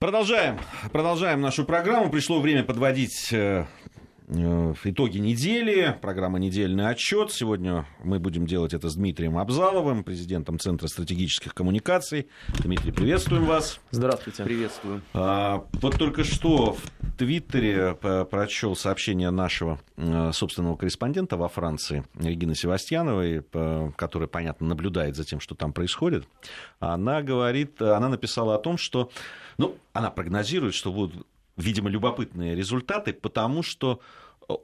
Продолжаем. 0.00 0.58
Продолжаем 0.92 1.42
нашу 1.42 1.66
программу. 1.66 2.08
Пришло 2.08 2.40
время 2.40 2.64
подводить 2.64 3.34
э, 3.34 3.66
итоги 4.32 5.18
недели, 5.18 5.98
программа 6.00 6.38
«Недельный 6.38 6.88
отчет». 6.88 7.32
Сегодня 7.32 7.86
мы 8.04 8.20
будем 8.20 8.46
делать 8.46 8.74
это 8.74 8.88
с 8.88 8.94
Дмитрием 8.94 9.36
Абзаловым, 9.36 10.04
президентом 10.04 10.58
Центра 10.58 10.86
стратегических 10.86 11.52
коммуникаций. 11.52 12.28
Дмитрий, 12.60 12.92
приветствуем 12.92 13.44
вас. 13.46 13.80
Здравствуйте. 13.90 14.44
Приветствую. 14.44 15.02
А, 15.14 15.66
вот 15.72 15.98
только 15.98 16.22
что 16.22 16.74
в 16.74 17.16
Твиттере 17.18 17.94
прочел 17.94 18.76
сообщение 18.76 19.30
нашего 19.30 19.80
э, 19.96 20.30
собственного 20.32 20.76
корреспондента 20.76 21.36
во 21.36 21.48
Франции, 21.48 22.04
Регины 22.14 22.54
Севастьяновой, 22.54 23.42
которая, 23.96 24.28
понятно, 24.28 24.68
наблюдает 24.68 25.16
за 25.16 25.24
тем, 25.24 25.40
что 25.40 25.54
там 25.54 25.72
происходит. 25.72 26.26
Она 26.78 27.22
говорит, 27.22 27.82
она 27.82 28.08
написала 28.08 28.54
о 28.54 28.58
том, 28.58 28.78
что 28.78 29.10
ну, 29.58 29.76
она 29.92 30.10
прогнозирует, 30.10 30.74
что 30.74 30.90
будут, 30.90 31.26
видимо, 31.60 31.90
любопытные 31.90 32.54
результаты, 32.54 33.12
потому 33.12 33.62
что 33.62 34.00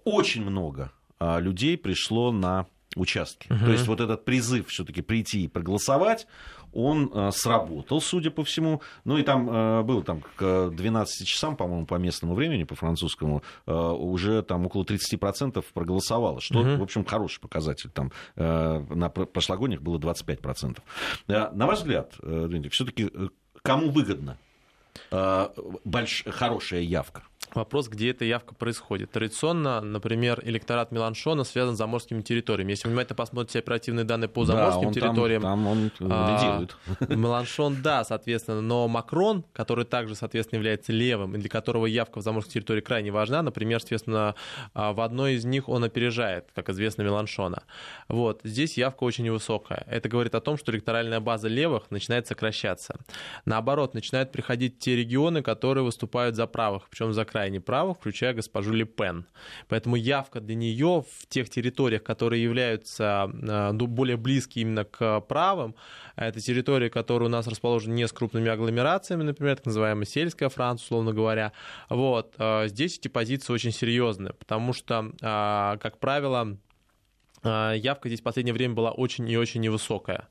очень 0.04 0.42
много 0.42 0.92
а, 1.18 1.38
людей 1.38 1.76
пришло 1.76 2.32
на 2.32 2.66
участки. 2.96 3.52
Угу. 3.52 3.64
То 3.64 3.72
есть 3.72 3.86
вот 3.86 4.00
этот 4.00 4.24
призыв 4.24 4.68
все-таки 4.68 5.02
прийти 5.02 5.44
и 5.44 5.48
проголосовать, 5.48 6.26
он 6.72 7.10
э, 7.12 7.30
сработал, 7.32 8.00
судя 8.00 8.30
по 8.30 8.42
всему. 8.44 8.82
Ну 9.04 9.18
и 9.18 9.22
там 9.22 9.48
э, 9.48 9.82
было 9.82 10.02
там 10.02 10.22
к 10.36 10.70
12 10.70 11.26
часам, 11.26 11.56
по-моему, 11.56 11.86
по 11.86 11.94
местному 11.96 12.34
времени, 12.34 12.64
по 12.64 12.74
французскому, 12.74 13.42
э, 13.66 13.72
уже 13.72 14.42
там 14.42 14.66
около 14.66 14.84
30% 14.84 15.64
проголосовало, 15.72 16.40
что, 16.40 16.60
угу. 16.60 16.76
в 16.76 16.82
общем, 16.82 17.04
хороший 17.04 17.40
показатель. 17.40 17.90
Там 17.90 18.12
э, 18.36 18.84
на 18.90 19.08
прошлогодних 19.08 19.82
было 19.82 19.98
25%. 19.98 20.78
Э, 21.28 21.50
на 21.52 21.66
ваш 21.66 21.78
взгляд, 21.78 22.14
э, 22.22 22.62
все-таки 22.70 23.10
э, 23.12 23.28
кому 23.62 23.90
выгодно 23.90 24.38
Э, 24.38 24.45
больш... 25.84 26.24
хорошая 26.26 26.80
явка. 26.80 27.22
Вопрос, 27.54 27.88
где 27.88 28.10
эта 28.10 28.24
явка 28.24 28.54
происходит. 28.54 29.10
Традиционно, 29.12 29.80
например, 29.80 30.40
электорат 30.44 30.92
Меланшона 30.92 31.44
связан 31.44 31.74
с 31.74 31.78
заморскими 31.78 32.22
территориями. 32.22 32.70
Если 32.70 32.88
вы 32.88 32.92
внимательно 32.92 33.16
посмотрите 33.16 33.58
оперативные 33.58 34.04
данные 34.04 34.28
по 34.28 34.44
заморским 34.44 34.92
да, 34.92 35.00
территориям... 35.00 35.42
Там, 35.42 35.64
там 35.64 35.66
он 35.66 35.90
а, 36.12 36.66
Меланшон, 37.08 37.82
да, 37.82 38.04
соответственно, 38.04 38.60
но 38.60 38.88
Макрон, 38.88 39.44
который 39.52 39.84
также, 39.84 40.14
соответственно, 40.14 40.58
является 40.58 40.92
левым, 40.92 41.34
и 41.34 41.38
для 41.38 41.48
которого 41.48 41.86
явка 41.86 42.18
в 42.18 42.22
заморской 42.22 42.54
территории 42.54 42.80
крайне 42.80 43.10
важна, 43.10 43.42
например, 43.42 43.80
соответственно, 43.80 44.34
а, 44.74 44.92
в 44.92 45.00
одной 45.00 45.34
из 45.34 45.44
них 45.44 45.68
он 45.68 45.84
опережает, 45.84 46.50
как 46.54 46.68
известно, 46.70 47.02
Меланшона. 47.02 47.62
Вот, 48.08 48.40
здесь 48.44 48.76
явка 48.76 49.04
очень 49.04 49.24
невысокая. 49.24 49.84
Это 49.88 50.08
говорит 50.08 50.34
о 50.34 50.40
том, 50.40 50.56
что 50.56 50.72
электоральная 50.72 51.20
база 51.20 51.48
левых 51.48 51.90
начинает 51.90 52.26
сокращаться. 52.26 52.96
Наоборот, 53.44 53.94
начинают 53.94 54.32
приходить 54.32 54.78
те 54.78 54.96
регионы, 54.96 55.42
которые 55.42 55.84
выступают 55.84 56.36
за 56.36 56.46
правых, 56.46 56.88
причем 56.90 57.12
за 57.12 57.24
крайне 57.36 57.60
правых, 57.60 57.98
включая 57.98 58.32
госпожу 58.32 58.72
Ле 58.72 58.86
Пен. 58.86 59.26
Поэтому 59.68 59.96
явка 59.96 60.40
для 60.40 60.54
нее 60.54 61.04
в 61.20 61.26
тех 61.26 61.50
территориях, 61.50 62.02
которые 62.02 62.42
являются 62.42 63.30
э, 63.30 63.72
ну, 63.72 63.86
более 63.86 64.16
близки 64.16 64.60
именно 64.60 64.84
к 64.84 65.20
правым, 65.20 65.74
это 66.16 66.40
территории, 66.40 66.88
которые 66.88 67.26
у 67.28 67.30
нас 67.30 67.46
расположены 67.46 67.92
не 67.92 68.08
с 68.08 68.12
крупными 68.12 68.48
агломерациями, 68.48 69.22
например, 69.22 69.56
так 69.56 69.66
называемая 69.66 70.06
сельская 70.06 70.48
Франция, 70.48 70.86
условно 70.86 71.12
говоря. 71.12 71.52
Вот. 71.90 72.34
Э, 72.38 72.68
здесь 72.68 72.96
эти 72.96 73.08
позиции 73.08 73.52
очень 73.52 73.72
серьезные, 73.72 74.32
потому 74.32 74.72
что, 74.72 75.12
э, 75.20 75.76
как 75.78 75.98
правило, 75.98 76.56
явка 77.46 78.08
здесь 78.08 78.20
в 78.20 78.24
последнее 78.24 78.54
время 78.54 78.74
была 78.74 78.90
очень 78.90 79.28
и 79.28 79.36
очень 79.36 79.60
невысокая. 79.60 80.28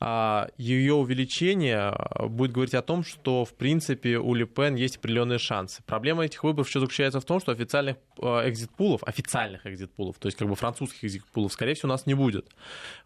А, 0.00 0.48
Ее 0.58 0.94
увеличение 0.94 1.78
а, 1.78 2.26
будет 2.26 2.52
говорить 2.52 2.74
о 2.74 2.82
том, 2.82 3.04
что, 3.04 3.44
в 3.44 3.54
принципе, 3.54 4.18
у 4.18 4.34
Ле 4.34 4.46
Пен 4.46 4.74
есть 4.74 4.96
определенные 4.96 5.38
шансы. 5.38 5.82
Проблема 5.86 6.24
этих 6.24 6.44
выборов 6.44 6.68
еще 6.68 6.80
заключается 6.80 7.20
в 7.20 7.24
том, 7.24 7.40
что 7.40 7.52
официальных 7.52 7.96
экзит-пулов, 8.18 9.02
официальных 9.04 9.66
экзит-пулов, 9.66 10.18
то 10.18 10.26
есть 10.26 10.38
как 10.38 10.48
бы 10.48 10.54
французских 10.56 11.04
экзит-пулов, 11.04 11.52
скорее 11.52 11.74
всего, 11.74 11.88
у 11.88 11.92
нас 11.92 12.06
не 12.06 12.14
будет. 12.14 12.48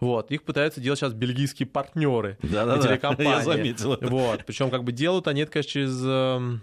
Вот. 0.01 0.31
Их 0.31 0.43
пытаются 0.43 0.81
делать 0.81 0.99
сейчас 0.99 1.13
бельгийские 1.13 1.67
партнеры, 1.67 2.39
да, 2.43 2.65
да, 2.65 2.79
телекомпании. 2.83 3.31
Я 3.31 3.43
заметил. 3.43 3.99
Вот. 4.01 4.45
Причем 4.45 4.71
как 4.71 4.85
бы 4.85 4.93
делают 4.93 5.29
они 5.29 5.43
это, 5.43 5.53
конечно, 5.53 5.71
через 5.71 6.03
эм, 6.05 6.63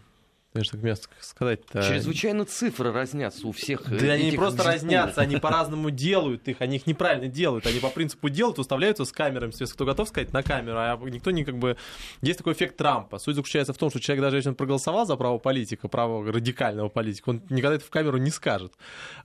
знаешь, 0.56 0.70
так 0.70 0.82
место 0.82 1.08
сказать-то... 1.20 1.82
Чрезвычайно 1.84 2.46
цифры 2.46 2.94
разнятся 2.94 3.48
у 3.48 3.52
всех 3.52 3.84
Да 3.90 4.14
они 4.14 4.32
не 4.32 4.38
просто 4.38 4.64
разнятся, 4.64 5.22
они 5.22 5.38
по-разному 5.38 5.90
делают 5.90 6.48
их, 6.48 6.62
они 6.62 6.78
их 6.78 6.88
неправильно 6.88 7.28
делают, 7.28 7.68
они 7.68 7.80
по 7.80 7.90
принципу 7.90 8.30
делают, 8.30 8.58
выставляются 8.58 9.04
с 9.04 9.12
камерами, 9.12 9.52
если 9.52 9.74
кто 9.74 9.86
готов 9.86 10.08
сказать, 10.08 10.32
на 10.32 10.44
камеру, 10.44 10.78
а 10.78 10.98
никто 11.10 11.32
не 11.32 11.44
как 11.44 11.58
бы... 11.58 11.76
Есть 12.22 12.38
такой 12.38 12.54
эффект 12.54 12.78
Трампа. 12.78 13.20
Суть 13.20 13.36
заключается 13.36 13.74
в 13.74 13.78
том, 13.78 13.90
что 13.90 14.00
человек, 14.00 14.24
даже 14.24 14.38
если 14.38 14.50
он 14.50 14.56
проголосовал 14.56 15.06
за 15.06 15.18
право 15.18 15.38
политика, 15.40 15.88
право 15.90 16.26
радикального 16.32 16.88
политика, 16.88 17.30
он 17.30 17.42
никогда 17.50 17.76
это 17.76 17.86
в 17.86 17.90
камеру 17.90 18.18
не 18.18 18.32
скажет. 18.32 18.74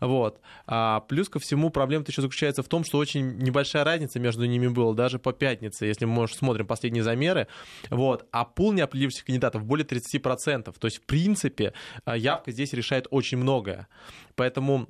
Вот. 0.01 0.41
А 0.67 1.01
плюс 1.01 1.29
ко 1.29 1.39
всему 1.39 1.71
проблема-то 1.71 2.11
еще 2.11 2.23
заключается 2.23 2.63
в 2.63 2.69
том, 2.69 2.85
что 2.85 2.99
очень 2.99 3.39
небольшая 3.39 3.85
разница 3.85 4.19
между 4.19 4.45
ними 4.47 4.67
была, 4.67 4.95
даже 4.95 5.19
по 5.21 5.33
пятнице, 5.33 5.87
если 5.87 6.07
мы, 6.07 6.27
смотрим 6.27 6.67
последние 6.67 7.05
замеры, 7.05 7.47
вот, 7.89 8.27
а 8.33 8.45
пул 8.45 8.73
неопределившихся 8.73 9.25
кандидатов 9.25 9.65
более 9.65 9.87
30%. 9.87 10.75
То 10.77 10.87
есть, 10.87 11.01
при 11.07 11.20
принципе, 11.21 11.73
а, 12.05 12.17
явка 12.17 12.53
здесь 12.53 12.73
решает 12.73 13.07
очень 13.11 13.39
многое. 13.39 13.89
Поэтому 14.37 14.87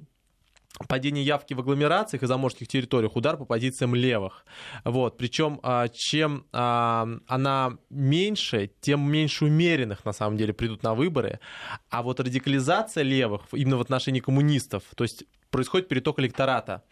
падение 0.88 1.24
явки 1.24 1.54
в 1.54 1.60
агломерациях 1.60 2.22
и 2.22 2.26
заморских 2.26 2.68
территориях, 2.68 3.16
удар 3.16 3.36
по 3.36 3.44
позициям 3.44 3.94
левых. 3.94 4.46
Вот. 4.84 5.18
Причем, 5.18 5.58
а, 5.62 5.88
чем 5.88 6.44
а, 6.52 7.08
она 7.26 7.76
меньше, 7.90 8.70
тем 8.80 9.00
меньше 9.10 9.44
умеренных, 9.44 10.04
на 10.04 10.12
самом 10.12 10.36
деле, 10.36 10.52
придут 10.52 10.82
на 10.82 10.94
выборы. 10.94 11.40
А 11.90 12.02
вот 12.02 12.20
радикализация 12.20 13.02
левых 13.02 13.42
именно 13.52 13.76
в 13.76 13.80
отношении 13.80 14.20
коммунистов, 14.20 14.84
то 14.96 15.04
есть 15.04 15.24
происходит 15.50 15.88
переток 15.88 16.18
электората. 16.20 16.82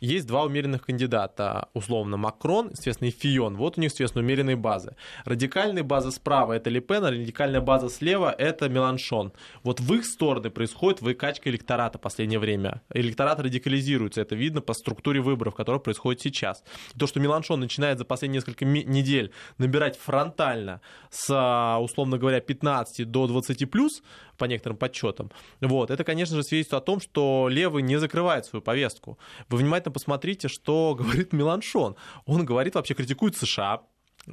Есть 0.00 0.26
два 0.26 0.44
умеренных 0.44 0.86
кандидата, 0.86 1.68
условно, 1.74 2.16
Макрон, 2.16 2.70
естественно, 2.70 3.08
и 3.08 3.10
Фион. 3.10 3.56
Вот 3.56 3.78
у 3.78 3.80
них, 3.80 3.90
естественно, 3.90 4.24
умеренные 4.24 4.56
базы. 4.56 4.96
Радикальная 5.24 5.82
база 5.82 6.10
справа— 6.10 6.52
это 6.54 6.70
Лепен, 6.70 7.04
а 7.04 7.10
радикальная 7.10 7.60
база 7.60 7.88
слева— 7.88 8.34
это 8.38 8.68
Меланшон. 8.68 9.32
Вот 9.62 9.80
в 9.80 9.94
их 9.94 10.04
стороны 10.04 10.50
происходит 10.50 11.00
выкачка 11.00 11.50
электората 11.50 11.98
в 11.98 12.00
последнее 12.00 12.38
время. 12.38 12.82
Электорат 12.92 13.40
радикализируется, 13.40 14.20
это 14.20 14.34
видно 14.34 14.60
по 14.60 14.74
структуре 14.74 15.20
выборов, 15.20 15.54
которая 15.54 15.80
происходит 15.80 16.20
сейчас. 16.20 16.64
То, 16.98 17.06
что 17.06 17.20
Меланшон 17.20 17.60
начинает 17.60 17.98
за 17.98 18.04
последние 18.04 18.38
несколько 18.38 18.64
недель 18.64 19.32
набирать 19.58 19.98
фронтально 19.98 20.80
с, 21.10 21.78
условно 21.80 22.18
говоря, 22.18 22.40
15 22.40 23.10
до 23.10 23.26
20 23.26 23.70
плюс, 23.70 24.02
по 24.40 24.46
некоторым 24.46 24.78
подсчетам, 24.78 25.30
вот, 25.60 25.90
это, 25.90 26.02
конечно 26.02 26.34
же, 26.34 26.42
свидетельствует 26.42 26.82
о 26.82 26.86
том, 26.86 27.00
что 27.00 27.48
левый 27.50 27.82
не 27.82 27.98
закрывает 28.00 28.44
свою 28.46 28.62
повестку. 28.62 29.18
Вы 29.48 29.58
внимательно 29.58 29.92
посмотрите, 29.92 30.48
что 30.48 30.94
говорит 30.98 31.32
Меланшон. 31.32 31.96
Он 32.26 32.44
говорит, 32.44 32.74
вообще 32.74 32.94
критикует 32.94 33.36
США, 33.36 33.82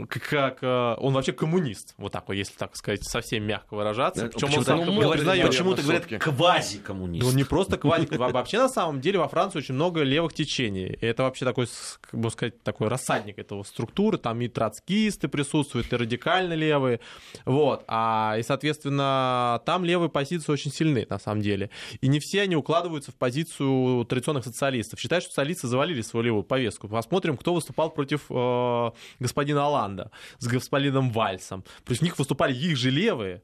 как 0.05 0.59
э, 0.61 0.95
он 0.99 1.13
вообще 1.13 1.31
коммунист, 1.31 1.95
вот 1.97 2.11
так 2.11 2.27
вот, 2.27 2.33
если 2.33 2.53
так 2.55 2.75
сказать, 2.75 3.03
совсем 3.03 3.43
мягко 3.43 3.75
выражаться. 3.75 4.27
Причем 4.27 4.47
почему 4.47 4.81
он 4.81 4.95
ну, 4.95 5.11
признает, 5.11 5.47
почему-то 5.47 5.81
говорят 5.81 6.05
квази-коммунист. 6.05 7.25
Он 7.25 7.35
не 7.35 7.43
просто 7.43 7.77
квази, 7.77 8.07
вообще 8.11 8.59
на 8.59 8.69
самом 8.69 9.01
деле 9.01 9.19
во 9.19 9.27
Франции 9.27 9.59
очень 9.59 9.73
много 9.73 10.03
левых 10.03 10.33
течений. 10.33 10.87
И 10.87 11.05
это 11.05 11.23
вообще 11.23 11.45
такой, 11.45 11.67
как 12.01 12.19
бы 12.19 12.29
сказать, 12.29 12.61
такой 12.63 12.87
рассадник 12.89 13.39
этого 13.39 13.63
структуры. 13.63 14.17
Там 14.17 14.41
и 14.41 14.47
троцкисты 14.47 15.27
присутствуют, 15.27 15.91
и 15.91 15.95
радикально 15.95 16.53
левые. 16.53 16.99
Вот. 17.45 17.83
А, 17.87 18.35
и, 18.37 18.43
соответственно, 18.43 19.61
там 19.65 19.85
левые 19.85 20.09
позиции 20.09 20.51
очень 20.51 20.71
сильны, 20.71 21.07
на 21.09 21.19
самом 21.19 21.41
деле. 21.41 21.69
И 22.01 22.07
не 22.07 22.19
все 22.19 22.41
они 22.41 22.55
укладываются 22.55 23.11
в 23.11 23.15
позицию 23.15 24.05
традиционных 24.05 24.43
социалистов. 24.43 24.99
Считают, 24.99 25.23
что 25.23 25.31
социалисты 25.31 25.67
завалили 25.67 26.01
свою 26.01 26.25
левую 26.25 26.43
повестку. 26.43 26.87
Посмотрим, 26.87 27.37
кто 27.37 27.53
выступал 27.53 27.89
против 27.89 28.25
э, 28.29 28.91
господина 29.19 29.65
Алана 29.65 29.86
Голланда 29.87 30.11
с 30.39 30.47
господином 30.47 31.11
Вальсом. 31.11 31.63
Против 31.85 32.01
них 32.01 32.19
выступали 32.19 32.53
их 32.53 32.77
же 32.77 32.89
левые. 32.89 33.41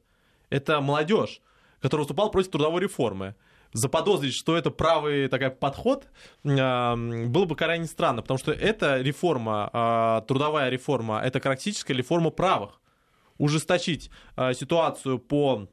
Это 0.50 0.80
молодежь, 0.80 1.40
которая 1.80 2.04
выступала 2.04 2.28
против 2.28 2.50
трудовой 2.50 2.82
реформы 2.82 3.34
заподозрить, 3.72 4.34
что 4.34 4.56
это 4.56 4.70
правый 4.70 5.26
такой 5.26 5.50
подход, 5.50 6.06
было 6.44 7.44
бы 7.44 7.56
крайне 7.56 7.86
странно, 7.86 8.22
потому 8.22 8.38
что 8.38 8.52
эта 8.52 9.00
реформа, 9.00 9.68
а, 9.72 10.20
трудовая 10.28 10.70
реформа, 10.70 11.20
это 11.20 11.40
практическая 11.40 11.92
реформа 11.92 12.30
правых. 12.30 12.80
Ужесточить 13.36 14.10
а, 14.36 14.54
ситуацию 14.54 15.18
по 15.18 15.66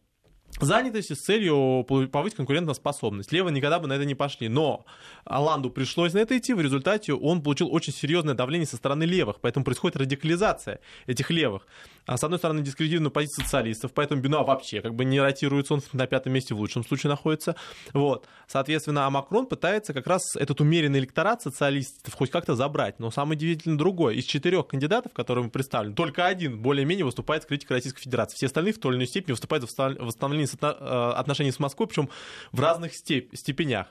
занятости 0.65 1.13
с 1.13 1.19
целью 1.19 1.85
повысить 2.11 2.37
конкурентоспособность. 2.37 3.31
Левые 3.31 3.53
никогда 3.53 3.79
бы 3.79 3.87
на 3.87 3.93
это 3.93 4.05
не 4.05 4.15
пошли. 4.15 4.47
Но 4.47 4.85
Аланду 5.25 5.69
пришлось 5.69 6.13
на 6.13 6.19
это 6.19 6.37
идти. 6.37 6.53
В 6.53 6.61
результате 6.61 7.13
он 7.13 7.41
получил 7.41 7.73
очень 7.73 7.93
серьезное 7.93 8.33
давление 8.33 8.67
со 8.67 8.77
стороны 8.77 9.03
левых. 9.03 9.39
Поэтому 9.41 9.65
происходит 9.65 9.97
радикализация 9.97 10.79
этих 11.07 11.29
левых. 11.29 11.67
А 12.05 12.17
с 12.17 12.23
одной 12.23 12.39
стороны, 12.39 12.61
дискредитированную 12.61 13.11
позицию 13.11 13.45
социалистов, 13.45 13.93
поэтому 13.93 14.21
Бенуа 14.21 14.43
вообще 14.43 14.81
как 14.81 14.95
бы 14.95 15.05
не 15.05 15.19
ротируется, 15.19 15.75
он 15.75 15.81
на 15.93 16.07
пятом 16.07 16.33
месте 16.33 16.55
в 16.55 16.59
лучшем 16.59 16.83
случае 16.83 17.09
находится. 17.09 17.55
Вот. 17.93 18.27
Соответственно, 18.47 19.05
а 19.05 19.09
Макрон 19.09 19.45
пытается 19.45 19.93
как 19.93 20.07
раз 20.07 20.35
этот 20.35 20.61
умеренный 20.61 20.99
электорат 20.99 21.41
социалистов 21.41 22.13
хоть 22.13 22.31
как-то 22.31 22.55
забрать. 22.55 22.99
Но 22.99 23.11
самое 23.11 23.37
удивительное 23.37 23.77
другое. 23.77 24.15
Из 24.15 24.25
четырех 24.25 24.67
кандидатов, 24.67 25.13
которые 25.13 25.45
мы 25.45 25.49
представлены, 25.49 25.95
только 25.95 26.25
один 26.25 26.61
более-менее 26.61 27.05
выступает 27.05 27.43
с 27.43 27.45
критикой 27.45 27.77
Российской 27.77 28.01
Федерации. 28.01 28.35
Все 28.35 28.47
остальные 28.47 28.73
в 28.73 28.79
той 28.79 28.91
или 28.91 28.97
иной 28.97 29.07
степени 29.07 29.31
выступают 29.31 29.69
за 29.69 29.95
восстановление 29.99 30.47
Э, 30.63 31.13
отношений 31.15 31.51
с 31.51 31.59
Москвой, 31.59 31.87
причем 31.87 32.09
в 32.51 32.59
разных 32.59 32.93
степ- 32.93 33.35
степенях. 33.35 33.87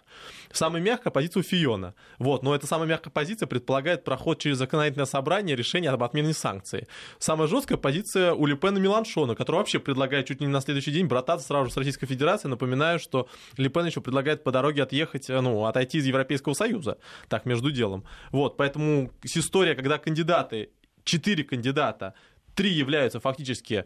Самая 0.53 0.83
мягкая 0.83 1.11
позиция 1.11 1.41
у 1.41 1.43
Фиона. 1.43 1.95
Вот, 2.19 2.43
но 2.43 2.55
эта 2.55 2.67
самая 2.67 2.89
мягкая 2.89 3.11
позиция 3.11 3.47
предполагает 3.47 4.05
проход 4.05 4.39
через 4.41 4.59
законодательное 4.59 5.07
собрание 5.07 5.57
решения 5.57 5.91
об 5.91 6.03
отмене 6.03 6.33
санкций. 6.33 6.87
Самая 7.19 7.49
жесткая 7.49 7.79
позиция 7.79 8.00
у 8.17 8.47
Лепена 8.47 8.79
Меланшона, 8.79 9.35
который 9.35 9.57
вообще 9.57 9.79
предлагает 9.79 10.27
чуть 10.27 10.41
не 10.41 10.47
на 10.47 10.61
следующий 10.61 10.93
день 10.93 11.07
брататься 11.07 11.47
сразу 11.47 11.67
же 11.67 11.73
с 11.73 11.77
Российской 11.77 12.07
Федерацией. 12.07 12.51
Напоминаю, 12.51 12.99
что 12.99 13.29
Лепен 13.57 13.87
еще 13.87 14.01
предлагает 14.01 14.45
по 14.45 14.53
дороге 14.53 14.83
отъехать, 14.83 15.31
э, 15.31 15.41
ну, 15.41 15.65
отойти 15.65 15.99
из 15.99 16.07
Европейского 16.07 16.55
Союза. 16.55 16.99
Так, 17.29 17.47
между 17.47 17.71
делом. 17.71 18.05
Вот, 18.33 18.57
поэтому 18.57 19.11
история, 19.23 19.75
когда 19.75 19.99
кандидаты, 19.99 20.71
четыре 21.05 21.45
кандидата, 21.45 22.15
три 22.55 22.71
являются 22.71 23.21
фактически 23.21 23.85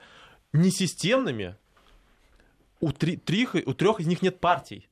несистемными, 0.52 1.56
у, 2.80 2.92
три, 2.92 3.16
три, 3.16 3.48
у 3.66 3.72
трех 3.72 4.00
из 4.00 4.06
них 4.06 4.22
нет 4.22 4.40
партий. 4.40 4.88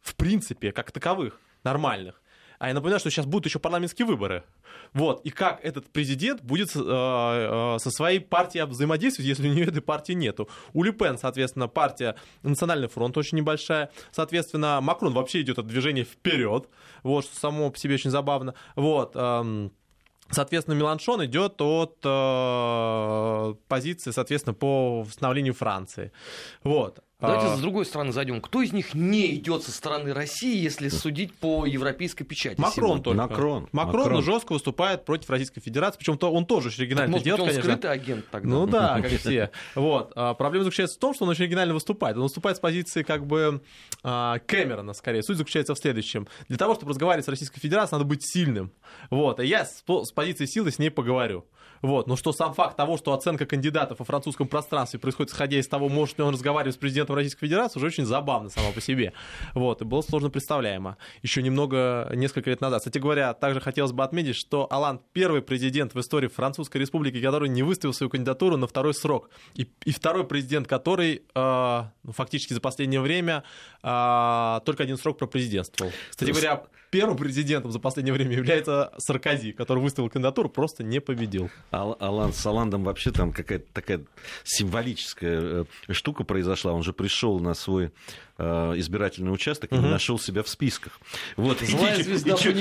В 0.00 0.16
принципе, 0.16 0.72
как 0.72 0.90
таковых, 0.90 1.40
нормальных. 1.62 2.20
А 2.58 2.68
я 2.68 2.74
напоминаю, 2.74 3.00
что 3.00 3.10
сейчас 3.10 3.26
будут 3.26 3.46
еще 3.46 3.58
парламентские 3.58 4.06
выборы. 4.06 4.44
Вот. 4.92 5.24
И 5.24 5.30
как 5.30 5.64
этот 5.64 5.90
президент 5.90 6.42
будет 6.42 6.74
э, 6.74 6.78
э, 6.78 7.78
со 7.78 7.90
своей 7.90 8.20
партией 8.20 8.64
взаимодействовать, 8.66 9.28
если 9.28 9.48
у 9.48 9.52
нее 9.52 9.66
этой 9.66 9.82
партии 9.82 10.12
нету. 10.12 10.48
У 10.72 10.82
Люпен, 10.82 11.18
соответственно, 11.18 11.68
партия 11.68 12.16
Национальный 12.42 12.88
фронт 12.88 13.16
очень 13.16 13.38
небольшая. 13.38 13.90
Соответственно, 14.12 14.80
Макрон 14.80 15.12
вообще 15.12 15.40
идет 15.40 15.58
от 15.58 15.66
движения 15.66 16.04
вперед. 16.04 16.68
Вот, 17.02 17.24
что 17.24 17.36
само 17.36 17.70
по 17.70 17.78
себе 17.78 17.94
очень 17.94 18.10
забавно. 18.10 18.54
Вот. 18.76 19.16
Эм, 19.16 19.72
Соответственно, 20.30 20.74
Меланшон 20.74 21.24
идет 21.26 21.60
от 21.60 21.98
э, 22.02 23.54
позиции, 23.68 24.10
соответственно, 24.10 24.54
по 24.54 25.02
восстановлению 25.02 25.54
Франции. 25.54 26.12
Вот. 26.62 27.00
Давайте 27.26 27.46
А, 27.46 27.56
с 27.56 27.60
другой 27.60 27.86
стороны 27.86 28.12
зайдем. 28.12 28.40
Кто 28.40 28.62
из 28.62 28.72
них 28.72 28.94
не 28.94 29.34
идет 29.34 29.62
со 29.62 29.72
стороны 29.72 30.12
России, 30.12 30.56
если 30.56 30.88
судить 30.88 31.34
по 31.34 31.66
европейской 31.66 32.24
печати? 32.24 32.60
Макрон 32.60 32.98
сегодня? 32.98 33.02
только. 33.04 33.18
Макрон. 33.22 33.68
Макрон, 33.72 34.02
Макрон. 34.02 34.22
жестко 34.22 34.52
выступает 34.52 35.04
против 35.04 35.30
Российской 35.30 35.60
Федерации, 35.60 35.98
причем 35.98 36.18
то 36.18 36.32
он 36.32 36.46
тоже 36.46 36.68
очень 36.68 36.78
Так, 36.78 36.82
оригинально 36.86 37.10
может 37.12 37.22
быть, 37.22 37.24
делает, 37.24 37.40
он 37.42 37.48
конечно. 37.48 37.70
скрытый 37.72 37.90
агент 37.90 38.24
тогда? 38.30 38.48
Ну 38.48 38.66
да, 38.66 39.00
как 39.00 39.10
все. 39.20 39.50
Вот. 39.74 40.12
А 40.16 40.34
Проблема 40.34 40.64
заключается 40.64 40.96
в 40.96 41.00
том, 41.00 41.14
что 41.14 41.24
он 41.24 41.30
очень 41.30 41.44
оригинально 41.44 41.74
выступает. 41.74 42.16
Он 42.16 42.24
выступает 42.24 42.56
с 42.56 42.60
позиции 42.60 43.02
как 43.02 43.26
бы 43.26 43.62
а, 44.02 44.38
Кэмерона, 44.46 44.92
скорее. 44.92 45.22
Суть 45.22 45.36
заключается 45.38 45.74
в 45.74 45.78
следующем. 45.78 46.26
Для 46.48 46.58
того, 46.58 46.74
чтобы 46.74 46.90
разговаривать 46.90 47.24
с 47.24 47.28
Российской 47.28 47.60
Федерацией, 47.60 47.98
надо 47.98 48.08
быть 48.08 48.24
сильным. 48.26 48.72
Вот. 49.10 49.40
И 49.40 49.46
я 49.46 49.64
с 49.64 49.82
позиции 50.14 50.46
силы 50.46 50.70
с 50.70 50.78
ней 50.78 50.90
поговорю. 50.90 51.44
Вот. 51.84 52.06
Но 52.06 52.16
что 52.16 52.32
сам 52.32 52.54
факт 52.54 52.78
того, 52.78 52.96
что 52.96 53.12
оценка 53.12 53.44
кандидатов 53.44 53.98
во 53.98 54.06
французском 54.06 54.48
пространстве 54.48 54.98
происходит 54.98 55.32
исходя 55.32 55.58
из 55.58 55.68
того, 55.68 55.90
может 55.90 56.16
ли 56.16 56.24
он 56.24 56.32
разговаривать 56.32 56.76
с 56.76 56.78
президентом 56.78 57.14
Российской 57.14 57.40
Федерации, 57.40 57.78
уже 57.78 57.88
очень 57.88 58.06
забавно 58.06 58.48
само 58.48 58.72
по 58.72 58.80
себе. 58.80 59.12
Вот. 59.52 59.82
И 59.82 59.84
было 59.84 60.00
сложно 60.00 60.30
представляемо. 60.30 60.96
Еще 61.20 61.42
немного, 61.42 62.10
несколько 62.14 62.48
лет 62.48 62.62
назад. 62.62 62.80
Кстати 62.80 62.96
говоря, 62.96 63.34
также 63.34 63.60
хотелось 63.60 63.92
бы 63.92 64.02
отметить, 64.02 64.34
что 64.34 64.66
Алан 64.70 64.98
первый 65.12 65.42
президент 65.42 65.94
в 65.94 66.00
истории 66.00 66.28
Французской 66.28 66.78
Республики, 66.78 67.20
который 67.20 67.50
не 67.50 67.62
выставил 67.62 67.92
свою 67.92 68.08
кандидатуру 68.08 68.56
на 68.56 68.66
второй 68.66 68.94
срок. 68.94 69.28
И, 69.52 69.68
и 69.84 69.92
второй 69.92 70.24
президент, 70.24 70.66
который 70.66 71.22
э, 71.34 71.82
ну, 72.02 72.12
фактически 72.12 72.54
за 72.54 72.62
последнее 72.62 73.02
время 73.02 73.44
э, 73.82 74.60
только 74.64 74.84
один 74.84 74.96
срок 74.96 75.18
пропрезидентствовал. 75.18 75.92
Кстати 76.08 76.30
говоря, 76.30 76.64
первым 76.94 77.16
президентом 77.16 77.72
за 77.72 77.80
последнее 77.80 78.12
время 78.14 78.36
является 78.36 78.92
Саркози, 78.98 79.50
который 79.50 79.80
выставил 79.80 80.08
кандидатуру, 80.08 80.48
просто 80.48 80.84
не 80.84 81.00
победил. 81.00 81.50
Ал- 81.72 81.96
Алан 81.98 82.32
с 82.32 82.46
Аландом 82.46 82.84
вообще 82.84 83.10
там 83.10 83.32
какая-то 83.32 83.66
такая 83.72 84.00
символическая 84.44 85.40
э, 85.88 85.92
штука 85.92 86.22
произошла. 86.22 86.72
Он 86.72 86.84
же 86.84 86.92
пришел 86.92 87.40
на 87.40 87.54
свой 87.54 87.90
избирательный 88.36 89.32
участок 89.32 89.72
и 89.72 89.76
не 89.76 89.88
нашел 89.88 90.18
себя 90.18 90.42
в 90.42 90.48
списках. 90.48 90.98
Вот. 91.36 91.60
Злая 91.60 91.96
И- 91.98 92.02
звезда 92.02 92.34
и. 92.34 92.54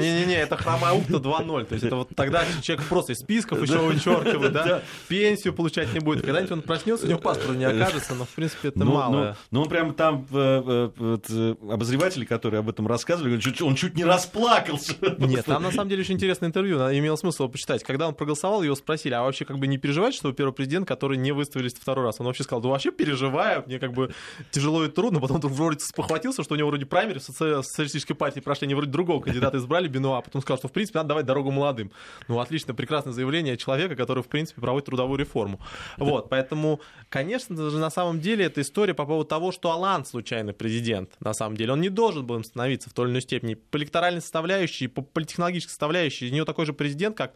Не-не-не, 0.00 0.36
это 0.36 0.56
хромая 0.56 0.92
ухта 0.92 1.14
2.0. 1.18 1.64
То 1.66 1.74
есть 1.74 1.84
это 1.84 1.96
вот 1.96 2.08
тогда 2.14 2.44
человек 2.62 2.84
просто 2.86 3.12
из 3.12 3.18
списков 3.18 3.62
еще 3.62 3.78
вычеркивает, 3.78 4.52
да, 4.52 4.82
пенсию 5.08 5.52
получать 5.54 5.92
не 5.92 6.00
будет. 6.00 6.24
Когда-нибудь 6.24 6.52
он 6.52 6.62
проснется, 6.62 7.06
у 7.06 7.08
него 7.08 7.18
паспорта 7.18 7.52
не 7.54 7.64
окажется, 7.64 8.14
но 8.14 8.24
в 8.24 8.30
принципе 8.30 8.68
это 8.68 8.78
Ну, 8.78 8.92
мало. 8.92 9.12
ну, 9.12 9.34
ну, 9.50 9.62
он 9.62 9.68
прям 9.68 9.94
там, 9.94 10.26
э, 10.30 10.90
э, 10.98 11.18
э, 11.28 11.54
обозреватели, 11.70 12.24
которые 12.24 12.60
об 12.60 12.68
этом 12.68 12.86
рассказывали, 12.86 13.40
он 13.62 13.74
чуть 13.74 13.94
не 13.94 14.04
расплакался. 14.04 14.94
Нет, 15.18 15.44
там 15.44 15.62
на 15.62 15.70
самом 15.72 15.88
деле 15.88 16.00
очень 16.02 16.14
интересное 16.14 16.48
интервью, 16.48 16.78
имело 16.78 17.16
смысл 17.16 17.44
его 17.44 17.52
почитать. 17.52 17.82
Когда 17.82 18.08
он 18.08 18.14
проголосовал, 18.14 18.62
его 18.62 18.74
спросили, 18.74 19.14
а 19.14 19.22
вообще 19.22 19.44
как 19.44 19.58
бы 19.58 19.66
не 19.66 19.78
переживаете, 19.78 20.16
что 20.18 20.28
вы 20.28 20.34
первый 20.34 20.52
президент, 20.52 20.86
который 20.88 21.16
не 21.18 21.32
выставились 21.32 21.74
второй 21.74 22.04
раз? 22.06 22.20
Он 22.20 22.26
вообще 22.26 22.42
сказал, 22.44 22.60
да 22.62 22.68
вообще 22.70 22.90
переживаю, 22.90 23.64
мне 23.66 23.78
как 23.78 23.92
бы 23.92 24.12
тяжело 24.50 24.84
и 24.84 24.88
трудно, 24.88 25.20
потом 25.20 25.40
он 25.42 25.52
вроде 25.52 25.80
спохватился, 25.80 26.42
что 26.42 26.54
у 26.54 26.56
него 26.58 26.68
вроде 26.68 26.86
праймери 26.86 27.18
в 27.18 27.22
соци- 27.22 27.62
социалистической 27.62 28.16
партии 28.16 28.40
прошли, 28.40 28.66
они 28.66 28.74
вроде 28.74 28.90
другого 28.90 29.20
кандидата 29.20 29.58
избрали, 29.58 29.88
Бенуа, 29.88 30.18
а 30.18 30.20
потом 30.20 30.42
сказал, 30.42 30.58
что 30.58 30.68
в 30.68 30.72
принципе 30.72 30.98
надо 30.98 31.10
давать 31.10 31.26
дорогу 31.26 31.50
молодым. 31.50 31.90
Ну, 32.28 32.40
отлично, 32.40 32.74
прекрасное 32.74 33.12
заявление 33.12 33.56
человека, 33.56 33.96
который 33.96 34.22
в 34.22 34.28
принципе 34.28 34.60
проводит 34.60 34.86
трудовую 34.86 35.18
реформу. 35.18 35.60
Вот, 35.96 36.28
поэтому, 36.28 36.80
конечно 37.08 37.70
же, 37.70 37.78
на 37.78 37.90
самом 37.90 38.20
деле 38.20 38.44
это 38.44 38.60
история 38.60 38.94
по 38.94 39.06
поводу 39.06 39.28
того, 39.28 39.52
что 39.52 39.70
Алан 39.72 40.04
случайный 40.04 40.52
президент, 40.52 41.10
на 41.20 41.32
самом 41.32 41.56
деле. 41.56 41.72
Он 41.72 41.80
не 41.80 41.88
должен 41.88 42.26
был 42.26 42.36
им 42.36 42.44
становиться 42.44 42.90
в 42.90 42.92
той 42.92 43.06
или 43.06 43.12
иной 43.12 43.22
степени. 43.22 43.54
По 43.54 43.76
электоральной 43.76 44.20
составляющей, 44.20 44.88
по 44.88 45.02
политехнологической 45.02 45.70
составляющей, 45.70 46.26
из 46.26 46.32
него 46.32 46.44
такой 46.44 46.66
же 46.66 46.72
президент, 46.72 47.16
как 47.16 47.34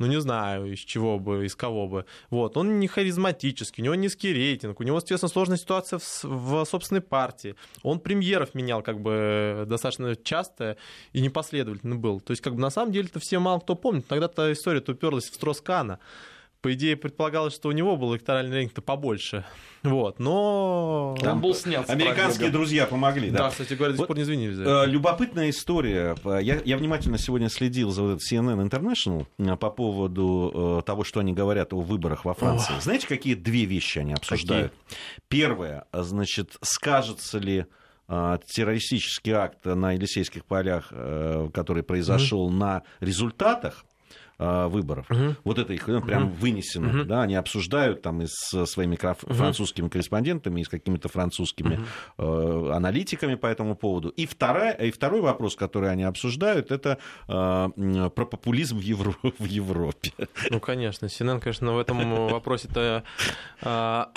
ну 0.00 0.06
не 0.06 0.20
знаю, 0.20 0.72
из 0.72 0.78
чего 0.80 1.18
бы, 1.18 1.44
из 1.44 1.54
кого 1.54 1.86
бы. 1.86 2.06
Вот, 2.30 2.56
он 2.56 2.80
не 2.80 2.88
харизматический, 2.88 3.82
у 3.82 3.84
него 3.84 3.94
низкий 3.94 4.32
рейтинг, 4.32 4.80
у 4.80 4.82
него, 4.82 4.96
естественно, 4.96 5.28
сложная 5.28 5.58
ситуация 5.58 5.98
в, 5.98 6.24
в 6.24 6.64
собственной 6.64 7.02
партии. 7.02 7.54
Он 7.82 8.00
премьеров 8.00 8.54
менял 8.54 8.82
как 8.82 9.00
бы 9.00 9.64
достаточно 9.68 10.16
часто 10.16 10.78
и 11.12 11.20
непоследовательно 11.20 11.96
был. 11.96 12.20
То 12.20 12.30
есть, 12.30 12.42
как 12.42 12.54
бы 12.54 12.60
на 12.60 12.70
самом 12.70 12.92
деле-то 12.92 13.20
все 13.20 13.38
мало 13.38 13.60
кто 13.60 13.74
помнит. 13.74 14.06
Тогда-то 14.06 14.50
история-то 14.52 14.92
уперлась 14.92 15.28
в 15.28 15.34
Строскана. 15.34 15.98
По 16.62 16.74
идее, 16.74 16.94
предполагалось, 16.96 17.54
что 17.54 17.70
у 17.70 17.72
него 17.72 17.96
был 17.96 18.14
электоральный 18.14 18.54
рейтинг-то 18.54 18.82
побольше. 18.82 19.44
Вот, 19.82 20.18
но... 20.18 21.16
Он 21.22 21.40
был 21.40 21.54
снят 21.54 21.88
Американские 21.88 22.50
друзья 22.50 22.84
помогли, 22.86 23.30
Да, 23.30 23.44
да. 23.44 23.50
кстати 23.50 23.72
говоря, 23.72 23.92
до 23.92 23.96
сих 23.96 24.00
Вот, 24.00 24.06
пор 24.08 24.16
не 24.18 24.22
извинились. 24.24 24.58
Э, 24.58 24.84
Любопытная 24.86 25.48
история. 25.48 26.14
Э, 26.22 26.38
Я, 26.42 26.60
я 26.62 26.76
внимательно 26.76 27.16
сегодня 27.16 27.48
следил 27.48 27.90
за 27.90 28.02
вот 28.02 28.10
этот 28.16 28.30
CNN 28.30 28.68
International 28.68 29.26
э, 29.38 29.56
по 29.56 29.70
поводу 29.70 30.82
того, 30.84 31.02
что 31.04 31.20
они 31.20 31.32
говорят 31.32 31.72
о 31.72 31.80
выборах 31.80 32.26
во 32.26 32.34
Франции. 32.34 32.74
Знаете, 32.80 33.06
какие 33.06 33.34
две 33.34 33.64
вещи 33.64 34.00
они 34.00 34.12
обсуждают? 34.12 34.74
Первое, 35.28 35.86
э, 35.92 36.02
значит, 36.02 36.56
скажется 36.60 37.38
ли 37.38 37.64
террористический 38.08 39.32
акт 39.32 39.64
на 39.64 39.92
Елисейских 39.92 40.44
полях, 40.44 40.88
который 41.54 41.84
произошел 41.84 42.50
на 42.50 42.82
результатах 42.98 43.84
э, 44.40 44.66
выборов. 44.68 45.08
Мгм. 45.10 45.36
Вот 45.44 45.58
это 45.58 45.72
их 45.72 45.86
ну, 45.86 46.00
прям 46.00 46.30
вынесено. 46.30 46.88
Мгм. 46.88 47.06
Да, 47.06 47.22
они 47.22 47.34
обсуждают 47.34 48.02
там 48.02 48.22
и 48.22 48.26
со 48.26 48.66
своими 48.66 48.96
французскими 48.96 49.88
корреспондентами, 49.88 50.62
и 50.62 50.64
с 50.64 50.68
какими-то 50.68 51.08
французскими 51.08 51.80
э, 52.18 52.70
аналитиками 52.72 53.34
по 53.34 53.46
этому 53.46 53.76
поводу. 53.76 54.08
И, 54.10 54.26
вторая, 54.26 54.72
и 54.72 54.90
второй 54.90 55.20
вопрос, 55.20 55.56
который 55.56 55.90
они 55.90 56.04
обсуждают, 56.04 56.72
это 56.72 56.98
э, 57.28 58.10
про 58.14 58.24
популизм 58.24 58.78
в, 58.78 58.82
Евро- 58.82 59.16
в 59.38 59.44
Европе. 59.44 60.12
Ну, 60.50 60.60
конечно, 60.60 61.06
CNN, 61.06 61.40
конечно, 61.40 61.72
в 61.72 61.78
этом 61.78 62.28
вопросе-то 62.28 63.04
а, 63.62 64.10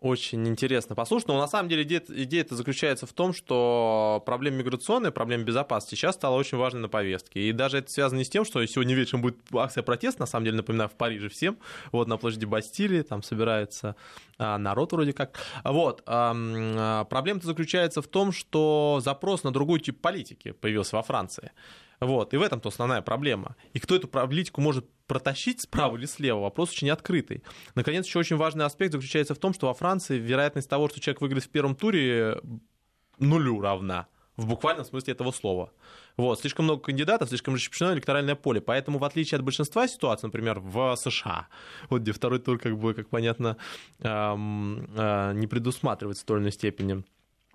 очень 0.00 0.46
интересно 0.46 0.94
послушать. 0.94 1.28
Но 1.28 1.38
на 1.38 1.48
самом 1.48 1.68
деле 1.68 1.82
идея, 1.82 2.02
идея-то 2.08 2.54
заключается 2.54 3.06
в 3.06 3.12
том, 3.12 3.32
что 3.32 4.22
проблема 4.24 4.58
миграционная, 4.58 5.10
проблема 5.10 5.44
безопасности 5.44 5.96
сейчас 5.96 6.14
стала 6.14 6.36
очень 6.36 6.56
важной 6.56 6.80
на 6.80 6.88
повестке. 6.88 7.40
И 7.40 7.52
даже 7.52 7.78
это 7.78 7.90
связано 7.90 8.18
не 8.18 8.24
с 8.24 8.30
тем, 8.30 8.44
что 8.44 8.64
сегодня 8.66 8.94
вечером 8.94 9.22
будет 9.22 9.38
акция 9.52 9.82
протеста, 9.82 10.20
на 10.20 10.26
самом 10.26 10.44
деле, 10.44 10.58
напоминаю, 10.58 10.88
в 10.88 10.94
Париже 10.94 11.28
всем. 11.28 11.58
Вот 11.90 12.06
на 12.06 12.16
площади 12.16 12.44
Бастилии, 12.44 13.02
там 13.02 13.22
собирается 13.22 13.96
а, 14.38 14.56
народ 14.58 14.92
вроде 14.92 15.12
как. 15.12 15.38
Вот. 15.64 16.02
ам, 16.06 16.54
а, 16.76 17.04
Проблема-то 17.04 17.46
заключается 17.46 18.00
в 18.00 18.06
том, 18.06 18.30
что 18.32 19.00
запрос 19.02 19.42
на 19.42 19.52
другой 19.52 19.80
тип 19.80 20.00
политики 20.00 20.52
появился 20.52 20.96
во 20.96 21.02
Франции. 21.02 21.50
Вот, 22.00 22.32
и 22.32 22.36
в 22.36 22.42
этом-то 22.42 22.68
основная 22.68 23.02
проблема. 23.02 23.56
И 23.72 23.80
кто 23.80 23.96
эту 23.96 24.08
политику 24.08 24.60
может 24.60 24.88
протащить 25.06 25.62
справа 25.62 25.96
или 25.96 26.06
слева, 26.06 26.40
вопрос 26.40 26.70
очень 26.70 26.90
открытый. 26.90 27.42
Наконец, 27.74 28.06
еще 28.06 28.20
очень 28.20 28.36
важный 28.36 28.64
аспект 28.64 28.92
заключается 28.92 29.34
в 29.34 29.38
том, 29.38 29.52
что 29.52 29.66
во 29.66 29.74
Франции 29.74 30.18
вероятность 30.18 30.68
того, 30.68 30.88
что 30.88 31.00
человек 31.00 31.20
выиграет 31.20 31.44
в 31.44 31.48
первом 31.48 31.74
туре, 31.74 32.40
нулю 33.18 33.60
равна 33.60 34.06
в 34.36 34.46
буквальном 34.46 34.84
смысле 34.84 35.14
этого 35.14 35.32
слова. 35.32 35.72
Вот, 36.16 36.40
слишком 36.40 36.64
много 36.64 36.82
кандидатов, 36.82 37.28
слишком 37.28 37.54
расщеплено 37.54 37.94
электоральное 37.94 38.36
поле. 38.36 38.60
Поэтому, 38.60 38.98
в 38.98 39.04
отличие 39.04 39.36
от 39.36 39.44
большинства 39.44 39.88
ситуаций, 39.88 40.28
например, 40.28 40.60
в 40.60 40.96
США, 40.96 41.48
вот 41.90 42.02
где 42.02 42.12
второй 42.12 42.38
тур, 42.38 42.58
как 42.58 42.78
бы, 42.78 42.94
как 42.94 43.08
понятно, 43.08 43.56
эм, 43.98 44.88
э, 44.96 45.32
не 45.34 45.48
предусматривается 45.48 46.22
в 46.22 46.26
той 46.26 46.36
или 46.36 46.42
иной 46.44 46.52
степени, 46.52 47.04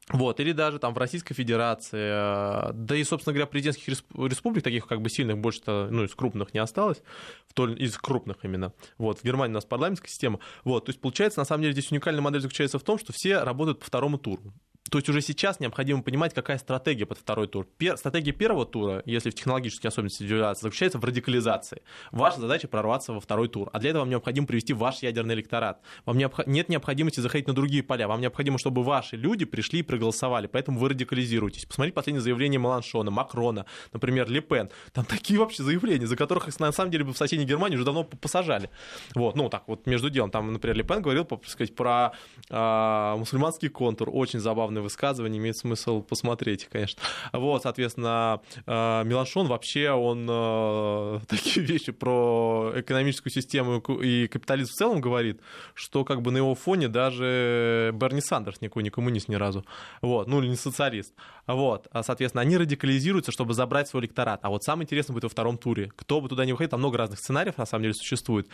вот, 0.09 0.39
или 0.39 0.51
даже 0.51 0.79
там 0.79 0.93
в 0.93 0.97
Российской 0.97 1.33
Федерации, 1.33 2.69
э, 2.69 2.73
да 2.73 2.95
и, 2.95 3.03
собственно 3.03 3.33
говоря, 3.33 3.47
президентских 3.47 3.87
республик, 3.87 4.63
таких 4.63 4.85
как 4.85 5.01
бы 5.01 5.09
сильных 5.09 5.37
больше, 5.37 5.61
ну, 5.65 6.03
из 6.03 6.13
крупных 6.13 6.53
не 6.53 6.59
осталось, 6.59 7.01
в 7.47 7.53
то, 7.53 7.69
из 7.69 7.97
крупных 7.97 8.37
именно. 8.43 8.73
Вот, 8.97 9.19
в 9.19 9.23
Германии 9.23 9.53
у 9.53 9.55
нас 9.55 9.65
парламентская 9.65 10.09
система. 10.09 10.39
Вот, 10.65 10.85
то 10.85 10.89
есть, 10.89 10.99
получается, 10.99 11.39
на 11.39 11.45
самом 11.45 11.61
деле, 11.61 11.73
здесь 11.73 11.91
уникальная 11.91 12.21
модель 12.21 12.41
заключается 12.41 12.79
в 12.79 12.83
том, 12.83 12.99
что 12.99 13.13
все 13.13 13.39
работают 13.43 13.79
по 13.79 13.85
второму 13.85 14.17
туру. 14.17 14.53
То 14.89 14.97
есть 14.97 15.09
уже 15.09 15.21
сейчас 15.21 15.59
необходимо 15.59 16.03
понимать, 16.03 16.33
какая 16.33 16.57
стратегия 16.57 17.05
под 17.05 17.17
второй 17.17 17.47
тур. 17.47 17.65
Пер, 17.77 17.97
стратегия 17.97 18.31
первого 18.31 18.65
тура, 18.65 19.01
если 19.05 19.29
в 19.29 19.35
технологических 19.35 19.85
особенностях 19.85 20.27
цивилизации, 20.27 20.61
заключается 20.61 20.99
в 20.99 21.05
радикализации. 21.05 21.81
Ваша 22.11 22.41
задача 22.41 22.67
прорваться 22.67 23.13
во 23.13 23.19
второй 23.19 23.47
тур. 23.47 23.69
А 23.73 23.79
для 23.79 23.91
этого 23.91 24.01
вам 24.01 24.09
необходимо 24.09 24.45
привести 24.45 24.73
ваш 24.73 25.01
ядерный 25.01 25.35
электорат. 25.35 25.81
Вам 26.05 26.17
необх... 26.17 26.45
нет 26.45 26.69
необходимости 26.69 27.21
заходить 27.21 27.47
на 27.47 27.53
другие 27.53 27.81
поля. 27.81 28.07
Вам 28.07 28.21
необходимо, 28.21 28.57
чтобы 28.59 28.83
ваши 28.83 29.15
люди 29.15 29.45
пришли 29.45 29.79
и 29.79 29.83
проголосовали. 29.83 30.47
Поэтому 30.47 30.79
вы 30.79 30.89
радикализируетесь. 30.89 31.65
Посмотрите 31.65 31.95
последнее 31.95 32.21
заявление 32.21 32.59
Маланшона, 32.59 33.09
Макрона, 33.09 33.65
например, 33.93 34.29
Лепен. 34.29 34.69
Там 34.91 35.05
такие 35.05 35.39
вообще 35.39 35.63
заявления, 35.63 36.07
за 36.07 36.17
которых 36.17 36.49
их 36.49 36.59
на 36.59 36.71
самом 36.71 36.91
деле 36.91 37.05
бы 37.05 37.13
в 37.13 37.17
соседней 37.17 37.45
Германии 37.45 37.75
уже 37.75 37.85
давно 37.85 38.03
посажали. 38.03 38.69
Вот, 39.15 39.35
ну 39.35 39.49
так 39.49 39.63
вот 39.67 39.87
между 39.87 40.09
делом. 40.09 40.29
Там, 40.29 40.51
например, 40.51 40.75
Лепен 40.75 41.01
говорил, 41.01 41.23
так 41.23 41.45
сказать, 41.47 41.75
про 41.75 42.11
э, 42.49 43.15
мусульманский 43.17 43.69
контур. 43.69 44.09
Очень 44.11 44.39
забавный 44.73 44.81
высказывание, 44.81 45.39
имеет 45.39 45.57
смысл 45.57 46.01
посмотреть, 46.01 46.67
конечно. 46.71 47.01
Вот, 47.31 47.63
соответственно, 47.63 48.41
э, 48.65 49.03
Меланшон 49.05 49.47
вообще, 49.47 49.91
он 49.91 50.27
э, 50.29 51.19
такие 51.27 51.65
вещи 51.65 51.91
про 51.91 52.73
экономическую 52.75 53.31
систему 53.31 53.79
и 54.01 54.27
капитализм 54.27 54.71
в 54.71 54.75
целом 54.75 55.01
говорит, 55.01 55.41
что 55.73 56.03
как 56.03 56.21
бы 56.21 56.31
на 56.31 56.37
его 56.37 56.55
фоне 56.55 56.87
даже 56.87 57.91
Берни 57.93 58.21
Сандерс 58.21 58.61
никакой 58.61 58.83
не 58.83 58.89
коммунист 58.89 59.29
ни 59.29 59.35
разу. 59.35 59.65
Вот, 60.01 60.27
ну 60.27 60.41
или 60.41 60.49
не 60.49 60.55
социалист. 60.55 61.13
Вот, 61.47 61.87
а, 61.91 62.03
соответственно, 62.03 62.41
они 62.41 62.57
радикализируются, 62.57 63.31
чтобы 63.31 63.53
забрать 63.53 63.87
свой 63.87 64.03
электорат. 64.03 64.39
А 64.43 64.49
вот 64.49 64.63
самое 64.63 64.85
интересное 64.85 65.13
будет 65.13 65.23
во 65.23 65.29
втором 65.29 65.57
туре. 65.57 65.91
Кто 65.95 66.21
бы 66.21 66.29
туда 66.29 66.45
не 66.45 66.53
выходил, 66.53 66.71
там 66.71 66.79
много 66.79 66.97
разных 66.97 67.19
сценариев 67.19 67.57
на 67.57 67.65
самом 67.65 67.83
деле 67.83 67.93
существует 67.93 68.47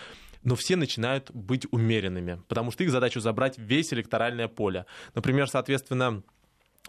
но 0.43 0.55
все 0.55 0.75
начинают 0.75 1.31
быть 1.31 1.67
умеренными, 1.71 2.41
потому 2.47 2.71
что 2.71 2.83
их 2.83 2.91
задача 2.91 3.19
забрать 3.19 3.57
весь 3.57 3.93
электоральное 3.93 4.47
поле. 4.47 4.85
Например, 5.15 5.49
соответственно, 5.49 6.08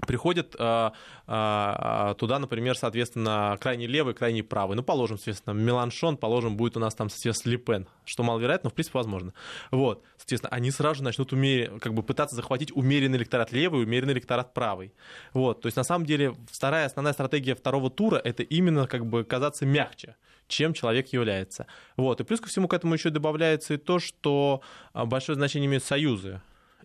приходит 0.07 0.55
э, 0.59 0.91
э, 1.27 2.15
туда, 2.19 2.39
например, 2.39 2.77
соответственно, 2.77 3.57
крайне 3.61 3.87
левый, 3.87 4.15
крайне 4.15 4.43
правый. 4.43 4.77
Ну, 4.77 4.83
положим, 4.83 5.17
соответственно, 5.19 5.55
Меланшон, 5.55 6.17
положим, 6.17 6.57
будет 6.57 6.77
у 6.77 6.81
нас 6.81 6.95
там, 6.95 7.11
соответственно, 7.11 7.53
Лепен, 7.53 7.89
что 8.05 8.23
маловероятно, 8.23 8.69
но, 8.69 8.71
в 8.71 8.75
принципе, 8.75 8.99
возможно. 8.99 9.33
Вот, 9.71 10.05
соответственно, 10.17 10.55
они 10.55 10.71
сразу 10.71 11.03
начнут 11.03 11.33
умер... 11.33 11.79
как 11.81 11.95
бы 11.95 12.03
пытаться 12.03 12.37
захватить 12.37 12.73
умеренный 12.75 13.19
электорат 13.19 13.53
левый, 13.53 13.83
умеренный 13.83 14.13
электорат 14.13 14.55
правый. 14.55 14.93
Вот, 15.33 15.63
то 15.63 15.67
есть, 15.67 15.77
на 15.77 15.85
самом 15.85 16.07
деле, 16.07 16.35
вторая 16.51 16.87
основная 16.87 17.13
стратегия 17.13 17.55
второго 17.55 17.91
тура— 17.91 18.17
это 18.25 18.43
именно 18.43 18.87
как 18.87 19.07
бы 19.07 19.25
казаться 19.25 19.67
мягче 19.67 20.17
чем 20.49 20.75
человек 20.75 21.13
является. 21.13 21.69
Вот. 21.97 22.21
И 22.21 22.25
плюс 22.25 22.41
ко 22.41 22.49
всему 22.49 22.67
к 22.67 22.75
этому 22.75 22.95
еще 22.95 23.11
добавляется 23.11 23.75
и 23.75 23.77
то, 23.77 24.01
что 24.01 24.63
а, 24.93 25.07
большое 25.07 25.37
значение 25.37 25.69
имеют 25.69 25.85
союзы 25.85 26.41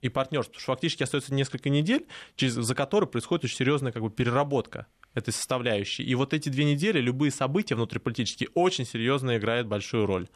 и 0.06 0.10
партнерство, 0.10 0.52
потому 0.52 0.62
что 0.62 0.72
фактически 0.74 1.04
остается 1.04 1.34
несколько 1.34 1.70
недель, 1.70 2.06
через, 2.36 2.54
за 2.54 2.76
которые 2.76 3.10
происходит 3.10 3.46
очень 3.46 3.58
серьезная 3.58 3.92
как 3.92 4.04
бы, 4.04 4.10
переработка 4.10 4.88
этой 5.14 5.34
составляющей. 5.34 6.04
И 6.04 6.14
вот 6.16 6.34
эти 6.34 6.50
две 6.50 6.66
недели 6.66 7.00
любые 7.00 7.32
события 7.32 7.76
внутриполитические 7.76 8.50
очень 8.54 8.86
серьезно 8.86 9.38
играют 9.38 9.68
большую 9.68 10.06
роль. 10.06 10.28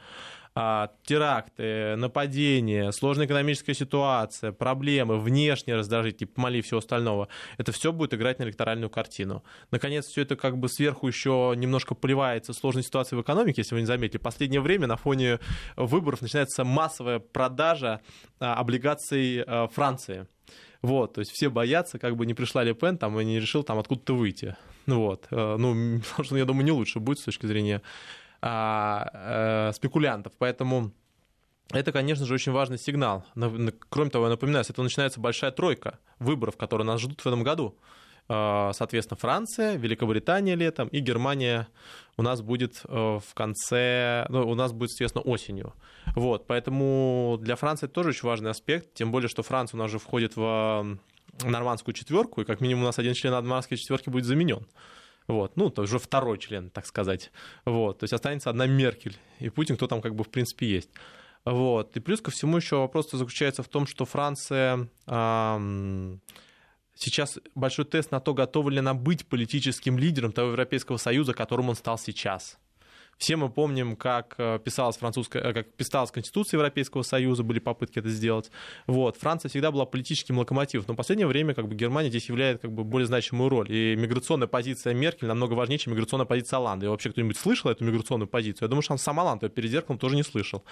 А, 0.55 0.91
теракты, 1.03 1.95
нападения, 1.95 2.91
сложная 2.91 3.27
экономическая 3.27 3.73
ситуация, 3.73 4.51
проблемы, 4.51 5.19
внешние 5.19 5.77
раздражители, 5.77 6.19
типа 6.19 6.41
Мали 6.41 6.57
и 6.57 6.61
всего 6.61 6.79
остального, 6.79 7.29
это 7.57 7.71
все 7.71 7.93
будет 7.93 8.13
играть 8.13 8.39
на 8.39 8.43
электоральную 8.43 8.89
картину. 8.89 9.43
Наконец, 9.71 10.05
все 10.05 10.23
это 10.23 10.35
как 10.35 10.57
бы 10.57 10.67
сверху 10.67 11.07
еще 11.07 11.53
немножко 11.55 11.93
поливается 11.93 12.53
сложной 12.53 12.83
ситуацией 12.83 13.19
в 13.19 13.21
экономике, 13.21 13.61
если 13.61 13.75
вы 13.75 13.81
не 13.81 13.87
заметили. 13.87 14.17
Последнее 14.17 14.59
время 14.59 14.87
на 14.87 14.97
фоне 14.97 15.39
выборов 15.75 16.21
начинается 16.21 16.63
массовая 16.63 17.19
продажа 17.19 18.01
а, 18.39 18.55
облигаций 18.55 19.43
а, 19.43 19.67
Франции. 19.67 20.27
Вот, 20.81 21.13
то 21.13 21.19
есть 21.19 21.31
все 21.31 21.49
боятся, 21.49 21.99
как 21.99 22.15
бы 22.15 22.25
не 22.25 22.33
пришла 22.33 22.63
Ле 22.63 22.73
Пен 22.73 22.97
там 22.97 23.19
и 23.19 23.25
не 23.25 23.39
решил 23.39 23.63
там 23.63 23.79
откуда-то 23.79 24.15
выйти. 24.15 24.55
Ну 24.85 25.01
вот, 25.01 25.27
ну, 25.31 25.99
потому 26.09 26.25
что, 26.25 26.37
я 26.37 26.45
думаю, 26.45 26.65
не 26.65 26.71
лучше 26.71 26.99
будет 26.99 27.19
с 27.19 27.25
точки 27.25 27.45
зрения 27.45 27.81
а, 28.41 29.69
э, 29.69 29.73
спекулянтов. 29.73 30.33
Поэтому 30.37 30.91
это, 31.71 31.91
конечно 31.91 32.25
же, 32.25 32.33
очень 32.33 32.51
важный 32.51 32.79
сигнал. 32.79 33.25
Кроме 33.89 34.09
того, 34.09 34.25
я 34.25 34.31
напоминаю, 34.31 34.63
с 34.65 34.69
этого 34.69 34.83
начинается 34.83 35.19
большая 35.19 35.51
тройка 35.51 35.99
выборов, 36.17 36.57
которые 36.57 36.85
нас 36.85 36.99
ждут 37.01 37.21
в 37.21 37.27
этом 37.27 37.43
году. 37.43 37.77
А, 38.31 38.71
соответственно, 38.73 39.17
Франция, 39.17 39.75
Великобритания 39.75 40.55
летом 40.55 40.87
и 40.87 40.99
Германия 40.99 41.67
у 42.17 42.21
нас 42.21 42.41
будет 42.41 42.81
э, 42.85 43.19
в 43.23 43.33
конце, 43.33 44.25
ну, 44.29 44.47
у 44.47 44.55
нас 44.55 44.71
будет, 44.71 44.91
соответственно, 44.91 45.23
осенью. 45.23 45.73
Вот, 46.15 46.45
поэтому 46.47 47.37
для 47.41 47.55
Франции 47.55 47.85
это 47.85 47.95
тоже 47.95 48.09
очень 48.09 48.27
важный 48.27 48.51
аспект, 48.51 48.93
тем 48.93 49.11
более, 49.11 49.29
что 49.29 49.41
Франция 49.41 49.77
у 49.77 49.81
нас 49.81 49.91
же 49.91 49.99
входит 49.99 50.35
в 50.35 50.97
нормандскую 51.43 51.93
четверку, 51.95 52.41
и 52.41 52.45
как 52.45 52.61
минимум 52.61 52.83
у 52.83 52.87
нас 52.87 52.99
один 52.99 53.13
член 53.13 53.33
нормандской 53.33 53.77
четверки 53.77 54.09
будет 54.09 54.25
заменен. 54.25 54.65
Вот, 55.29 55.57
ну, 55.57 55.69
то 55.69 55.83
уже 55.83 55.99
второй 55.99 56.39
член, 56.39 56.71
так 56.71 56.87
сказать. 56.87 57.31
Вот, 57.63 57.99
то 57.99 58.03
есть 58.05 58.13
останется 58.13 58.49
одна 58.49 58.65
Меркель, 58.65 59.15
и 59.37 59.49
Путин, 59.49 59.75
кто 59.75 59.85
там 59.85 60.01
как 60.01 60.15
бы 60.15 60.23
в 60.23 60.29
принципе 60.29 60.67
есть. 60.67 60.89
Вот. 61.45 61.95
И 61.95 61.99
плюс 61.99 62.19
ко 62.19 62.31
всему 62.31 62.57
еще 62.57 62.77
вопрос 62.77 63.11
заключается 63.11 63.61
в 63.61 63.67
том, 63.67 63.85
что 63.85 64.05
Франция 64.05 64.89
эм, 65.05 66.19
сейчас 66.95 67.37
большой 67.53 67.85
тест 67.85 68.09
на 68.09 68.19
то, 68.19 68.33
готова 68.33 68.71
ли 68.71 68.79
она 68.79 68.95
быть 68.95 69.27
политическим 69.27 69.99
лидером 69.99 70.31
того 70.31 70.49
Европейского 70.49 70.97
Союза, 70.97 71.33
которым 71.33 71.69
он 71.69 71.75
стал 71.75 71.99
сейчас. 71.99 72.57
Все 73.19 73.35
мы 73.35 73.49
помним, 73.49 73.97
как 73.97 74.35
э, 74.37 74.59
писалась 74.63 74.95
французская, 74.95 75.43
э, 75.43 75.53
как 75.53 75.73
писалась 75.73 76.09
Конституция 76.09 76.57
Европейского 76.57 77.01
Союза, 77.01 77.43
были 77.43 77.59
попытки 77.59 77.99
это 77.99 78.07
сделать. 78.07 78.49
Вот. 78.87 79.17
Франция 79.17 79.49
всегда 79.49 79.71
была 79.71 79.85
политическим 79.85 80.39
локомотивом, 80.39 80.85
но 80.87 80.93
в 80.93 80.97
последнее 80.97 81.27
время 81.27 81.53
как 81.53 81.67
бы, 81.67 81.75
Германия 81.75 82.09
здесь 82.09 82.29
являет 82.29 82.61
как 82.61 82.71
бы, 82.71 82.85
более 82.85 83.07
значимую 83.07 83.49
роль. 83.49 83.69
И 83.69 83.97
миграционная 83.97 84.47
позиция 84.47 84.93
Меркель 84.93 85.27
намного 85.27 85.51
важнее, 85.51 85.77
чем 85.77 85.91
миграционная 85.91 86.25
позиция 86.25 86.57
Оланды. 86.57 86.85
И 86.85 86.89
вообще 86.89 87.09
кто-нибудь 87.09 87.37
слышал 87.37 87.69
эту 87.69 87.83
миграционную 87.83 88.29
позицию? 88.29 88.67
Я 88.67 88.69
думаю, 88.69 88.83
что 88.83 88.95
сам 88.95 89.19
Оланд 89.19 89.43
ее 89.43 89.49
перед 89.49 89.69
зеркалом 89.69 89.99
тоже 89.99 90.15
не 90.15 90.23
слышал. 90.23 90.63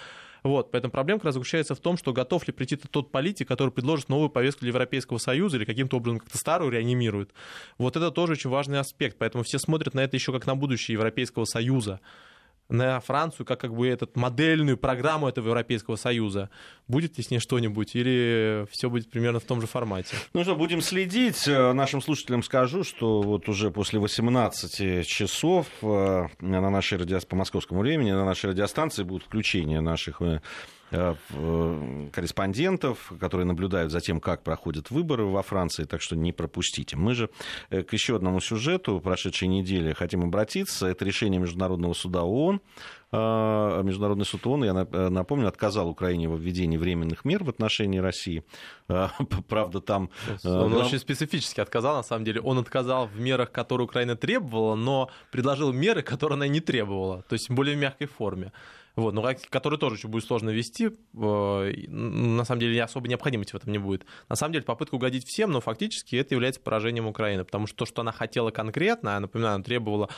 Вот, 0.42 0.70
поэтому 0.70 0.90
проблема 0.90 1.18
как 1.18 1.26
раз 1.26 1.34
заключается 1.34 1.74
в 1.74 1.80
том, 1.80 1.98
что 1.98 2.14
готов 2.14 2.46
ли 2.46 2.54
прийти 2.54 2.76
тот 2.76 3.12
политик, 3.12 3.46
который 3.46 3.70
предложит 3.70 4.08
новую 4.08 4.30
повестку 4.30 4.60
для 4.60 4.68
Европейского 4.68 5.18
Союза 5.18 5.58
или 5.58 5.66
каким-то 5.66 5.98
образом 5.98 6.20
как-то 6.20 6.38
старую 6.38 6.72
реанимирует. 6.72 7.30
Вот 7.76 7.94
это 7.96 8.10
тоже 8.10 8.32
очень 8.32 8.48
важный 8.48 8.78
аспект, 8.78 9.18
поэтому 9.18 9.44
все 9.44 9.58
смотрят 9.58 9.92
на 9.92 10.00
это 10.00 10.16
еще 10.16 10.32
как 10.32 10.46
на 10.46 10.54
будущее 10.54 10.94
Европейского 10.94 11.44
Союза 11.44 12.00
на 12.68 13.00
Францию 13.00 13.46
как, 13.46 13.60
как 13.60 13.74
бы 13.74 13.88
этот 13.88 14.16
модельную 14.16 14.76
программу 14.76 15.28
этого 15.28 15.46
Европейского 15.48 15.96
Союза. 15.96 16.50
Будет 16.86 17.16
ли 17.16 17.24
с 17.24 17.30
ней 17.30 17.38
что-нибудь 17.38 17.94
или 17.94 18.66
все 18.70 18.90
будет 18.90 19.10
примерно 19.10 19.40
в 19.40 19.44
том 19.44 19.60
же 19.60 19.66
формате? 19.66 20.16
Ну 20.34 20.42
что, 20.42 20.54
будем 20.54 20.80
следить. 20.80 21.48
Э, 21.48 21.72
нашим 21.72 22.02
слушателям 22.02 22.42
скажу, 22.42 22.84
что 22.84 23.22
вот 23.22 23.48
уже 23.48 23.70
после 23.70 23.98
18 23.98 25.06
часов 25.06 25.66
э, 25.82 26.26
на 26.40 26.70
нашей 26.70 26.98
радио... 26.98 27.18
по 27.20 27.36
московскому 27.36 27.80
времени 27.80 28.12
на 28.12 28.24
нашей 28.24 28.50
радиостанции 28.50 29.02
будут 29.02 29.24
включения 29.24 29.80
наших 29.80 30.20
э, 30.22 30.40
корреспондентов, 30.90 33.12
которые 33.20 33.46
наблюдают 33.46 33.92
за 33.92 34.00
тем, 34.00 34.20
как 34.20 34.42
проходят 34.42 34.90
выборы 34.90 35.24
во 35.24 35.42
Франции, 35.42 35.84
так 35.84 36.00
что 36.00 36.16
не 36.16 36.32
пропустите. 36.32 36.96
Мы 36.96 37.14
же 37.14 37.30
э, 37.70 37.82
к 37.82 37.92
еще 37.92 38.16
одному 38.16 38.40
сюжету 38.40 39.00
прошедшей 39.00 39.48
недели 39.48 39.92
хотим 39.92 40.24
обратиться. 40.24 40.86
Это 40.86 41.04
решение 41.04 41.40
Международного 41.40 41.94
суда 41.94 42.22
ООН. 42.22 42.60
Международный 43.10 44.26
суд 44.26 44.46
ООН, 44.46 44.64
я 44.64 44.74
напомню, 45.08 45.48
отказал 45.48 45.88
Украине 45.88 46.28
во 46.28 46.36
введении 46.36 46.76
временных 46.76 47.24
мер 47.24 47.42
в 47.42 47.48
отношении 47.48 47.98
России. 47.98 48.44
Правда, 49.48 49.80
там... 49.80 50.10
Он 50.44 50.70
да... 50.70 50.84
очень 50.84 50.98
специфически 50.98 51.60
отказал, 51.60 51.96
на 51.96 52.02
самом 52.02 52.26
деле. 52.26 52.42
Он 52.42 52.58
отказал 52.58 53.06
в 53.06 53.18
мерах, 53.18 53.50
которые 53.50 53.86
Украина 53.86 54.14
требовала, 54.14 54.74
но 54.74 55.10
предложил 55.30 55.72
меры, 55.72 56.02
которые 56.02 56.36
она 56.36 56.48
не 56.48 56.60
требовала, 56.60 57.22
то 57.22 57.32
есть 57.32 57.48
в 57.48 57.54
более 57.54 57.76
мягкой 57.76 58.08
форме. 58.08 58.52
Вот, 58.98 59.14
но 59.14 59.22
который 59.48 59.78
тоже 59.78 59.94
еще 59.94 60.08
будет 60.08 60.24
сложно 60.24 60.50
вести, 60.50 60.90
на 61.12 62.44
самом 62.44 62.60
деле 62.60 62.82
особо 62.82 63.06
необходимости 63.06 63.52
в 63.52 63.54
этом 63.54 63.70
не 63.70 63.78
будет. 63.78 64.04
На 64.28 64.34
самом 64.34 64.54
деле 64.54 64.64
попытка 64.64 64.96
угодить 64.96 65.24
всем, 65.24 65.52
но 65.52 65.60
фактически 65.60 66.16
это 66.16 66.34
является 66.34 66.60
поражением 66.60 67.06
Украины, 67.06 67.44
потому 67.44 67.68
что 67.68 67.76
то, 67.76 67.86
что 67.86 68.00
она 68.02 68.10
хотела 68.10 68.50
конкретно, 68.50 69.10
я 69.10 69.20
напоминаю, 69.20 69.54
она 69.54 69.62
требовала, 69.64 70.08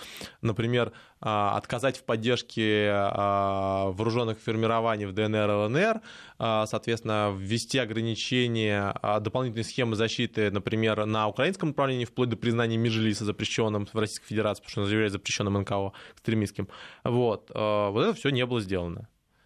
например, 0.40 0.92
а, 1.20 1.58
отказать 1.58 1.98
в 1.98 2.04
поддержке 2.04 2.88
а, 2.90 3.90
вооруженных 3.90 4.40
формирований 4.40 5.04
в 5.04 5.12
ДНР 5.12 5.50
и 5.50 5.52
ЛНР, 5.52 6.00
соответственно, 6.38 7.34
ввести 7.36 7.76
ограничения, 7.76 8.94
дополнительные 9.20 9.64
схемы 9.64 9.94
защиты, 9.94 10.50
например, 10.50 11.04
на 11.04 11.28
украинском 11.28 11.68
направлении, 11.68 12.06
вплоть 12.06 12.30
до 12.30 12.38
признания 12.38 12.78
Межлиса 12.78 13.26
запрещенным 13.26 13.86
в 13.92 13.94
Российской 13.94 14.28
Федерации, 14.28 14.62
потому 14.62 14.70
что 14.70 14.80
он 14.80 14.86
заявляет 14.86 15.12
запрещенным 15.12 15.60
НКО 15.60 15.92
экстремистским. 16.14 16.68
Вот. 17.04 17.50
Вот 17.54 18.02
это 18.02 18.14
все 18.14 18.30
не 18.30 18.46
было 18.46 18.62
сделано. 18.62 18.69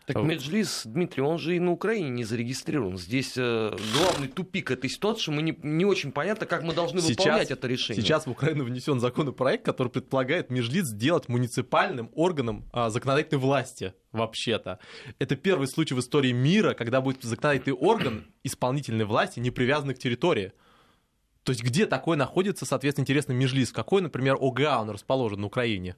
Так 0.07 0.23
Меджлис, 0.23 0.83
Дмитрий, 0.85 1.23
он 1.23 1.39
же 1.39 1.57
и 1.57 1.61
на 1.61 1.73
Украине 1.73 2.11
не 2.11 2.25
зарегистрирован. 2.25 2.99
Здесь 2.99 3.35
э, 3.39 3.75
главный 3.97 4.29
тупик 4.29 4.71
этой 4.71 4.91
ситуации, 4.91 5.23
что 5.23 5.33
мы 5.33 5.41
не, 5.41 5.59
не 5.63 5.87
очень 5.87 6.13
понятно, 6.13 6.45
как 6.45 6.63
мы 6.63 6.75
должны 6.75 7.01
сейчас, 7.01 7.25
выполнять 7.25 7.51
это 7.51 7.67
решение. 7.67 8.03
Сейчас 8.03 8.27
в 8.27 8.31
Украину 8.31 8.65
внесен 8.65 9.01
законопроект, 9.01 9.65
который 9.65 9.89
предполагает 9.89 10.51
Межлиц 10.51 10.89
сделать 10.89 11.31
муниципальным 11.31 12.11
органом 12.15 12.69
а, 12.71 12.91
законодательной 12.91 13.41
власти 13.41 13.95
вообще-то. 14.13 14.79
Это 15.19 15.37
первый 15.37 15.69
случай 15.69 15.95
в 15.95 16.01
истории 16.01 16.33
мира, 16.33 16.75
когда 16.75 17.01
будет 17.01 17.23
законодательный 17.23 17.75
орган 17.75 18.27
исполнительной 18.43 19.07
власти, 19.07 19.41
не 19.41 19.51
привязанный 19.51 19.95
к 19.95 19.99
территории. 19.99 20.53
То 21.45 21.53
есть 21.53 21.63
где 21.63 21.87
такой 21.87 22.19
находится, 22.19 22.67
соответственно, 22.67 23.05
интересный 23.05 23.35
Межлиц? 23.35 23.73
Какой, 23.73 24.03
например, 24.03 24.37
ОГА 24.39 24.81
он 24.83 24.91
расположен 24.91 25.41
на 25.41 25.47
Украине? 25.47 25.97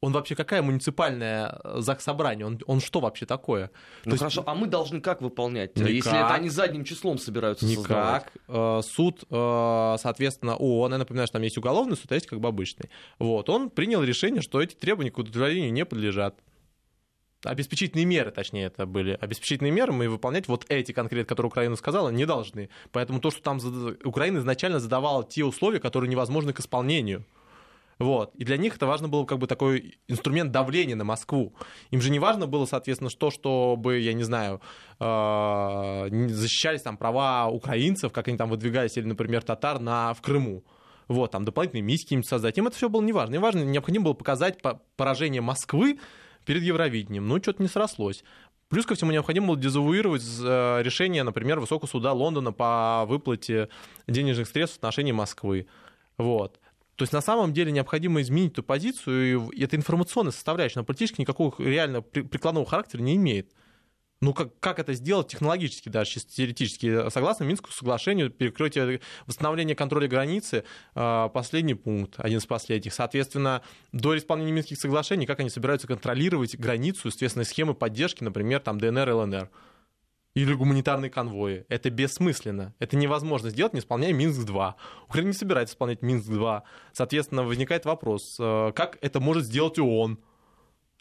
Он 0.00 0.12
вообще 0.12 0.34
какая 0.34 0.62
муниципальная 0.62 1.58
э, 1.64 1.80
ЗАГС-собрание? 1.80 2.46
Он, 2.46 2.60
он 2.66 2.80
что 2.80 3.00
вообще 3.00 3.26
такое? 3.26 3.70
Ну 4.04 4.12
То 4.12 4.18
хорошо, 4.18 4.40
есть... 4.40 4.48
а 4.48 4.54
мы 4.54 4.66
должны 4.66 5.00
как 5.00 5.20
выполнять, 5.20 5.76
Никак. 5.76 5.90
если 5.90 6.16
это 6.16 6.34
они 6.34 6.48
задним 6.48 6.84
числом 6.84 7.18
собираются 7.18 7.64
Никак. 7.66 7.82
Создавать? 7.84 8.26
Э, 8.48 8.80
суд, 8.84 9.24
э, 9.28 9.96
соответственно, 10.00 10.56
ООН, 10.56 10.92
я 10.92 10.98
напоминаю, 10.98 11.26
что 11.26 11.34
там 11.34 11.42
есть 11.42 11.58
уголовный 11.58 11.96
суд, 11.96 12.10
а 12.12 12.14
есть 12.14 12.26
как 12.26 12.40
бы 12.40 12.48
обычный. 12.48 12.90
Вот, 13.18 13.48
он 13.48 13.70
принял 13.70 14.02
решение, 14.02 14.42
что 14.42 14.60
эти 14.60 14.74
требования 14.74 15.10
к 15.10 15.18
удовлетворению 15.18 15.72
не 15.72 15.84
подлежат 15.84 16.36
обеспечительные 17.44 18.04
меры, 18.04 18.30
точнее, 18.30 18.66
это 18.66 18.86
были 18.86 19.16
обеспечительные 19.20 19.70
меры, 19.70 19.92
мы 19.92 20.08
выполнять 20.08 20.48
вот 20.48 20.66
эти 20.68 20.92
конкретно, 20.92 21.28
которые 21.28 21.48
Украина 21.48 21.76
сказала, 21.76 22.08
не 22.08 22.26
должны. 22.26 22.68
Поэтому 22.90 23.20
то, 23.20 23.30
что 23.30 23.42
там 23.42 23.60
Украина 24.04 24.38
изначально 24.38 24.80
задавала 24.80 25.24
те 25.24 25.44
условия, 25.44 25.80
которые 25.80 26.10
невозможны 26.10 26.52
к 26.52 26.60
исполнению. 26.60 27.24
Вот. 27.98 28.34
И 28.36 28.44
для 28.44 28.56
них 28.56 28.76
это 28.76 28.86
важно 28.86 29.08
было 29.08 29.24
как 29.24 29.38
бы 29.38 29.46
такой 29.46 29.98
инструмент 30.06 30.52
давления 30.52 30.94
на 30.94 31.04
Москву. 31.04 31.54
Им 31.90 32.00
же 32.00 32.10
не 32.10 32.18
важно 32.18 32.46
было, 32.46 32.64
соответственно, 32.64 33.10
что, 33.10 33.30
чтобы, 33.30 33.98
я 33.98 34.12
не 34.12 34.22
знаю, 34.22 34.60
э, 35.00 36.08
защищались 36.28 36.82
там 36.82 36.96
права 36.96 37.48
украинцев, 37.48 38.12
как 38.12 38.28
они 38.28 38.36
там 38.36 38.50
выдвигались, 38.50 38.96
или, 38.96 39.04
например, 39.04 39.42
татар 39.42 39.80
на, 39.80 40.14
в 40.14 40.22
Крыму. 40.22 40.64
Вот, 41.08 41.32
там 41.32 41.44
дополнительные 41.44 41.82
миссии 41.82 42.14
им 42.14 42.22
создать. 42.22 42.56
Им 42.58 42.66
это 42.66 42.76
все 42.76 42.88
было 42.88 43.02
не 43.02 43.12
важно. 43.12 43.34
Им 43.34 43.42
важно, 43.42 43.64
необходимо 43.64 44.04
было 44.04 44.14
показать 44.14 44.58
поражение 44.96 45.40
Москвы 45.40 45.98
перед 46.44 46.62
Евровидением. 46.62 47.26
Ну, 47.26 47.38
что-то 47.42 47.62
не 47.62 47.68
срослось. 47.68 48.22
Плюс 48.68 48.84
ко 48.84 48.94
всему 48.94 49.10
необходимо 49.10 49.48
было 49.48 49.56
дезавуировать 49.56 50.22
э, 50.22 50.82
решение, 50.82 51.22
например, 51.22 51.58
Высокого 51.58 51.88
суда 51.88 52.12
Лондона 52.12 52.52
по 52.52 53.06
выплате 53.08 53.70
денежных 54.06 54.46
средств 54.46 54.76
в 54.76 54.78
отношении 54.80 55.12
Москвы. 55.12 55.66
Вот. 56.18 56.60
То 56.98 57.04
есть 57.04 57.12
на 57.12 57.20
самом 57.20 57.52
деле 57.52 57.70
необходимо 57.70 58.20
изменить 58.22 58.54
эту 58.54 58.64
позицию, 58.64 59.50
и 59.50 59.62
это 59.62 59.76
информационная 59.76 60.32
составляющая, 60.32 60.80
но 60.80 60.84
политически 60.84 61.20
никакого 61.20 61.54
реально 61.58 62.02
прикладного 62.02 62.66
характера 62.66 63.00
не 63.00 63.14
имеет. 63.14 63.52
Ну, 64.20 64.34
как, 64.34 64.58
как 64.58 64.80
это 64.80 64.94
сделать 64.94 65.28
технологически, 65.28 65.90
даже 65.90 66.10
чисто 66.10 66.34
теоретически? 66.34 67.08
Согласно 67.10 67.44
Минскому 67.44 67.72
соглашению, 67.72 68.30
перекрытие, 68.30 69.00
восстановление 69.26 69.76
контроля 69.76 70.08
границы, 70.08 70.64
а, 70.96 71.28
последний 71.28 71.74
пункт, 71.74 72.14
один 72.18 72.38
из 72.38 72.46
последних. 72.46 72.92
Соответственно, 72.92 73.62
до 73.92 74.18
исполнения 74.18 74.50
Минских 74.50 74.76
соглашений, 74.76 75.24
как 75.24 75.38
они 75.38 75.50
собираются 75.50 75.86
контролировать 75.86 76.56
границу, 76.56 77.06
естественно, 77.06 77.44
схемы 77.44 77.74
поддержки, 77.74 78.24
например, 78.24 78.58
там 78.58 78.80
ДНР, 78.80 79.08
ЛНР 79.08 79.50
или 80.42 80.54
гуманитарные 80.54 81.10
конвои. 81.10 81.66
Это 81.68 81.90
бессмысленно. 81.90 82.72
Это 82.78 82.96
невозможно 82.96 83.50
сделать, 83.50 83.72
не 83.72 83.80
исполняя 83.80 84.12
Минск-2. 84.12 84.74
Украина 85.08 85.28
не 85.28 85.34
собирается 85.34 85.74
исполнять 85.74 86.00
Минск-2. 86.02 86.62
Соответственно, 86.92 87.42
возникает 87.42 87.84
вопрос, 87.84 88.36
э, 88.38 88.72
как 88.74 88.98
это 89.00 89.18
может 89.18 89.44
сделать 89.44 89.78
ООН? 89.80 90.18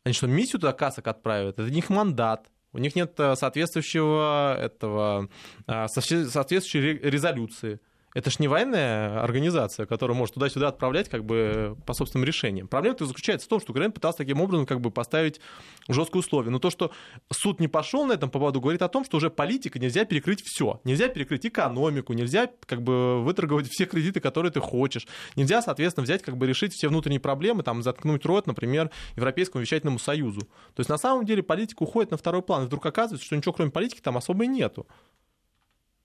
Они 0.04 0.14
что, 0.14 0.26
миссию 0.26 0.60
туда 0.60 0.74
касок 0.74 1.08
отправят? 1.08 1.60
Это 1.60 1.70
них 1.70 1.90
мандат. 1.90 2.50
У 2.74 2.80
них 2.80 2.96
нет 2.96 3.14
э, 3.20 3.36
соответствующего 3.36 4.58
этого, 4.60 5.30
э, 5.68 5.88
соответствующей 5.88 6.98
резолюции. 6.98 7.80
Это 8.14 8.32
ж 8.32 8.40
не 8.40 8.48
военная 8.48 9.22
организация, 9.22 9.86
которая 9.86 10.18
может 10.18 10.34
туда-сюда 10.36 10.70
отправлять 10.70 11.10
как 11.10 11.26
бы 11.26 11.78
по 11.86 11.94
собственным 11.94 12.26
решениям. 12.26 12.68
Проблема 12.68 12.96
заключается 13.00 13.46
в 13.46 13.50
том, 13.50 13.60
что 13.60 13.74
Украина 13.74 13.92
пытался 13.92 14.20
таким 14.20 14.42
образом 14.42 14.66
как 14.66 14.80
бы 14.80 14.92
поставить 14.92 15.42
жесткие 15.90 16.22
условия. 16.22 16.50
Но 16.50 16.60
то, 16.60 16.70
что 16.70 16.92
суд 17.32 17.60
не 17.60 17.68
пошел 17.68 18.06
на 18.06 18.14
этом 18.14 18.30
поводу, 18.30 18.62
говорит 18.62 18.82
о 18.82 18.88
том, 18.88 19.04
что 19.04 19.18
уже 19.18 19.30
политика 19.30 19.78
нельзя 19.78 20.06
перекрыть 20.06 20.42
все. 20.42 20.80
Нельзя 20.86 21.10
перекрыть 21.10 21.46
экономику, 21.46 22.14
нельзя 22.14 22.50
как 22.66 22.82
бы 22.82 23.22
выторговать 23.22 23.68
все 23.70 23.86
кредиты, 23.86 24.20
которые 24.22 24.52
ты 24.52 24.62
хочешь. 24.62 25.06
Нельзя, 25.36 25.62
соответственно, 25.62 26.06
взять 26.06 26.24
как 26.24 26.38
бы 26.38 26.48
решить 26.48 26.74
все 26.74 26.88
внутренние 26.88 27.20
проблемы, 27.20 27.62
там, 27.62 27.84
заткнуть 27.84 28.26
рот, 28.26 28.48
например, 28.48 28.90
Европейскому 29.16 29.62
вещательному 29.62 30.00
союзу. 30.00 30.42
То 30.74 30.80
есть 30.80 30.90
на 30.90 30.98
самом 30.98 31.26
деле 31.26 31.44
политика 31.44 31.84
уходит 31.84 32.12
на 32.12 32.18
второй 32.18 32.42
план, 32.42 32.64
и 32.64 32.66
вдруг 32.68 32.86
оказывается, 32.86 33.26
что 33.26 33.36
ничего 33.36 33.54
кроме 33.54 33.70
политики 33.70 34.00
там 34.00 34.18
особо 34.18 34.46
и 34.46 34.48
нету. 34.48 34.88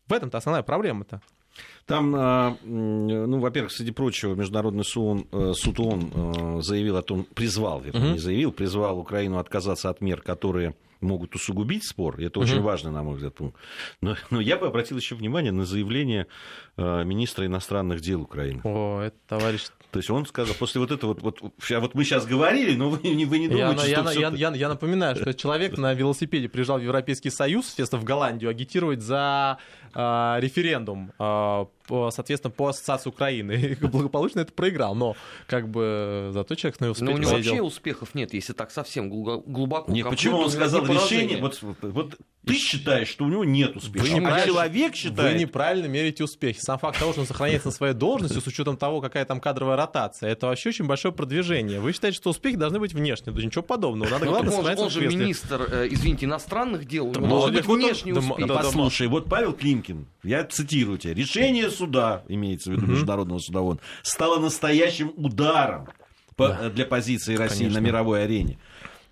В 0.08 0.12
этом-то 0.12 0.36
основная 0.36 0.62
проблема-то. 0.62 1.22
Там, 1.86 2.14
а, 2.16 2.56
ну, 2.62 3.40
во-первых, 3.40 3.72
среди 3.72 3.90
прочего, 3.90 4.34
Международный 4.34 4.84
суд, 4.84 5.26
э, 5.32 5.52
суд 5.54 5.80
ООН 5.80 6.12
э, 6.14 6.62
заявил 6.62 6.96
о 6.96 7.02
том, 7.02 7.26
призвал, 7.34 7.80
вернее, 7.80 8.12
не 8.12 8.18
заявил, 8.18 8.52
призвал 8.52 8.98
Украину 8.98 9.38
отказаться 9.38 9.90
от 9.90 10.00
мер, 10.00 10.22
которые 10.22 10.74
могут 11.02 11.34
усугубить 11.34 11.84
спор, 11.84 12.20
это 12.20 12.38
угу. 12.38 12.48
очень 12.48 12.60
важно, 12.60 12.90
на 12.90 13.02
мой 13.02 13.16
взгляд, 13.16 13.34
пункт. 13.34 13.58
Но, 14.00 14.16
но 14.30 14.40
я 14.40 14.56
бы 14.56 14.66
обратил 14.66 14.96
еще 14.96 15.14
внимание 15.14 15.52
на 15.52 15.64
заявление 15.64 16.26
э, 16.76 17.04
министра 17.04 17.46
иностранных 17.46 18.00
дел 18.00 18.22
Украины. 18.22 18.60
О, 18.64 19.00
это 19.00 19.16
товарищ 19.28 19.62
то 19.92 19.98
есть 19.98 20.08
он 20.08 20.24
сказал, 20.24 20.54
после 20.54 20.80
вот 20.80 20.90
этого, 20.90 21.12
вот, 21.12 21.42
вот, 21.42 21.52
вот 21.68 21.94
мы 21.94 22.04
сейчас 22.04 22.24
говорили, 22.24 22.74
но 22.74 22.88
вы, 22.88 22.96
вы 23.02 23.38
не 23.38 23.46
думаете, 23.46 23.90
я, 23.90 23.98
что 23.98 24.04
я, 24.04 24.10
все... 24.10 24.20
я, 24.20 24.30
я, 24.30 24.54
я 24.54 24.68
напоминаю, 24.70 25.16
что 25.16 25.34
человек 25.34 25.76
на 25.76 25.92
велосипеде 25.92 26.48
приезжал 26.48 26.78
в 26.78 26.82
Европейский 26.82 27.28
Союз, 27.28 27.66
естественно, 27.68 28.00
в 28.00 28.04
Голландию, 28.04 28.50
агитировать 28.50 29.02
за 29.02 29.58
э, 29.94 30.36
референдум, 30.38 31.12
э, 31.18 31.66
соответственно, 32.10 32.50
по 32.50 32.68
ассоциации 32.68 33.08
Украины. 33.10 33.52
И 33.80 33.86
благополучно 33.86 34.40
это 34.40 34.52
проиграл, 34.52 34.94
но 34.94 35.16
как 35.46 35.68
бы 35.68 36.30
зато 36.32 36.54
человек 36.54 36.80
на 36.80 36.84
велосипеде 36.86 37.12
Но 37.12 37.16
у 37.16 37.20
него 37.20 37.30
вообще 37.30 37.62
успехов 37.62 38.14
нет, 38.14 38.34
если 38.34 38.52
так 38.52 38.70
совсем 38.70 39.08
глубоко. 39.10 39.90
Нет, 39.90 40.08
почему 40.08 40.38
он 40.38 40.50
сказал 40.50 40.84
решение? 40.86 41.40
Вот, 41.40 41.58
вот, 41.62 42.16
ты 42.46 42.54
считаешь, 42.54 43.08
что 43.08 43.24
у 43.24 43.28
него 43.28 43.44
нет 43.44 43.76
успеха, 43.76 44.04
вы 44.04 44.26
а 44.26 44.44
человек 44.44 44.96
считает... 44.96 45.34
Вы 45.34 45.38
неправильно 45.38 45.86
мерите 45.86 46.24
успехи. 46.24 46.58
Сам 46.60 46.78
факт 46.78 46.98
того, 46.98 47.12
что 47.12 47.20
он 47.20 47.26
сохраняется 47.26 47.68
на 47.68 47.72
своей 47.72 47.94
должности, 47.94 48.38
с 48.38 48.46
учетом 48.46 48.76
того, 48.76 49.00
какая 49.00 49.24
там 49.24 49.40
кадровая 49.40 49.76
ротация, 49.76 50.30
это 50.30 50.48
вообще 50.48 50.70
очень 50.70 50.86
большое 50.86 51.14
продвижение. 51.14 51.78
Вы 51.80 51.92
считаете, 51.92 52.16
что 52.16 52.30
успехи 52.30 52.56
должны 52.56 52.80
быть 52.80 52.94
внешние? 52.94 53.34
Да 53.34 53.42
ничего 53.42 53.62
подобного. 53.62 54.10
Надо 54.10 54.26
главное 54.26 54.56
он, 54.56 54.78
он 54.78 54.90
же 54.90 55.06
министр, 55.06 55.68
э, 55.70 55.88
извините, 55.90 56.26
иностранных 56.26 56.86
дел, 56.86 57.06
него 57.06 57.26
должны 57.26 57.52
быть 57.52 57.66
внешние 57.66 58.16
успехи. 58.16 58.48
Да, 58.48 58.56
послушай, 58.56 59.06
вот 59.06 59.28
Павел 59.28 59.52
Климкин, 59.52 60.06
я 60.24 60.44
цитирую 60.44 60.98
тебя, 60.98 61.14
решение 61.14 61.70
суда, 61.70 61.81
имеется 62.28 62.70
в 62.70 62.72
виду 62.74 62.86
Международного 62.86 63.38
суда 63.38 63.60
ООН, 63.60 63.80
стало 64.02 64.38
настоящим 64.38 65.12
ударом 65.16 65.88
для 66.74 66.86
позиции 66.86 67.36
России 67.36 67.68
на 67.68 67.78
мировой 67.78 68.24
арене. 68.24 68.58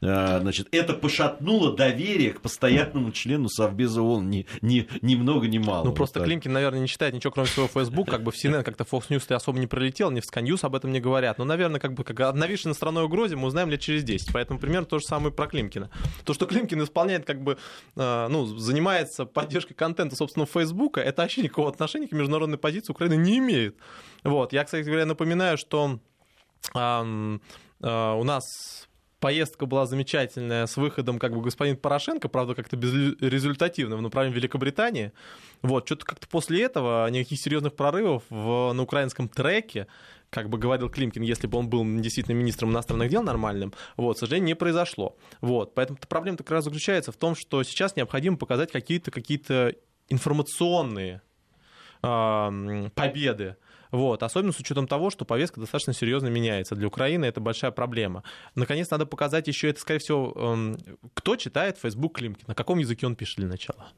А, 0.02 0.40
значит, 0.40 0.68
это 0.72 0.94
пошатнуло 0.94 1.76
доверие 1.76 2.32
к 2.32 2.40
постоянному 2.40 3.12
члену 3.12 3.48
Совбеза 3.48 4.02
ООН 4.02 4.30
ни, 4.30 4.46
ни, 4.62 4.88
ни 5.02 5.14
много 5.14 5.46
ни 5.46 5.58
мало. 5.58 5.84
Ну, 5.84 5.92
просто 5.92 6.20
вот 6.20 6.26
Климкин, 6.26 6.52
наверное, 6.52 6.80
не 6.80 6.88
читает 6.88 7.14
ничего, 7.14 7.32
кроме 7.32 7.48
своего 7.48 7.68
Facebook, 7.68 8.08
как 8.08 8.22
бы 8.22 8.32
в 8.32 8.34
CNN 8.34 8.62
как-то 8.62 8.84
Fox 8.84 9.08
News 9.10 9.32
особо 9.34 9.58
не 9.58 9.66
пролетел, 9.66 10.10
ни 10.10 10.20
в 10.20 10.24
Sky 10.24 10.42
News 10.42 10.60
об 10.62 10.74
этом 10.74 10.92
не 10.92 11.00
говорят. 11.00 11.38
Но, 11.38 11.44
наверное, 11.44 11.80
как 11.80 11.94
бы 11.94 12.04
как 12.04 12.20
о 12.20 12.32
нависшей 12.32 12.74
страной 12.74 13.04
угрозе 13.04 13.36
мы 13.36 13.48
узнаем 13.48 13.70
лет 13.70 13.80
через 13.80 14.02
10. 14.04 14.32
Поэтому 14.32 14.58
примерно 14.58 14.86
то 14.86 14.98
же 14.98 15.04
самое 15.04 15.32
про 15.32 15.46
Климкина. 15.46 15.90
То, 16.24 16.32
что 16.32 16.46
Климкин 16.46 16.82
исполняет, 16.82 17.26
как 17.26 17.42
бы, 17.42 17.58
э, 17.96 18.28
ну, 18.28 18.46
занимается 18.46 19.26
поддержкой 19.26 19.74
контента, 19.74 20.16
собственно, 20.16 20.46
Фейсбука, 20.46 21.00
это 21.00 21.22
вообще 21.22 21.42
никакого 21.42 21.68
отношения 21.68 22.08
к 22.08 22.12
международной 22.12 22.58
позиции 22.58 22.92
Украины 22.92 23.16
не 23.16 23.38
имеет. 23.38 23.76
Вот. 24.24 24.52
Я, 24.52 24.64
кстати 24.64 24.84
говоря, 24.84 25.04
напоминаю, 25.04 25.58
что 25.58 25.98
э, 26.74 26.78
э, 27.82 28.12
у 28.12 28.24
нас 28.24 28.88
поездка 29.20 29.66
была 29.66 29.86
замечательная 29.86 30.66
с 30.66 30.76
выходом 30.76 31.18
как 31.18 31.34
бы 31.34 31.42
господин 31.42 31.76
Порошенко, 31.76 32.28
правда, 32.28 32.54
как-то 32.54 32.76
безрезультативно 32.76 33.96
в 33.96 34.02
направлении 34.02 34.36
Великобритании. 34.36 35.12
Вот, 35.62 35.86
что-то 35.86 36.06
как-то 36.06 36.26
после 36.26 36.62
этого 36.62 37.08
никаких 37.10 37.38
серьезных 37.38 37.76
прорывов 37.76 38.24
в, 38.30 38.72
на 38.72 38.82
украинском 38.82 39.28
треке 39.28 39.86
как 40.30 40.48
бы 40.48 40.58
говорил 40.58 40.88
Климкин, 40.88 41.22
если 41.22 41.46
бы 41.46 41.58
он 41.58 41.68
был 41.68 41.84
действительно 42.00 42.34
министром 42.34 42.70
иностранных 42.70 43.10
дел 43.10 43.22
нормальным, 43.22 43.72
вот, 43.96 44.16
к 44.16 44.20
сожалению, 44.20 44.46
не 44.46 44.54
произошло. 44.54 45.16
Вот, 45.40 45.74
поэтому 45.74 45.98
проблема 46.08 46.38
как 46.38 46.50
раз 46.50 46.64
заключается 46.64 47.12
в 47.12 47.16
том, 47.16 47.34
что 47.34 47.62
сейчас 47.62 47.96
необходимо 47.96 48.36
показать 48.36 48.72
какие-то 48.72 49.10
какие 49.10 49.40
информационные 50.08 51.22
э, 52.02 52.88
победы, 52.94 53.56
вот. 53.90 54.22
Особенно 54.22 54.52
с 54.52 54.60
учетом 54.60 54.86
того, 54.86 55.10
что 55.10 55.24
повестка 55.24 55.60
достаточно 55.60 55.92
серьезно 55.92 56.28
меняется. 56.28 56.74
Для 56.74 56.86
Украины 56.86 57.24
это 57.24 57.40
большая 57.40 57.70
проблема. 57.70 58.22
Наконец, 58.54 58.90
надо 58.90 59.06
показать 59.06 59.48
еще 59.48 59.68
это, 59.68 59.80
скорее 59.80 59.98
всего, 59.98 60.32
эм, 60.36 60.78
кто 61.14 61.36
читает 61.36 61.78
Facebook 61.78 62.16
Климкин, 62.16 62.44
на 62.46 62.54
каком 62.54 62.78
языке 62.78 63.06
он 63.06 63.16
пишет 63.16 63.36
для 63.36 63.48
начала. 63.48 63.92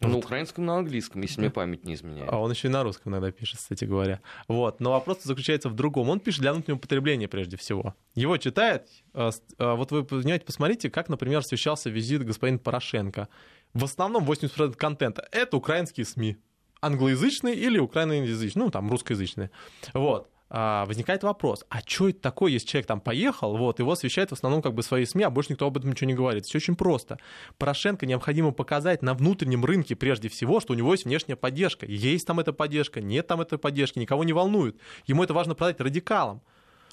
На 0.00 0.08
вот. 0.08 0.24
украинском, 0.24 0.66
на 0.66 0.78
английском, 0.78 1.22
если 1.22 1.40
мне 1.40 1.50
память 1.50 1.84
не 1.84 1.94
изменяет. 1.94 2.28
А 2.30 2.38
он 2.38 2.50
еще 2.50 2.68
и 2.68 2.70
на 2.70 2.82
русском 2.82 3.12
иногда 3.12 3.30
пишет, 3.30 3.58
кстати 3.58 3.84
говоря. 3.84 4.20
Вот. 4.48 4.80
Но 4.80 4.90
вопрос 4.90 5.22
заключается 5.22 5.68
в 5.68 5.74
другом. 5.74 6.08
Он 6.10 6.18
пишет 6.18 6.40
для 6.40 6.52
внутреннего 6.52 6.80
потребления 6.80 7.28
прежде 7.28 7.56
всего. 7.56 7.94
Его 8.14 8.36
читает. 8.36 8.88
Э, 9.14 9.30
э, 9.58 9.74
вот 9.74 9.92
вы 9.92 10.04
понимаете, 10.04 10.44
посмотрите, 10.44 10.90
как, 10.90 11.08
например, 11.08 11.38
освещался 11.38 11.88
визит 11.88 12.24
господина 12.24 12.58
Порошенко. 12.58 13.28
В 13.74 13.84
основном 13.84 14.24
80% 14.24 14.74
контента— 14.76 15.26
это 15.30 15.56
украинские 15.56 16.04
СМИ 16.04 16.36
англоязычные 16.82 17.54
или 17.54 17.78
украиноязычные, 17.78 18.64
ну, 18.64 18.70
там, 18.70 18.90
русскоязычные. 18.90 19.50
Вот 19.94 20.28
а, 20.54 20.84
возникает 20.84 21.22
вопрос, 21.22 21.64
а 21.70 21.80
что 21.82 22.10
это 22.10 22.20
такое, 22.20 22.52
если 22.52 22.66
человек 22.66 22.86
там 22.86 23.00
поехал, 23.00 23.56
вот, 23.56 23.78
его 23.78 23.92
освещают 23.92 24.28
в 24.30 24.34
основном 24.34 24.60
как 24.60 24.74
бы 24.74 24.82
свои 24.82 25.06
СМИ, 25.06 25.24
а 25.24 25.30
больше 25.30 25.52
никто 25.52 25.66
об 25.66 25.78
этом 25.78 25.90
ничего 25.90 26.08
не 26.08 26.14
говорит. 26.14 26.44
Все 26.44 26.58
очень 26.58 26.76
просто. 26.76 27.18
Порошенко 27.56 28.04
необходимо 28.04 28.50
показать 28.50 29.00
на 29.00 29.14
внутреннем 29.14 29.64
рынке 29.64 29.96
прежде 29.96 30.28
всего, 30.28 30.60
что 30.60 30.74
у 30.74 30.76
него 30.76 30.92
есть 30.92 31.06
внешняя 31.06 31.36
поддержка. 31.36 31.86
Есть 31.86 32.26
там 32.26 32.38
эта 32.38 32.52
поддержка, 32.52 33.00
нет 33.00 33.26
там 33.26 33.40
этой 33.40 33.56
поддержки, 33.56 33.98
никого 33.98 34.24
не 34.24 34.34
волнует. 34.34 34.76
Ему 35.06 35.24
это 35.24 35.32
важно 35.32 35.54
продать 35.54 35.80
радикалам, 35.80 36.42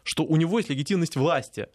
что 0.03 0.23
у 0.23 0.37
него 0.37 0.59
есть 0.59 0.69
легитимность 0.69 1.17
власти. 1.17 1.67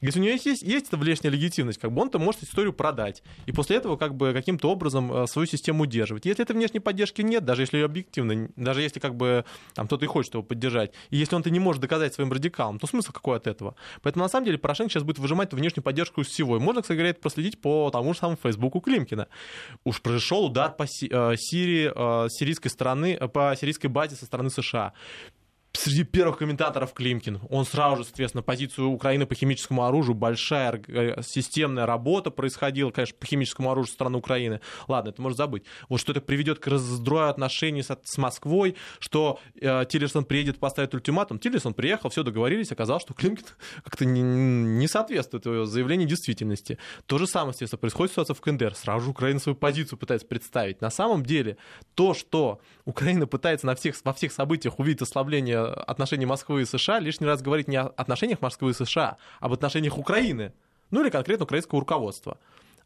Если 0.00 0.20
у 0.20 0.22
него 0.22 0.32
есть, 0.32 0.62
есть 0.62 0.88
эта 0.88 0.96
внешняя 0.96 1.30
легитимность, 1.30 1.78
как 1.78 1.92
бы 1.92 2.02
он-то 2.02 2.18
может 2.18 2.42
историю 2.42 2.72
продать. 2.72 3.22
И 3.46 3.52
после 3.52 3.76
этого 3.76 3.96
как 3.96 4.14
бы 4.14 4.32
каким-то 4.32 4.70
образом 4.70 5.12
э, 5.12 5.26
свою 5.26 5.46
систему 5.46 5.84
удерживать. 5.84 6.26
Если 6.26 6.42
этой 6.42 6.54
внешней 6.54 6.80
поддержки 6.80 7.22
нет, 7.22 7.44
даже 7.44 7.62
если 7.62 7.78
ее 7.78 7.86
объективно, 7.86 8.48
даже 8.56 8.82
если 8.82 9.00
как 9.00 9.14
бы 9.14 9.44
там 9.74 9.86
кто-то 9.86 10.04
и 10.04 10.08
хочет 10.08 10.34
его 10.34 10.42
поддержать, 10.42 10.92
и 11.10 11.16
если 11.16 11.34
он-то 11.34 11.50
не 11.50 11.60
может 11.60 11.80
доказать 11.80 12.14
своим 12.14 12.32
радикалам, 12.32 12.78
то 12.78 12.86
смысл 12.86 13.12
какой 13.12 13.36
от 13.36 13.46
этого? 13.46 13.76
Поэтому 14.02 14.24
на 14.24 14.28
самом 14.28 14.46
деле 14.46 14.58
Порошенко 14.58 14.92
сейчас 14.92 15.02
будет 15.02 15.18
выжимать 15.18 15.52
внешнюю 15.52 15.82
поддержку 15.82 16.20
из 16.20 16.28
всего. 16.28 16.56
И 16.56 16.60
можно, 16.60 16.82
кстати 16.82 16.96
говоря, 16.96 17.10
это 17.10 17.20
проследить 17.20 17.60
по 17.60 17.90
тому 17.90 18.12
же 18.12 18.18
самому 18.18 18.38
Фейсбуку 18.42 18.80
Климкина. 18.80 19.28
Уж 19.84 20.02
произошел 20.02 20.44
удар 20.44 20.74
по 20.74 20.84
э, 20.84 20.86
Сирии, 21.36 21.90
э, 21.94 22.28
сирийской 22.30 22.68
стороны, 22.68 23.16
по 23.28 23.54
сирийской 23.58 23.86
базе 23.86 24.16
со 24.16 24.26
стороны 24.26 24.50
США 24.50 24.92
среди 25.76 26.04
первых 26.04 26.38
комментаторов 26.38 26.92
Климкин. 26.92 27.40
Он 27.50 27.64
сразу 27.64 27.98
же, 27.98 28.04
соответственно, 28.04 28.42
позицию 28.42 28.88
Украины 28.88 29.26
по 29.26 29.34
химическому 29.34 29.84
оружию, 29.84 30.14
большая 30.14 30.80
э, 30.86 31.22
системная 31.22 31.86
работа 31.86 32.30
происходила, 32.30 32.90
конечно, 32.90 33.16
по 33.18 33.26
химическому 33.26 33.70
оружию 33.70 33.92
страны 33.92 34.16
Украины. 34.18 34.60
Ладно, 34.88 35.10
это 35.10 35.20
можно 35.20 35.36
забыть. 35.36 35.64
Вот 35.88 36.00
что 36.00 36.12
это 36.12 36.20
приведет 36.20 36.58
к 36.60 36.66
раздрою 36.68 37.28
отношений 37.28 37.82
с, 37.82 37.96
с 38.02 38.18
Москвой, 38.18 38.76
что 38.98 39.40
э, 39.60 39.84
Тиллерсон 39.88 40.24
приедет, 40.24 40.58
поставит 40.58 40.94
ультиматум. 40.94 41.38
Тиллерсон 41.38 41.74
приехал, 41.74 42.08
все 42.08 42.22
договорились, 42.22 42.70
оказалось, 42.72 43.02
что 43.02 43.14
Климкин 43.14 43.46
как-то 43.84 44.04
не, 44.04 44.22
не 44.22 44.88
соответствует 44.88 45.44
его 45.46 45.64
заявлению 45.64 46.08
действительности. 46.08 46.78
То 47.06 47.18
же 47.18 47.26
самое, 47.26 47.50
естественно, 47.50 47.80
происходит 47.80 48.12
ситуация 48.12 48.34
в 48.34 48.40
КНДР. 48.40 48.74
Сразу 48.74 49.06
же 49.06 49.10
Украина 49.10 49.40
свою 49.40 49.56
позицию 49.56 49.98
пытается 49.98 50.26
представить. 50.26 50.80
На 50.80 50.90
самом 50.90 51.24
деле, 51.24 51.56
то, 51.94 52.14
что 52.14 52.60
Украина 52.84 53.26
пытается 53.26 53.66
на 53.66 53.74
всех, 53.74 53.96
во 54.04 54.12
всех 54.12 54.32
событиях 54.32 54.78
увидеть 54.78 55.02
ослабление 55.02 55.63
отношений 55.72 56.26
Москвы 56.26 56.62
и 56.62 56.64
США 56.64 56.98
лишний 56.98 57.26
раз 57.26 57.42
говорить 57.42 57.68
не 57.68 57.76
о 57.76 57.86
отношениях 57.96 58.40
Москвы 58.40 58.70
и 58.70 58.74
США, 58.74 59.16
а 59.40 59.46
об 59.46 59.52
отношениях 59.52 59.98
Украины, 59.98 60.52
ну 60.90 61.02
или 61.02 61.10
конкретно 61.10 61.44
украинского 61.44 61.80
руководства. 61.80 62.38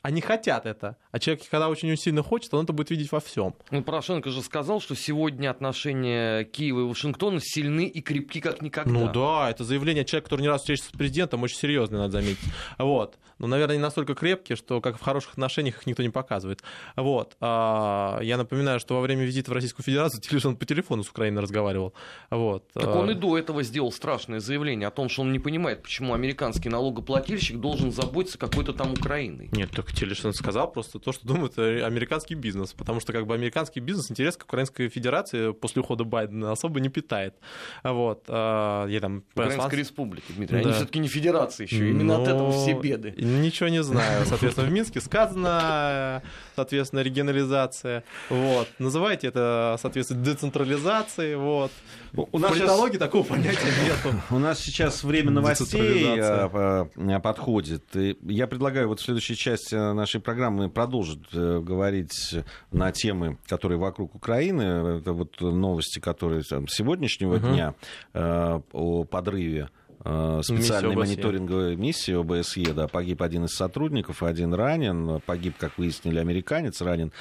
Они 0.02 0.20
хотят 0.20 0.64
это. 0.64 0.96
А 1.10 1.18
человек, 1.18 1.42
когда 1.50 1.68
очень 1.68 1.96
сильно 1.96 2.22
хочет, 2.22 2.54
он 2.54 2.64
это 2.64 2.72
будет 2.72 2.90
видеть 2.90 3.10
во 3.10 3.20
всем. 3.20 3.54
Ну, 3.70 3.82
Порошенко 3.82 4.30
же 4.30 4.42
сказал, 4.42 4.80
что 4.80 4.94
сегодня 4.94 5.50
отношения 5.50 6.44
Киева 6.44 6.80
и 6.80 6.84
Вашингтона 6.84 7.40
сильны 7.40 7.86
и 7.86 8.00
крепки 8.00 8.40
как 8.40 8.62
никогда. 8.62 8.90
Ну 8.90 9.12
да, 9.12 9.50
это 9.50 9.64
заявление 9.64 10.04
человека, 10.04 10.26
который 10.26 10.42
не 10.42 10.48
раз 10.48 10.60
встречался 10.60 10.90
с 10.90 10.96
президентом, 10.96 11.42
очень 11.42 11.56
серьезное, 11.56 12.00
надо 12.00 12.12
заметить. 12.12 12.38
Вот. 12.78 13.18
Но, 13.38 13.46
наверное, 13.46 13.76
не 13.76 13.82
настолько 13.82 14.14
крепкие, 14.14 14.56
что 14.56 14.80
как 14.80 14.98
в 14.98 15.00
хороших 15.00 15.32
отношениях 15.32 15.78
их 15.78 15.86
никто 15.86 16.02
не 16.02 16.08
показывает. 16.10 16.62
Вот. 16.96 17.36
А, 17.40 18.20
я 18.20 18.36
напоминаю, 18.36 18.80
что 18.80 18.94
во 18.94 19.00
время 19.00 19.24
визита 19.24 19.50
в 19.50 19.54
Российскую 19.54 19.84
Федерацию 19.84 20.20
Тиллерсон 20.20 20.56
по 20.56 20.64
телефону 20.64 21.04
с 21.04 21.08
Украиной 21.08 21.42
разговаривал. 21.42 21.94
Вот. 22.30 22.68
Так 22.72 22.94
он 22.94 23.10
и 23.10 23.14
до 23.14 23.38
этого 23.38 23.62
сделал 23.62 23.92
страшное 23.92 24.40
заявление 24.40 24.88
о 24.88 24.90
том, 24.90 25.08
что 25.08 25.22
он 25.22 25.32
не 25.32 25.38
понимает, 25.38 25.82
почему 25.82 26.14
американский 26.14 26.68
налогоплательщик 26.68 27.58
должен 27.58 27.92
заботиться 27.92 28.38
какой-то 28.38 28.72
там 28.72 28.92
Украиной. 28.92 29.48
Нет, 29.52 29.70
так 29.70 29.87
Тиллерсон 29.92 30.34
сказал 30.34 30.70
просто 30.70 30.98
то, 30.98 31.12
что 31.12 31.26
думает 31.26 31.58
американский 31.58 32.34
бизнес, 32.34 32.72
потому 32.72 33.00
что 33.00 33.12
как 33.12 33.26
бы 33.26 33.34
американский 33.34 33.80
бизнес 33.80 34.10
интерес 34.10 34.36
к 34.36 34.44
Украинской 34.44 34.88
Федерации 34.88 35.52
после 35.52 35.82
ухода 35.82 36.04
Байдена 36.04 36.52
особо 36.52 36.80
не 36.80 36.88
питает. 36.88 37.34
Вот. 37.82 38.24
А, 38.28 38.86
я 38.86 39.00
там... 39.00 39.24
Украинской 39.34 39.76
республики, 39.76 40.32
Дмитрий, 40.32 40.62
да. 40.62 40.68
они 40.68 40.72
все-таки 40.72 40.98
не 40.98 41.08
федерации 41.08 41.64
еще, 41.64 41.90
именно 41.90 42.16
Но... 42.16 42.22
от 42.22 42.28
этого 42.28 42.52
все 42.52 42.78
беды. 42.78 43.14
Ничего 43.16 43.68
не 43.68 43.82
знаю. 43.82 44.24
Соответственно, 44.26 44.68
в 44.68 44.72
Минске 44.72 45.00
сказано, 45.00 46.22
соответственно, 46.54 47.00
регионализация. 47.00 48.04
Вот. 48.28 48.68
Называйте 48.78 49.28
это, 49.28 49.76
соответственно, 49.80 50.24
децентрализацией. 50.24 51.36
Вот. 51.36 51.72
У 52.14 52.38
нас 52.38 52.52
политологии 52.52 52.92
сейчас... 52.92 53.00
такого 53.00 53.22
понятия 53.24 53.72
нет. 53.84 54.14
У 54.30 54.38
нас 54.38 54.58
сейчас 54.60 55.04
время 55.04 55.30
новостей 55.30 56.18
а, 56.20 57.20
подходит. 57.22 57.84
Я 58.22 58.46
предлагаю 58.46 58.88
вот 58.88 59.00
в 59.00 59.04
следующей 59.04 59.36
части 59.36 59.74
нашей 59.92 60.20
программы 60.20 60.68
продолжить 60.68 61.22
э, 61.32 61.60
говорить 61.60 62.36
на 62.70 62.92
темы, 62.92 63.38
которые 63.46 63.78
вокруг 63.78 64.14
Украины. 64.14 64.98
Это 64.98 65.12
вот 65.12 65.40
новости, 65.40 65.98
которые 65.98 66.42
там, 66.42 66.68
сегодняшнего 66.68 67.36
угу. 67.36 67.48
дня 67.48 67.74
э, 68.14 68.60
о 68.72 69.04
подрыве 69.04 69.68
Э, 70.04 70.40
специальной 70.42 70.94
мониторинговой 70.94 71.76
миссии 71.76 72.14
ОБСЕ, 72.14 72.72
да, 72.72 72.86
погиб 72.86 73.20
один 73.20 73.46
из 73.46 73.54
сотрудников, 73.54 74.22
один 74.22 74.54
ранен, 74.54 75.20
погиб, 75.26 75.54
как 75.58 75.76
выяснили, 75.76 76.18
американец, 76.18 76.80
ранен 76.80 77.12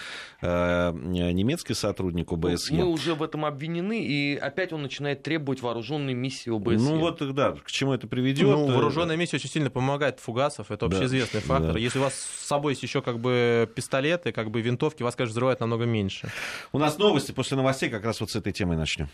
э, 0.42 0.92
немецкий 0.94 1.74
сотрудник 1.74 2.32
ОБСЕ. 2.32 2.76
Мы 2.76 2.86
уже 2.86 3.16
в 3.16 3.24
этом 3.24 3.46
обвинены, 3.46 4.04
и 4.04 4.36
опять 4.36 4.74
он 4.74 4.84
начинает 4.84 5.24
требовать 5.24 5.62
вооруженной 5.62 6.14
миссии 6.14 6.56
ОБСЕ. 6.56 6.78
Ну 6.78 7.00
вот, 7.00 7.34
да, 7.34 7.54
к 7.54 7.72
чему 7.72 7.94
это 7.94 8.08
приведет? 8.08 8.48
Ну, 8.48 8.68
вооруженная 8.68 9.18
миссия 9.18 9.38
очень 9.38 9.50
сильно 9.50 9.72
помогает 9.72 10.20
фугасов, 10.20 10.70
это 10.70 10.86
общеизвестный 10.86 11.42
да, 11.42 11.48
фактор. 11.48 11.74
Да. 11.74 11.80
Если 11.80 11.98
у 11.98 12.04
вас 12.04 12.14
с 12.14 12.46
собой 12.46 12.74
есть 12.74 12.84
еще 12.84 13.02
как 13.02 13.20
бы 13.20 13.70
пистолеты, 13.74 14.32
как 14.32 14.52
бы 14.52 14.62
винтовки, 14.62 15.02
вас, 15.02 15.16
конечно, 15.16 15.32
взрывают 15.32 15.60
намного 15.62 15.86
меньше. 15.86 16.30
У 16.72 16.78
нас 16.78 17.00
новости, 17.00 17.32
после 17.32 17.58
новостей 17.58 17.90
как 17.90 18.06
раз 18.06 18.22
вот 18.22 18.30
с 18.30 18.36
этой 18.36 18.54
темой 18.54 18.78
начнем. 18.78 19.10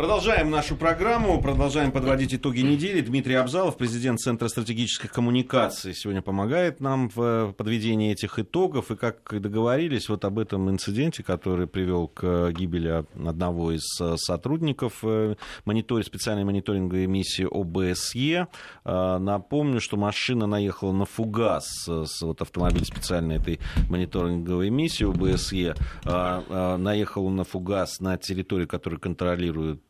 Продолжаем 0.00 0.48
нашу 0.48 0.76
программу, 0.76 1.42
продолжаем 1.42 1.92
подводить 1.92 2.32
итоги 2.32 2.60
недели. 2.60 3.02
Дмитрий 3.02 3.34
Абзалов, 3.34 3.76
президент 3.76 4.18
Центра 4.18 4.48
стратегических 4.48 5.12
коммуникаций, 5.12 5.92
сегодня 5.92 6.22
помогает 6.22 6.80
нам 6.80 7.10
в 7.14 7.52
подведении 7.52 8.10
этих 8.10 8.38
итогов. 8.38 8.90
И 8.90 8.96
как 8.96 9.38
договорились, 9.38 10.08
вот 10.08 10.24
об 10.24 10.38
этом 10.38 10.70
инциденте, 10.70 11.22
который 11.22 11.66
привел 11.66 12.08
к 12.08 12.50
гибели 12.52 13.04
одного 13.14 13.72
из 13.72 13.82
сотрудников 14.16 15.00
э, 15.02 15.34
монитор... 15.66 16.02
специальной 16.02 16.44
мониторинговой 16.44 17.06
миссии 17.06 17.44
ОБСЕ. 17.44 18.46
Э, 18.86 19.18
напомню, 19.18 19.82
что 19.82 19.98
машина 19.98 20.46
наехала 20.46 20.92
на 20.92 21.04
фугас, 21.04 21.86
вот 22.22 22.40
автомобиль 22.40 22.86
специальной 22.86 23.36
этой 23.36 23.60
мониторинговой 23.90 24.70
миссии 24.70 25.04
ОБСЕ, 25.04 25.74
э, 26.06 26.76
наехал 26.78 27.28
на 27.28 27.44
фугас 27.44 28.00
на 28.00 28.16
территории, 28.16 28.64
которую 28.64 28.98
контролирует 28.98 29.82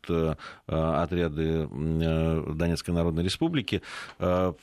отряды 0.67 1.69
э, 1.71 2.53
Донецкой 2.55 2.93
Народной 2.93 3.23
Республики. 3.23 3.81
Э, 4.19 4.53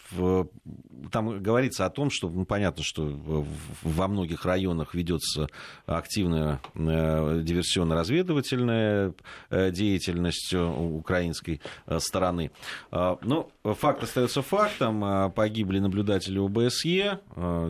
там 1.10 1.42
говорится 1.42 1.86
о 1.86 1.90
том, 1.90 2.10
что 2.10 2.28
ну, 2.28 2.44
понятно, 2.44 2.82
что 2.82 3.46
во 3.82 4.08
многих 4.08 4.44
районах 4.44 4.94
ведется 4.94 5.48
активная 5.86 6.60
диверсионно-разведывательная 6.74 9.14
деятельность 9.50 10.54
украинской 10.54 11.60
стороны. 11.98 12.50
Но 12.90 13.48
факт 13.62 14.02
остается 14.02 14.42
фактом. 14.42 15.32
Погибли 15.32 15.78
наблюдатели 15.78 16.38
ОБСЕ, 16.38 17.20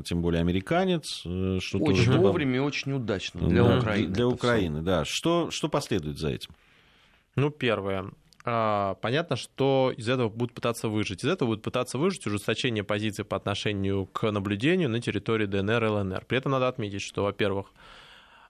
тем 0.05 0.23
более 0.23 0.41
американец. 0.41 1.21
Что 1.21 1.79
очень 1.79 2.07
тоже... 2.07 2.19
вовремя 2.19 2.57
и 2.57 2.61
очень 2.61 2.93
удачно 2.93 3.49
для 3.49 3.65
да, 3.65 3.79
Украины. 3.79 4.13
Для 4.13 4.29
Украины, 4.29 4.83
да. 4.83 5.05
Что, 5.05 5.51
что 5.51 5.69
последует 5.69 6.19
за 6.19 6.31
этим? 6.31 6.51
Ну, 7.39 7.51
первое. 7.51 8.11
а, 8.45 8.95
понятно, 8.95 9.37
что 9.37 9.93
из 9.97 10.09
этого 10.09 10.29
будут 10.29 10.55
пытаться 10.55 10.89
выжить. 10.89 11.23
Из 11.23 11.29
этого 11.29 11.51
будут 11.51 11.63
пытаться 11.63 11.99
выжить 11.99 12.27
ужесточение 12.27 12.83
позиции 12.83 13.23
по 13.23 13.37
отношению 13.37 14.07
к 14.07 14.31
наблюдению 14.31 14.89
на 14.89 15.01
территории 15.01 15.47
ДНР 15.47 15.85
и 15.85 15.89
ЛНР. 15.89 16.25
При 16.27 16.39
этом 16.39 16.53
надо 16.53 16.69
отметить, 16.69 17.03
что, 17.03 17.25
во-первых, 17.25 17.73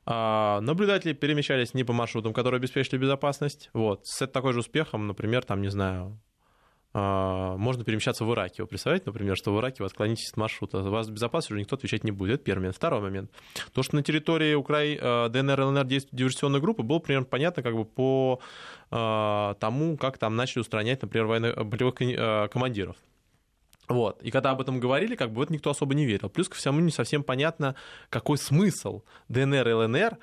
а, 0.06 0.60
наблюдатели 0.62 1.12
перемещались 1.12 1.74
не 1.74 1.84
по 1.84 1.92
маршрутам, 1.92 2.32
которые 2.32 2.58
обеспечили 2.58 2.96
безопасность. 2.96 3.70
Вот. 3.74 4.06
С 4.06 4.26
такой 4.26 4.52
же 4.54 4.60
успехом, 4.60 5.06
например, 5.06 5.44
там, 5.44 5.60
не 5.60 5.68
знаю, 5.68 6.18
можно 6.94 7.84
перемещаться 7.84 8.24
в 8.24 8.32
Ираке. 8.32 8.62
Вы 8.62 8.68
представляете, 8.68 9.04
например, 9.06 9.36
что 9.36 9.54
в 9.54 9.60
Ираке 9.60 9.82
вы 9.82 9.86
отклонитесь 9.86 10.30
от 10.30 10.36
маршрута, 10.36 10.78
вас 10.80 11.08
безопасность 11.08 11.50
уже 11.50 11.60
никто 11.60 11.76
отвечать 11.76 12.04
не 12.04 12.10
будет. 12.10 12.36
Это 12.36 12.44
первый 12.44 12.60
момент. 12.60 12.76
Второй 12.76 13.00
момент. 13.00 13.30
То, 13.72 13.82
что 13.82 13.96
на 13.96 14.02
территории 14.02 14.54
Украины 14.54 14.98
а, 15.00 15.28
ДНР 15.28 15.60
и 15.60 15.64
ЛНР 15.64 15.84
действуют 15.84 16.16
диверсионные 16.16 16.60
группы, 16.60 16.82
было 16.82 16.98
примерно 16.98 17.26
понятно 17.26 17.62
как 17.62 17.74
бы 17.74 17.84
по 17.84 18.40
а, 18.90 19.54
тому, 19.54 19.96
как 19.96 20.18
там 20.18 20.36
начали 20.36 20.60
устранять, 20.60 21.02
например, 21.02 21.26
военных, 21.26 21.54
полевых 21.54 22.50
командиров. 22.50 22.96
Вот. 23.88 24.22
И 24.22 24.30
когда 24.30 24.50
об 24.50 24.60
этом 24.60 24.80
говорили, 24.80 25.16
как 25.16 25.30
бы 25.30 25.36
вот 25.36 25.50
никто 25.50 25.70
особо 25.70 25.94
не 25.94 26.04
верил. 26.04 26.28
Плюс 26.28 26.48
ко 26.48 26.56
всему 26.56 26.80
не 26.80 26.90
совсем 26.90 27.22
понятно, 27.22 27.74
какой 28.10 28.36
смысл 28.36 29.02
ДНР 29.28 29.68
и 29.68 29.72
ЛНР 29.72 30.12
а, 30.12 30.18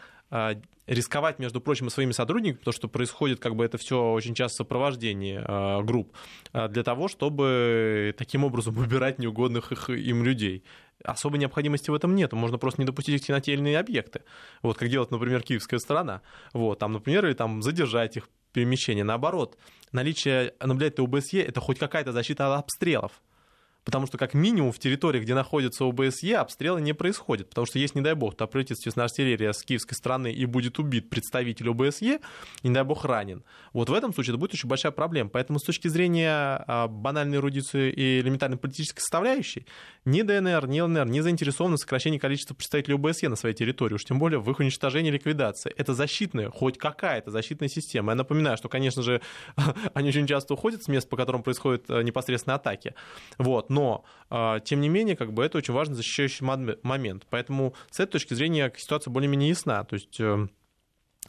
рисковать, 0.88 1.40
между 1.40 1.62
прочим, 1.62 1.88
и 1.88 1.90
своими 1.90 2.12
сотрудниками, 2.12 2.60
потому 2.60 2.74
что 2.74 2.88
происходит 2.88 3.40
как 3.40 3.56
бы 3.56 3.66
это 3.66 3.78
все 3.78 4.12
очень 4.12 4.36
часто 4.36 4.58
сопровождение 4.58 5.44
э, 5.46 5.82
групп, 5.84 6.14
э, 6.54 6.68
для 6.68 6.84
того, 6.84 7.08
чтобы 7.08 8.14
таким 8.18 8.44
образом 8.44 8.78
убирать 8.78 9.20
неугодных 9.20 9.72
их, 9.72 9.90
им 9.90 10.24
людей. 10.24 10.64
Особой 11.04 11.40
необходимости 11.40 11.90
в 11.90 11.94
этом 11.94 12.16
нет. 12.16 12.34
Можно 12.34 12.58
просто 12.58 12.82
не 12.82 12.86
допустить 12.86 13.30
их 13.30 13.48
иные 13.48 13.80
объекты. 13.80 14.22
Вот 14.62 14.78
как 14.78 14.90
делает, 14.90 15.12
например, 15.12 15.42
киевская 15.42 15.80
сторона. 15.80 16.22
Вот, 16.54 16.80
там, 16.80 16.94
например, 16.94 17.26
или 17.26 17.34
там 17.34 17.62
задержать 17.62 18.18
их 18.18 18.30
перемещение. 18.54 19.04
Наоборот, 19.04 19.58
наличие 19.92 20.54
наблюдателя 20.62 21.04
ОБСЕ– 21.04 21.42
это 21.48 21.60
хоть 21.60 21.78
какая-то 21.78 22.12
защита 22.12 22.54
от 22.54 22.64
обстрелов. 22.64 23.22
Потому 23.86 24.08
что, 24.08 24.18
как 24.18 24.34
минимум, 24.34 24.72
в 24.72 24.80
территории, 24.80 25.20
где 25.20 25.36
находится 25.36 25.86
ОБСЕ, 25.86 26.38
обстрелы 26.38 26.82
не 26.82 26.94
происходят. 26.94 27.50
Потому 27.50 27.68
что, 27.68 27.78
если, 27.78 28.00
не 28.00 28.04
дай 28.04 28.16
бог, 28.16 28.36
то 28.36 28.48
прилетит 28.48 28.80
честная 28.80 29.06
артиллерия 29.06 29.54
с 29.54 29.62
киевской 29.62 29.94
стороны 29.94 30.34
и 30.34 30.46
будет 30.46 30.80
убит 30.80 31.10
представитель 31.10 31.70
ОБСЕ, 31.70 32.20
и, 32.64 32.68
не 32.68 32.74
дай 32.74 32.84
бог, 32.84 33.06
ранен, 33.06 33.44
вот 33.74 33.90
в 33.90 33.94
этом 33.94 34.12
случае 34.12 34.34
это 34.34 34.40
будет 34.40 34.56
очень 34.56 34.68
большая 34.68 34.92
проблема. 34.92 35.30
Поэтому, 35.30 35.60
с 35.60 35.64
точки 35.64 35.88
зрения 35.88 36.64
а, 36.68 36.88
банальной 36.88 37.38
эрудиции 37.38 37.92
и 37.92 38.20
элементарной 38.22 38.58
политической 38.58 39.02
составляющей, 39.02 39.68
ни 40.04 40.24
ДНР, 40.24 40.68
ни 40.68 40.82
ЛНР 40.82 41.06
не 41.06 41.22
заинтересованы 41.22 41.76
в 41.76 41.80
сокращении 41.80 42.18
количества 42.18 42.56
представителей 42.56 42.96
ОБСЕ 42.96 43.30
на 43.30 43.36
своей 43.36 43.56
территории, 43.56 43.96
уж 43.96 44.04
тем 44.04 44.18
более 44.18 44.40
в 44.40 44.50
их 44.50 44.60
уничтожении 44.60 45.10
и 45.10 45.14
ликвидации. 45.14 45.72
Это 45.78 45.94
защитная, 45.94 46.50
хоть 46.50 46.80
какая-то 46.80 47.30
защитная 47.30 47.70
система. 47.70 48.14
Я 48.14 48.16
напоминаю, 48.16 48.58
что, 48.58 48.68
конечно 48.68 49.04
же, 49.04 49.22
они 49.94 50.10
очень 50.10 50.26
часто 50.26 50.56
уходят 50.56 50.84
с 50.84 50.88
мест, 50.88 51.08
по 51.08 51.18
которым 51.18 51.44
происходят 51.44 51.88
э, 51.90 52.02
непосредственно 52.02 52.56
атаки. 52.56 52.96
Вот 53.38 53.70
но, 53.76 54.06
а, 54.30 54.62
тем 54.62 54.80
не 54.80 54.88
менее, 54.88 55.18
как 55.18 55.34
бы 55.34 55.44
это 55.44 55.58
очень 55.58 55.74
важный 55.74 55.96
защищающий 55.96 56.46
момент. 56.82 57.28
Поэтому 57.30 57.76
с 57.92 58.00
этой 58.00 58.14
точки 58.14 58.34
зрения 58.34 58.72
ситуация 58.78 59.12
более-менее 59.12 59.50
ясна. 59.50 59.84
То 59.84 59.96
есть 59.96 60.18
э, 60.20 60.48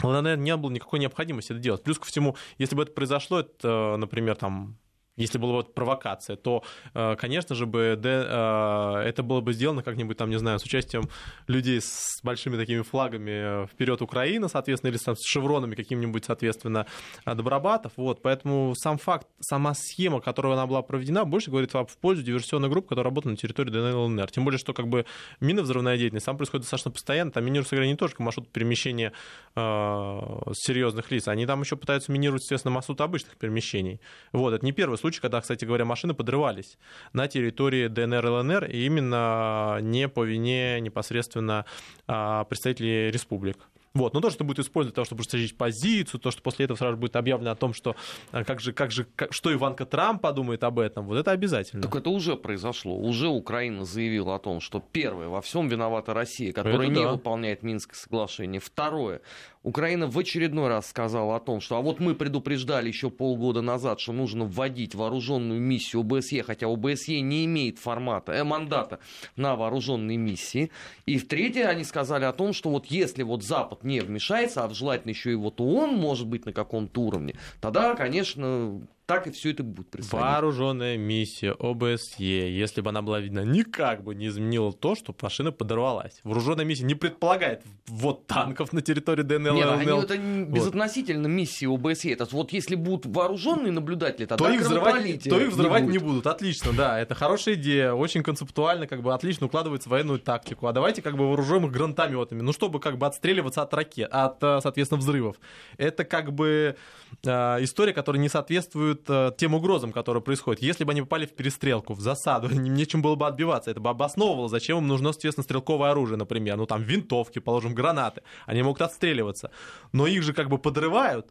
наверное, 0.02 0.36
не 0.36 0.56
было 0.56 0.70
никакой 0.70 1.00
необходимости 1.00 1.52
это 1.52 1.60
делать. 1.60 1.82
Плюс 1.82 1.98
ко 1.98 2.06
всему, 2.06 2.36
если 2.58 2.76
бы 2.76 2.84
это 2.84 2.92
произошло, 2.92 3.40
это, 3.40 3.96
например, 3.98 4.36
там 4.36 4.78
если 5.16 5.38
была 5.38 5.54
вот 5.54 5.74
провокация, 5.74 6.36
то, 6.36 6.62
э, 6.94 7.16
конечно 7.16 7.54
же, 7.54 7.66
бы 7.66 7.98
э, 8.02 9.02
это 9.04 9.22
было 9.22 9.40
бы 9.40 9.52
сделано 9.54 9.82
как-нибудь 9.82 10.16
там, 10.16 10.28
не 10.30 10.38
знаю, 10.38 10.58
с 10.58 10.64
участием 10.64 11.08
людей 11.46 11.80
с 11.80 12.20
большими 12.22 12.56
такими 12.56 12.82
флагами 12.82 13.64
э, 13.64 13.66
вперед 13.66 14.02
Украина, 14.02 14.48
соответственно, 14.48 14.90
или 14.90 14.98
там, 14.98 15.16
с 15.16 15.26
шевронами 15.26 15.74
каким-нибудь, 15.74 16.24
соответственно, 16.24 16.86
Добробатов. 17.24 17.92
Вот, 17.96 18.20
поэтому 18.22 18.74
сам 18.76 18.98
факт, 18.98 19.26
сама 19.40 19.72
схема, 19.74 20.20
которая 20.20 20.52
она 20.52 20.66
была 20.66 20.82
проведена, 20.82 21.24
больше 21.24 21.50
говорит 21.50 21.72
в 21.72 21.98
пользу 22.00 22.22
диверсионной 22.22 22.68
группы, 22.68 22.88
которая 22.90 23.10
работает 23.10 23.36
на 23.36 23.40
территории 23.40 23.70
ДНР. 23.70 24.30
Тем 24.30 24.44
более, 24.44 24.58
что 24.58 24.74
как 24.74 24.88
бы 24.88 25.06
минно-взрывная 25.40 25.96
деятельность 25.96 26.26
там 26.26 26.36
происходит 26.36 26.64
достаточно 26.64 26.90
постоянно, 26.90 27.30
там 27.30 27.44
минируются 27.44 27.76
не 27.76 27.96
только 27.96 28.22
маршрут 28.22 28.50
перемещения 28.50 29.12
серьезных 29.54 31.10
лиц, 31.10 31.28
они 31.28 31.46
там 31.46 31.60
еще 31.60 31.76
пытаются 31.76 32.12
минировать, 32.12 32.42
естественно, 32.42 32.74
маршрут 32.74 33.00
обычных 33.00 33.36
перемещений. 33.36 34.00
Вот, 34.32 34.52
это 34.52 34.64
не 34.64 34.72
первый 34.72 34.96
случай, 34.96 35.05
когда, 35.20 35.40
кстати 35.40 35.64
говоря, 35.64 35.84
машины 35.84 36.14
подрывались 36.14 36.78
на 37.12 37.28
территории 37.28 37.88
ДНР 37.88 38.26
ЛНР, 38.26 38.64
и 38.64 38.84
именно 38.84 39.78
не 39.80 40.08
по 40.08 40.24
вине 40.24 40.80
непосредственно 40.80 41.64
а, 42.06 42.44
представителей 42.44 43.10
республик. 43.10 43.58
Вот. 43.96 44.12
Но 44.12 44.20
то, 44.20 44.30
что 44.30 44.44
будет 44.44 44.58
использовать 44.58 44.92
для 44.92 44.96
того, 44.96 45.06
чтобы 45.06 45.20
ужесточить 45.20 45.56
позицию, 45.56 46.20
то, 46.20 46.30
что 46.30 46.42
после 46.42 46.66
этого 46.66 46.76
сразу 46.76 46.96
будет 46.98 47.16
объявлено 47.16 47.52
о 47.52 47.56
том, 47.56 47.72
что 47.72 47.96
а, 48.30 48.44
как 48.44 48.60
же, 48.60 48.72
как 48.72 48.90
же, 48.90 49.06
как, 49.16 49.32
что 49.32 49.52
Иванка 49.52 49.86
Трамп 49.86 50.20
подумает 50.20 50.62
об 50.64 50.78
этом, 50.78 51.06
вот 51.06 51.16
это 51.16 51.30
обязательно. 51.30 51.82
Так 51.82 51.96
это 51.96 52.10
уже 52.10 52.36
произошло. 52.36 52.98
Уже 52.98 53.28
Украина 53.28 53.84
заявила 53.84 54.34
о 54.34 54.38
том, 54.38 54.60
что 54.60 54.80
первое, 54.92 55.28
во 55.28 55.40
всем 55.40 55.68
виновата 55.68 56.12
Россия, 56.12 56.52
которая 56.52 56.88
это 56.88 56.98
не 56.98 57.04
да. 57.04 57.12
выполняет 57.12 57.62
Минское 57.62 57.96
соглашение. 57.96 58.60
Второе, 58.60 59.22
Украина 59.66 60.06
в 60.06 60.16
очередной 60.16 60.68
раз 60.68 60.86
сказала 60.86 61.34
о 61.34 61.40
том, 61.40 61.60
что 61.60 61.76
а 61.76 61.80
вот 61.80 61.98
мы 61.98 62.14
предупреждали 62.14 62.86
еще 62.86 63.10
полгода 63.10 63.62
назад, 63.62 63.98
что 63.98 64.12
нужно 64.12 64.44
вводить 64.44 64.94
вооруженную 64.94 65.60
миссию 65.60 66.02
ОБСЕ, 66.02 66.44
хотя 66.44 66.68
ОБСЕ 66.68 67.20
не 67.20 67.46
имеет 67.46 67.80
формата, 67.80 68.30
э, 68.30 68.44
мандата 68.44 69.00
на 69.34 69.56
вооруженные 69.56 70.18
миссии. 70.18 70.70
И 71.04 71.18
в 71.18 71.26
третье 71.26 71.66
они 71.66 71.82
сказали 71.82 72.24
о 72.24 72.32
том, 72.32 72.52
что 72.52 72.70
вот 72.70 72.86
если 72.86 73.24
вот 73.24 73.42
Запад 73.42 73.82
не 73.86 74.00
вмешается, 74.00 74.64
а 74.64 74.70
желательно 74.74 75.10
еще 75.10 75.32
и 75.32 75.36
вот 75.36 75.60
ООН 75.60 75.94
может 75.94 76.26
быть 76.26 76.44
на 76.44 76.52
каком-то 76.52 77.00
уровне, 77.00 77.36
тогда, 77.60 77.94
конечно, 77.94 78.86
так 79.06 79.28
и 79.28 79.30
все 79.30 79.52
это 79.52 79.62
будет 79.62 79.88
происходить. 79.88 80.20
Вооруженная 80.20 80.96
миссия 80.96 81.52
ОБСЕ, 81.52 82.52
если 82.52 82.80
бы 82.80 82.90
она 82.90 83.02
была 83.02 83.20
видна, 83.20 83.44
никак 83.44 84.02
бы 84.02 84.16
не 84.16 84.26
изменила 84.26 84.72
то, 84.72 84.96
что 84.96 85.14
машина 85.22 85.52
подорвалась. 85.52 86.20
Вооруженная 86.24 86.64
миссия 86.64 86.84
не 86.84 86.96
предполагает 86.96 87.62
вот 87.86 88.26
танков 88.26 88.72
на 88.72 88.82
территории 88.82 89.22
ДНЛ. 89.22 89.54
Нет, 89.54 89.68
они, 89.68 89.84
это 89.84 90.16
вот. 90.16 90.48
безотносительно 90.48 91.28
миссии 91.28 91.72
ОБСЕ. 91.72 92.12
Это 92.12 92.26
вот 92.32 92.52
если 92.52 92.74
будут 92.74 93.06
вооруженные 93.06 93.70
наблюдатели, 93.70 94.26
тогда 94.26 94.44
то 94.44 94.50
их 94.50 94.62
взрывать, 94.62 95.22
то 95.22 95.40
их 95.40 95.50
взрывать 95.50 95.84
не, 95.84 95.90
не 95.90 95.98
будут. 95.98 96.26
Отлично, 96.26 96.72
да, 96.72 96.98
это 96.98 97.14
хорошая 97.14 97.54
идея, 97.54 97.92
очень 97.92 98.24
концептуально, 98.24 98.88
как 98.88 99.02
бы 99.02 99.14
отлично 99.14 99.46
укладывается 99.46 99.88
в 99.88 99.92
военную 99.92 100.18
тактику. 100.18 100.66
А 100.66 100.72
давайте 100.72 101.00
как 101.00 101.16
бы 101.16 101.28
вооружим 101.28 101.64
их 101.64 101.70
гранатометами, 101.70 102.42
ну 102.42 102.52
чтобы 102.52 102.80
как 102.80 102.98
бы 102.98 103.06
отстреливаться 103.06 103.62
от 103.62 103.72
ракет, 103.72 104.08
от, 104.10 104.42
э, 104.42 104.58
соответственно, 104.60 105.00
взрывов. 105.00 105.36
Это 105.76 106.04
как 106.04 106.32
бы 106.32 106.76
э, 107.24 107.28
история, 107.60 107.92
которая 107.92 108.20
не 108.20 108.28
соответствует 108.28 108.95
соответствует 108.96 109.32
э, 109.34 109.36
тем 109.36 109.54
угрозам, 109.54 109.92
которые 109.92 110.22
происходят. 110.22 110.62
Если 110.62 110.84
бы 110.84 110.92
они 110.92 111.02
попали 111.02 111.26
в 111.26 111.34
перестрелку, 111.34 111.94
в 111.94 112.00
засаду, 112.00 112.48
нечем 112.54 113.02
было 113.02 113.14
бы 113.14 113.26
отбиваться. 113.26 113.70
Это 113.70 113.80
бы 113.80 113.90
обосновывало, 113.90 114.48
зачем 114.48 114.78
им 114.78 114.86
нужно, 114.86 115.08
естественно, 115.08 115.44
стрелковое 115.44 115.90
оружие, 115.90 116.16
например. 116.16 116.56
Ну, 116.56 116.66
там, 116.66 116.82
винтовки, 116.82 117.38
положим, 117.38 117.74
гранаты. 117.74 118.22
Они 118.46 118.62
могут 118.62 118.82
отстреливаться. 118.82 119.50
Но 119.92 120.06
их 120.06 120.22
же 120.22 120.32
как 120.32 120.48
бы 120.48 120.58
подрывают, 120.58 121.26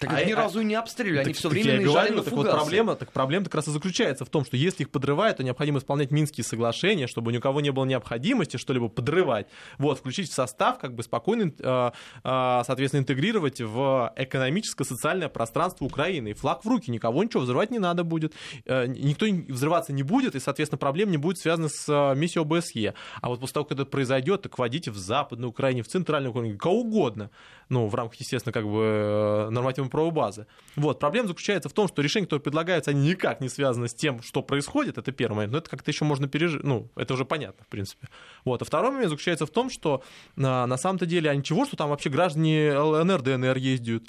так 0.00 0.12
а, 0.12 0.20
их 0.20 0.28
ни 0.28 0.32
а, 0.32 0.36
разу 0.36 0.60
и 0.60 0.64
не 0.64 0.74
обстреливали, 0.74 1.24
они 1.24 1.32
все 1.32 1.48
время 1.48 1.84
говорю, 1.84 2.16
на 2.16 2.22
так 2.22 2.32
вот 2.32 2.50
проблема, 2.50 2.94
так 2.94 3.12
проблема 3.12 3.44
как 3.46 3.56
раз 3.56 3.68
и 3.68 3.70
заключается 3.72 4.24
в 4.24 4.28
том, 4.28 4.44
что 4.44 4.56
если 4.56 4.84
их 4.84 4.90
подрывают, 4.90 5.38
то 5.38 5.42
необходимо 5.42 5.78
исполнять 5.78 6.10
Минские 6.10 6.44
соглашения, 6.44 7.06
чтобы 7.06 7.32
ни 7.32 7.38
у 7.38 7.40
кого 7.40 7.60
не 7.60 7.70
было 7.70 7.84
необходимости 7.84 8.56
что-либо 8.56 8.88
подрывать. 8.88 9.48
Вот, 9.78 9.98
включить 9.98 10.30
в 10.30 10.34
состав, 10.34 10.78
как 10.78 10.94
бы 10.94 11.02
спокойно, 11.02 11.52
э, 11.58 11.90
э, 12.24 12.62
соответственно, 12.64 13.00
интегрировать 13.00 13.60
в 13.60 14.12
экономическое, 14.16 14.84
социальное 14.84 15.28
пространство 15.28 15.84
Украины. 15.84 16.28
И 16.28 16.32
флаг 16.32 16.64
в 16.64 16.68
руки, 16.68 16.90
никого 16.90 17.24
ничего 17.24 17.42
взрывать 17.42 17.70
не 17.70 17.78
надо 17.78 18.04
будет, 18.04 18.34
э, 18.66 18.86
никто 18.86 19.26
взрываться 19.52 19.92
не 19.92 20.04
будет, 20.04 20.36
и, 20.36 20.40
соответственно, 20.40 20.78
проблем 20.78 21.10
не 21.10 21.16
будет 21.16 21.38
связана 21.38 21.68
с 21.68 21.88
э, 21.88 22.14
миссией 22.16 22.42
ОБСЕ. 22.42 22.94
А 23.20 23.28
вот 23.28 23.40
после 23.40 23.54
того, 23.54 23.64
как 23.64 23.78
это 23.78 23.86
произойдет, 23.86 24.42
так 24.42 24.58
вводите 24.58 24.90
в 24.90 24.96
Западной 24.96 25.48
Украине, 25.48 25.82
в 25.82 25.88
Центральной 25.88 26.30
Украине, 26.30 26.56
кого 26.56 26.80
угодно. 26.80 27.30
Ну, 27.68 27.86
в 27.86 27.94
рамках, 27.94 28.20
естественно, 28.20 28.52
как 28.52 28.64
бы 28.64 28.80
э, 28.80 29.50
нормативного 29.50 29.87
правовой 29.88 30.12
базы. 30.12 30.46
Вот. 30.76 30.98
Проблема 30.98 31.28
заключается 31.28 31.68
в 31.68 31.72
том, 31.72 31.88
что 31.88 32.02
решения, 32.02 32.26
которые 32.26 32.42
предлагаются, 32.42 32.90
они 32.90 33.08
никак 33.08 33.40
не 33.40 33.48
связаны 33.48 33.88
с 33.88 33.94
тем, 33.94 34.22
что 34.22 34.42
происходит, 34.42 34.98
это 34.98 35.12
первый 35.12 35.36
момент, 35.36 35.52
но 35.52 35.58
это 35.58 35.70
как-то 35.70 35.90
еще 35.90 36.04
можно 36.04 36.28
пережить, 36.28 36.62
ну, 36.62 36.90
это 36.96 37.14
уже 37.14 37.24
понятно, 37.24 37.64
в 37.64 37.68
принципе. 37.68 38.08
Вот. 38.44 38.62
А 38.62 38.64
второй 38.64 38.90
момент 38.90 39.10
заключается 39.10 39.46
в 39.46 39.50
том, 39.50 39.70
что 39.70 40.02
на, 40.36 40.66
на 40.66 40.76
самом-то 40.76 41.06
деле, 41.06 41.30
а 41.30 41.34
ничего, 41.34 41.64
что 41.64 41.76
там 41.76 41.90
вообще 41.90 42.10
граждане 42.10 42.72
ЛНР, 42.76 43.22
ДНР 43.22 43.56
ездят, 43.56 44.04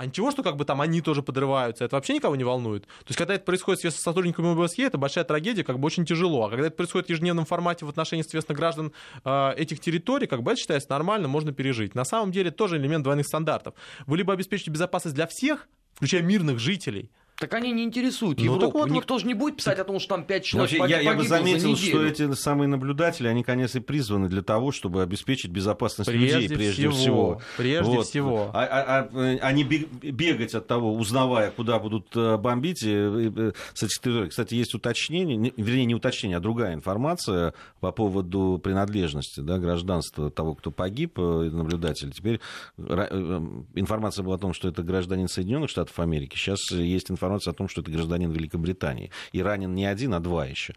а 0.00 0.06
ничего, 0.06 0.30
что 0.30 0.42
как 0.42 0.56
бы 0.56 0.64
там 0.64 0.80
они 0.80 1.02
тоже 1.02 1.22
подрываются, 1.22 1.84
это 1.84 1.96
вообще 1.96 2.14
никого 2.14 2.34
не 2.34 2.42
волнует. 2.42 2.86
То 2.86 3.08
есть, 3.08 3.18
когда 3.18 3.34
это 3.34 3.44
происходит 3.44 3.80
с 3.92 4.00
сотрудниками 4.00 4.50
ОБСЕ, 4.52 4.84
это 4.84 4.96
большая 4.96 5.24
трагедия, 5.24 5.62
как 5.62 5.78
бы 5.78 5.86
очень 5.86 6.06
тяжело. 6.06 6.46
А 6.46 6.50
когда 6.50 6.68
это 6.68 6.76
происходит 6.76 7.08
в 7.08 7.10
ежедневном 7.10 7.44
формате 7.44 7.84
в 7.84 7.90
отношении, 7.90 8.22
соответственно, 8.22 8.56
граждан 8.56 8.92
э, 9.26 9.52
этих 9.58 9.78
территорий, 9.78 10.26
как 10.26 10.42
бы 10.42 10.52
это 10.52 10.60
считается 10.60 10.88
нормально, 10.88 11.28
можно 11.28 11.52
пережить. 11.52 11.94
На 11.94 12.06
самом 12.06 12.32
деле 12.32 12.50
тоже 12.50 12.78
элемент 12.78 13.04
двойных 13.04 13.26
стандартов. 13.26 13.74
Вы 14.06 14.16
либо 14.16 14.32
обеспечите 14.32 14.70
безопасность 14.70 15.14
для 15.14 15.26
всех, 15.26 15.68
включая 15.92 16.22
мирных 16.22 16.58
жителей, 16.58 17.10
Так 17.40 17.54
они 17.54 17.72
не 17.72 17.84
интересуют 17.84 18.38
ну, 18.38 18.44
Европу. 18.44 18.80
Вот, 18.80 18.90
Никто 18.90 19.14
вот... 19.14 19.22
же 19.22 19.26
не 19.26 19.32
будет 19.32 19.56
писать 19.56 19.78
о 19.78 19.84
том, 19.84 19.98
что 19.98 20.10
там 20.10 20.24
пять 20.26 20.44
человек 20.44 20.78
Вообще, 20.78 20.94
я, 20.94 21.00
я 21.00 21.14
бы 21.14 21.26
заметил, 21.26 21.74
что 21.74 22.04
эти 22.04 22.30
самые 22.34 22.68
наблюдатели, 22.68 23.28
они, 23.28 23.42
конечно, 23.42 23.78
и 23.78 23.80
призваны 23.80 24.28
для 24.28 24.42
того, 24.42 24.72
чтобы 24.72 25.00
обеспечить 25.00 25.50
безопасность 25.50 26.10
прежде 26.10 26.40
людей, 26.40 26.54
прежде 26.54 26.90
всего. 26.90 26.92
всего. 26.92 27.42
Прежде 27.56 27.90
вот. 27.90 28.06
всего. 28.06 28.50
А, 28.52 28.64
а, 28.64 29.08
а, 29.10 29.38
а 29.40 29.52
не 29.52 29.64
бегать 29.64 30.54
от 30.54 30.66
того, 30.66 30.92
узнавая, 30.92 31.50
куда 31.50 31.78
будут 31.78 32.14
э, 32.14 32.36
бомбить. 32.36 32.82
Э. 32.84 33.52
Кстати, 33.72 34.54
есть 34.54 34.74
уточнение, 34.74 35.50
вернее, 35.56 35.86
не 35.86 35.94
уточнение, 35.94 36.36
а 36.36 36.40
другая 36.40 36.74
информация 36.74 37.54
по 37.80 37.90
поводу 37.90 38.60
принадлежности 38.62 39.40
да, 39.40 39.56
гражданства 39.56 40.30
того, 40.30 40.56
кто 40.56 40.70
погиб, 40.70 41.18
э, 41.18 41.48
наблюдатель. 41.50 42.12
Теперь 42.12 42.38
информация 42.76 44.22
была 44.24 44.34
о 44.34 44.38
том, 44.38 44.52
что 44.52 44.68
это 44.68 44.82
гражданин 44.82 45.26
Соединенных 45.26 45.70
Штатов 45.70 45.98
Америки. 46.00 46.36
Сейчас 46.36 46.70
есть 46.70 47.10
информация 47.10 47.29
информация 47.30 47.52
о 47.52 47.54
том, 47.54 47.68
что 47.68 47.80
это 47.80 47.90
гражданин 47.90 48.30
Великобритании. 48.30 49.10
И 49.32 49.42
ранен 49.42 49.74
не 49.74 49.86
один, 49.86 50.14
а 50.14 50.20
два 50.20 50.46
еще 50.46 50.74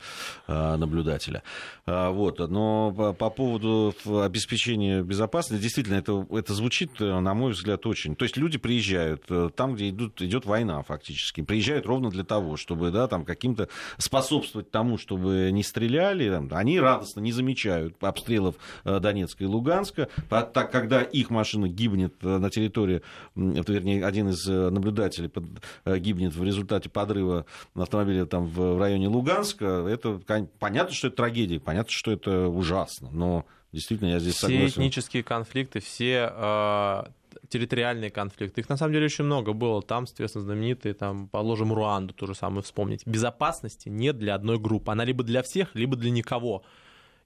а, 0.47 0.77
наблюдателя. 0.77 1.43
А, 1.85 2.11
вот. 2.11 2.39
Но 2.39 3.13
по 3.17 3.29
поводу 3.29 3.93
обеспечения 4.05 5.01
безопасности, 5.01 5.61
действительно, 5.61 5.95
это, 5.95 6.25
это 6.31 6.53
звучит, 6.53 6.99
на 6.99 7.33
мой 7.33 7.53
взгляд, 7.53 7.85
очень. 7.85 8.15
То 8.15 8.23
есть 8.23 8.37
люди 8.37 8.57
приезжают 8.57 9.23
э, 9.29 9.49
там, 9.55 9.75
где 9.75 9.89
идут, 9.89 10.21
идет 10.21 10.45
война 10.45 10.81
фактически. 10.83 11.41
Приезжают 11.41 11.85
ровно 11.85 12.09
для 12.09 12.23
того, 12.23 12.57
чтобы 12.57 12.91
да, 12.91 13.07
там, 13.07 13.25
каким-то 13.25 13.69
способствовать 13.97 14.71
тому, 14.71 14.97
чтобы 14.97 15.49
не 15.51 15.63
стреляли. 15.63 16.41
Они 16.51 16.79
радостно 16.79 17.21
не 17.21 17.31
замечают 17.31 17.95
обстрелов 18.03 18.55
э, 18.83 18.99
Донецка 18.99 19.43
и 19.43 19.47
Луганска. 19.47 20.09
Так, 20.29 20.71
когда 20.71 21.01
их 21.01 21.29
машина 21.29 21.67
гибнет 21.67 22.13
э, 22.21 22.37
на 22.37 22.49
территории, 22.49 23.01
вернее, 23.35 24.05
один 24.05 24.29
из 24.29 24.45
наблюдателей 24.45 25.31
гибнет 25.85 26.35
в 26.35 26.42
в 26.43 26.45
результате 26.45 26.89
подрыва 26.89 27.45
автомобиля 27.75 28.25
там 28.25 28.45
в 28.45 28.79
районе 28.79 29.07
Луганска, 29.07 29.87
это 29.89 30.21
понятно, 30.59 30.93
что 30.93 31.07
это 31.07 31.17
трагедия, 31.17 31.59
понятно, 31.59 31.91
что 31.91 32.11
это 32.11 32.47
ужасно, 32.47 33.09
но 33.11 33.45
действительно 33.71 34.09
я 34.09 34.19
здесь 34.19 34.35
все 34.35 34.47
согласен. 34.47 34.67
Все 34.67 34.79
этнические 34.81 35.23
конфликты, 35.23 35.79
все 35.79 36.31
э, 36.31 37.03
территориальные 37.49 38.09
конфликты, 38.09 38.61
их 38.61 38.69
на 38.69 38.77
самом 38.77 38.93
деле 38.93 39.05
очень 39.05 39.25
много 39.25 39.53
было. 39.53 39.81
Там, 39.81 40.07
соответственно, 40.07 40.45
знаменитые, 40.45 40.93
там, 40.93 41.27
положим, 41.27 41.73
Руанду, 41.73 42.13
то 42.13 42.25
же 42.25 42.35
самое 42.35 42.61
вспомнить. 42.61 43.05
Безопасности 43.05 43.89
нет 43.89 44.17
для 44.17 44.35
одной 44.35 44.59
группы, 44.59 44.91
она 44.91 45.05
либо 45.05 45.23
для 45.23 45.41
всех, 45.41 45.73
либо 45.73 45.95
для 45.95 46.11
никого. 46.11 46.63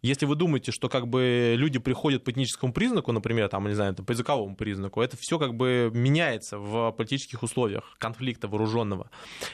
Если 0.08 0.26
вы 0.26 0.36
думаете, 0.36 0.72
что 0.72 0.88
как 0.88 1.08
бы 1.08 1.56
люди 1.58 1.80
приходят 1.80 2.24
по 2.24 2.32
этническому 2.32 2.72
признаку, 2.72 3.12
например, 3.12 3.50
там, 3.50 3.68
не 3.68 3.74
знаю, 3.74 3.94
по 3.94 4.12
языковому 4.12 4.56
признаку, 4.56 5.02
это 5.02 5.18
все 5.20 5.38
как 5.38 5.54
бы 5.54 5.92
меняется 5.94 6.58
в 6.58 6.92
политических 6.92 7.44
условиях 7.44 7.98
конфликта 7.98 8.48
вооруженного. 8.48 9.10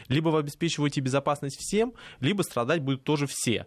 Либо 0.10 0.30
вы 0.30 0.40
обеспечиваете 0.40 1.02
безопасность 1.02 1.58
всем, 1.60 1.94
либо 2.20 2.44
страдать 2.44 2.82
будут 2.82 3.04
тоже 3.04 3.26
все 3.28 3.66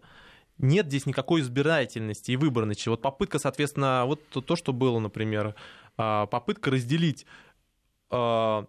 нет 0.58 0.86
здесь 0.86 1.04
никакой 1.04 1.42
избирательности 1.42 2.30
и 2.30 2.36
выборности. 2.36 2.88
Вот 2.88 3.02
попытка, 3.02 3.38
соответственно, 3.38 4.04
вот 4.06 4.22
то, 4.30 4.56
что 4.56 4.72
было, 4.72 4.98
например, 4.98 5.54
а, 5.98 6.24
попытка 6.24 6.70
разделить 6.70 7.26
а, 8.08 8.64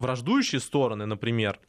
враждующие 0.00 0.60
стороны, 0.60 1.06
например, 1.06 1.60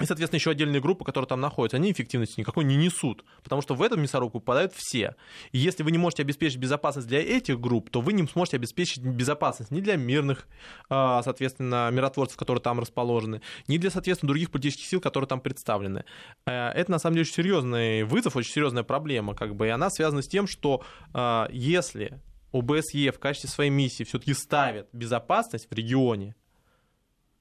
и, 0.00 0.06
соответственно, 0.06 0.38
еще 0.38 0.50
отдельные 0.50 0.80
группы, 0.80 1.04
которые 1.04 1.26
там 1.26 1.40
находятся, 1.40 1.76
они 1.76 1.90
эффективности 1.90 2.38
никакой 2.38 2.64
не 2.64 2.76
несут, 2.76 3.24
потому 3.42 3.62
что 3.62 3.74
в 3.74 3.82
эту 3.82 3.96
мясорубку 3.96 4.38
попадают 4.38 4.72
все. 4.74 5.16
И 5.50 5.58
если 5.58 5.82
вы 5.82 5.90
не 5.90 5.98
можете 5.98 6.22
обеспечить 6.22 6.58
безопасность 6.58 7.08
для 7.08 7.20
этих 7.20 7.60
групп, 7.60 7.90
то 7.90 8.00
вы 8.00 8.12
не 8.12 8.26
сможете 8.26 8.58
обеспечить 8.58 9.02
безопасность 9.02 9.72
ни 9.72 9.80
для 9.80 9.96
мирных, 9.96 10.46
а, 10.88 11.22
соответственно, 11.22 11.90
миротворцев, 11.90 12.36
которые 12.36 12.62
там 12.62 12.78
расположены, 12.78 13.42
ни 13.66 13.78
для, 13.78 13.90
соответственно, 13.90 14.28
других 14.28 14.50
политических 14.52 14.86
сил, 14.86 15.00
которые 15.00 15.26
там 15.26 15.40
представлены. 15.40 16.04
Э, 16.46 16.68
это, 16.70 16.90
на 16.92 16.98
самом 16.98 17.14
деле, 17.14 17.22
очень 17.22 17.34
серьезный 17.34 18.04
вызов, 18.04 18.36
очень 18.36 18.52
серьезная 18.52 18.84
проблема, 18.84 19.34
как 19.34 19.56
бы, 19.56 19.66
и 19.66 19.70
она 19.70 19.90
связана 19.90 20.22
с 20.22 20.28
тем, 20.28 20.46
что 20.46 20.84
а, 21.12 21.48
если 21.50 22.20
ОБСЕ 22.52 23.10
в 23.12 23.18
качестве 23.18 23.50
своей 23.50 23.70
миссии 23.70 24.04
все-таки 24.04 24.32
ставит 24.32 24.88
безопасность 24.92 25.68
в 25.68 25.74
регионе, 25.74 26.34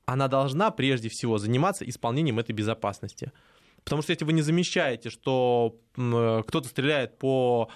она 0.08 0.30
должна 0.30 0.72
прежде 0.72 1.10
всего 1.10 1.38
заниматься 1.38 1.88
исполнением 1.88 2.39
этой 2.39 2.54
безопасности. 2.54 3.34
Потому 3.84 4.02
что 4.02 4.12
если 4.12 4.24
вы 4.26 4.34
не 4.34 4.41
замечаете, 4.41 5.10
что 5.10 5.76
кто-то 5.93 6.63
стреляет 6.63 7.20
по 7.20 7.70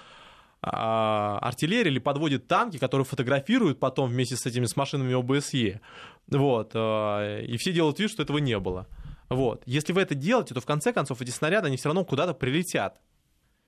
а, 0.62 1.40
артиллерии 1.40 1.90
или 1.90 2.00
подводит 2.00 2.48
танки, 2.48 2.78
которые 2.78 3.06
фотографируют 3.06 3.80
потом 3.80 4.10
вместе 4.10 4.38
с 4.38 4.46
этими 4.46 4.66
с 4.66 4.78
машинами 4.78 5.14
ОБСЕ, 5.14 5.82
вот, 6.30 6.72
а, 6.74 7.42
и 7.42 7.58
все 7.58 7.74
делают 7.74 8.00
вид, 8.00 8.10
что 8.10 8.24
этого 8.24 8.38
не 8.38 8.58
было. 8.60 8.88
Вот. 9.28 9.64
Если 9.66 9.92
вы 9.92 10.02
это 10.02 10.16
делаете, 10.16 10.54
то 10.54 10.62
в 10.62 10.66
конце 10.66 10.94
концов 10.94 11.22
эти 11.22 11.32
снаряды, 11.32 11.68
они 11.68 11.76
все 11.76 11.90
равно 11.90 12.06
куда-то 12.06 12.34
прилетят. 12.34 13.02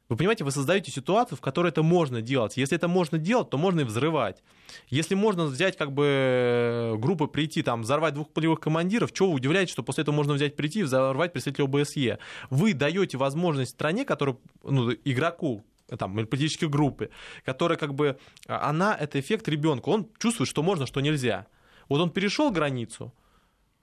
Вы 0.09 0.17
понимаете, 0.17 0.43
вы 0.43 0.51
создаете 0.51 0.91
ситуацию, 0.91 1.37
в 1.37 1.41
которой 1.41 1.69
это 1.69 1.81
можно 1.81 2.21
делать. 2.21 2.57
Если 2.57 2.75
это 2.75 2.87
можно 2.87 3.17
делать, 3.17 3.49
то 3.49 3.57
можно 3.57 3.81
и 3.81 3.83
взрывать. 3.83 4.43
Если 4.89 5.15
можно 5.15 5.45
взять 5.45 5.77
как 5.77 5.93
бы 5.93 6.95
группы 6.97 7.27
прийти, 7.27 7.63
там, 7.63 7.83
взорвать 7.83 8.13
двух 8.13 8.29
полевых 8.29 8.59
командиров, 8.59 9.13
чего 9.13 9.29
вы 9.29 9.35
удивляетесь, 9.35 9.71
что 9.71 9.81
после 9.81 10.01
этого 10.01 10.13
можно 10.13 10.33
взять 10.33 10.55
прийти 10.55 10.79
и 10.79 10.83
взорвать 10.83 11.31
представителя 11.31 11.65
ОБСЕ? 11.65 12.19
Вы 12.49 12.73
даете 12.73 13.17
возможность 13.17 13.71
стране, 13.71 14.03
которая, 14.03 14.37
ну, 14.63 14.91
игроку, 14.91 15.65
там, 15.97 16.19
или 16.19 16.25
политической 16.25 16.67
группе, 16.67 17.09
которая 17.45 17.77
как 17.77 17.93
бы, 17.93 18.17
а, 18.47 18.69
она, 18.69 18.95
это 18.99 19.19
эффект 19.19 19.47
ребенка, 19.47 19.89
он 19.89 20.09
чувствует, 20.17 20.49
что 20.49 20.63
можно, 20.63 20.85
что 20.85 21.01
нельзя. 21.01 21.47
Вот 21.87 22.01
он 22.01 22.09
перешел 22.09 22.51
границу, 22.51 23.13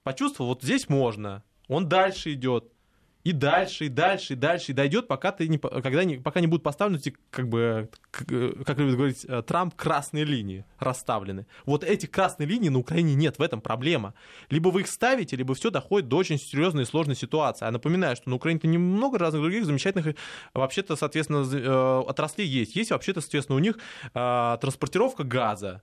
почувствовал, 0.02 0.50
вот 0.50 0.62
здесь 0.62 0.88
можно, 0.88 1.44
он 1.68 1.88
дальше 1.88 2.32
идет, 2.32 2.72
и 3.22 3.32
дальше, 3.32 3.86
и 3.86 3.88
дальше, 3.88 4.32
и 4.32 4.36
дальше, 4.36 4.72
и 4.72 4.74
дойдет, 4.74 5.06
пока, 5.06 5.30
ты 5.30 5.46
не, 5.48 5.58
когда 5.58 6.04
не, 6.04 6.16
пока 6.16 6.40
не 6.40 6.46
будут 6.46 6.62
поставлены 6.62 6.98
эти, 6.98 7.14
как 7.30 7.48
бы, 7.48 7.90
как, 8.10 8.26
как 8.64 8.78
любит 8.78 8.96
говорить 8.96 9.26
э, 9.28 9.42
Трамп, 9.42 9.74
красные 9.74 10.24
линии 10.24 10.64
расставлены. 10.78 11.46
Вот 11.66 11.84
этих 11.84 12.10
красных 12.10 12.48
линий 12.48 12.70
на 12.70 12.78
Украине 12.78 13.14
нет, 13.14 13.38
в 13.38 13.42
этом 13.42 13.60
проблема. 13.60 14.14
Либо 14.48 14.68
вы 14.68 14.82
их 14.82 14.86
ставите, 14.86 15.36
либо 15.36 15.54
все 15.54 15.70
доходит 15.70 16.08
до 16.08 16.16
очень 16.16 16.38
серьезной 16.38 16.84
и 16.84 16.86
сложной 16.86 17.16
ситуации. 17.16 17.66
А 17.66 17.70
напоминаю, 17.70 18.16
что 18.16 18.30
на 18.30 18.36
Украине-то 18.36 18.66
немного 18.66 19.18
разных 19.18 19.42
других 19.42 19.66
замечательных, 19.66 20.06
э, 20.06 20.14
вообще-то, 20.54 20.96
соответственно, 20.96 21.46
э, 21.52 22.02
отраслей 22.08 22.46
есть. 22.46 22.74
Есть 22.74 22.90
вообще-то, 22.90 23.20
соответственно, 23.20 23.56
у 23.56 23.60
них 23.60 23.78
транспортировка 24.12 25.24
газа, 25.24 25.82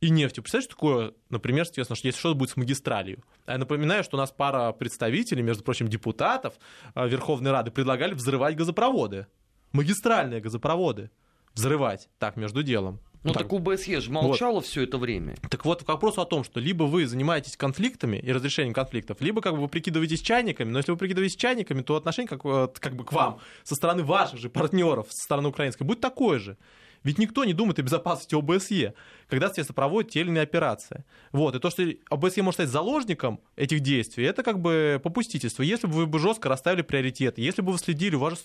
и 0.00 0.10
нефтью. 0.10 0.42
Представляешь, 0.42 0.64
что 0.64 0.74
такое, 0.74 1.14
например, 1.28 1.66
соответственно, 1.66 1.96
что 1.96 2.08
если 2.08 2.18
что-то 2.18 2.34
будет 2.34 2.50
с 2.50 2.56
магистралью. 2.56 3.22
Я 3.46 3.58
напоминаю, 3.58 4.02
что 4.02 4.16
у 4.16 4.20
нас 4.20 4.30
пара 4.30 4.72
представителей, 4.72 5.42
между 5.42 5.62
прочим, 5.62 5.88
депутатов 5.88 6.54
а, 6.94 7.06
Верховной 7.06 7.50
Рады 7.50 7.70
предлагали 7.70 8.14
взрывать 8.14 8.56
газопроводы. 8.56 9.26
Магистральные 9.72 10.40
газопроводы. 10.40 11.10
Взрывать. 11.54 12.08
Так, 12.18 12.36
между 12.36 12.62
делом. 12.62 13.00
Ну 13.22 13.34
так, 13.34 13.42
так 13.42 13.52
УБСЕ 13.52 14.00
же 14.00 14.10
молчало 14.10 14.54
вот. 14.54 14.66
все 14.66 14.82
это 14.84 14.96
время. 14.96 15.36
Так 15.50 15.66
вот, 15.66 15.84
к 15.84 15.88
вопросу 15.88 16.22
о 16.22 16.24
том, 16.24 16.42
что 16.42 16.58
либо 16.58 16.84
вы 16.84 17.06
занимаетесь 17.06 17.54
конфликтами 17.54 18.16
и 18.16 18.32
разрешением 18.32 18.72
конфликтов, 18.72 19.20
либо 19.20 19.42
как 19.42 19.54
бы 19.54 19.60
вы 19.60 19.68
прикидываетесь 19.68 20.22
чайниками, 20.22 20.70
но 20.70 20.78
если 20.78 20.92
вы 20.92 20.96
прикидываетесь 20.96 21.36
чайниками, 21.36 21.82
то 21.82 21.96
отношение 21.96 22.28
как, 22.28 22.40
как 22.80 22.96
бы 22.96 23.04
к 23.04 23.12
вам 23.12 23.40
со 23.62 23.74
стороны 23.74 24.04
ваших 24.04 24.38
же 24.40 24.48
партнеров, 24.48 25.08
со 25.10 25.24
стороны 25.24 25.48
украинской, 25.48 25.82
будет 25.82 26.00
такое 26.00 26.38
же. 26.38 26.56
Ведь 27.02 27.18
никто 27.18 27.44
не 27.44 27.54
думает 27.54 27.78
о 27.78 27.82
безопасности 27.82 28.34
ОБСЕ, 28.34 28.94
когда, 29.28 29.46
соответственно, 29.46 29.74
проводят 29.74 30.10
те 30.10 30.20
или 30.20 30.28
иные 30.28 30.42
операции. 30.42 31.04
Вот. 31.32 31.54
И 31.54 31.58
то, 31.58 31.70
что 31.70 31.82
ОБСЕ 32.10 32.42
может 32.42 32.56
стать 32.56 32.68
заложником 32.68 33.40
этих 33.56 33.80
действий, 33.80 34.24
это 34.24 34.42
как 34.42 34.60
бы 34.60 35.00
попустительство. 35.02 35.62
Если 35.62 35.86
бы 35.86 35.94
вы 35.94 36.06
бы 36.06 36.18
жестко 36.18 36.48
расставили 36.48 36.82
приоритеты, 36.82 37.40
если 37.40 37.62
бы 37.62 37.72
вы 37.72 37.78
следили, 37.78 38.16
у 38.16 38.20
вас, 38.20 38.34
же, 38.34 38.40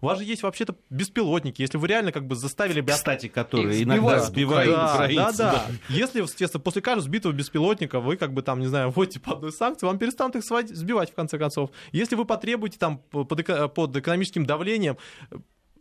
у 0.00 0.06
вас 0.06 0.18
же 0.18 0.24
есть 0.24 0.42
вообще-то 0.42 0.74
беспилотники, 0.90 1.62
если 1.62 1.78
вы 1.78 1.86
реально 1.86 2.12
как 2.12 2.26
бы 2.26 2.34
заставили 2.34 2.80
бы... 2.80 2.92
Кстати, 2.92 3.28
которые 3.28 3.82
иногда 3.82 4.20
сбивают 4.20 4.74
да, 4.74 4.94
украинцев. 4.94 5.36
Да, 5.36 5.52
да. 5.52 5.66
Если, 5.88 6.22
естественно, 6.22 6.62
после 6.62 6.82
каждого 6.82 7.04
сбитого 7.04 7.32
беспилотника 7.32 8.00
вы 8.00 8.16
как 8.16 8.32
бы 8.32 8.42
там, 8.42 8.60
не 8.60 8.66
знаю, 8.66 8.90
вводите 8.90 9.20
по 9.20 9.32
одной 9.32 9.52
санкции, 9.52 9.86
вам 9.86 9.98
перестанут 9.98 10.36
их 10.36 10.44
сбивать 10.44 11.10
в 11.10 11.14
конце 11.14 11.38
концов. 11.38 11.70
Если 11.92 12.14
вы 12.14 12.24
потребуете 12.24 12.78
там 12.78 12.98
под, 12.98 13.74
под 13.74 13.96
экономическим 13.96 14.46
давлением 14.46 14.96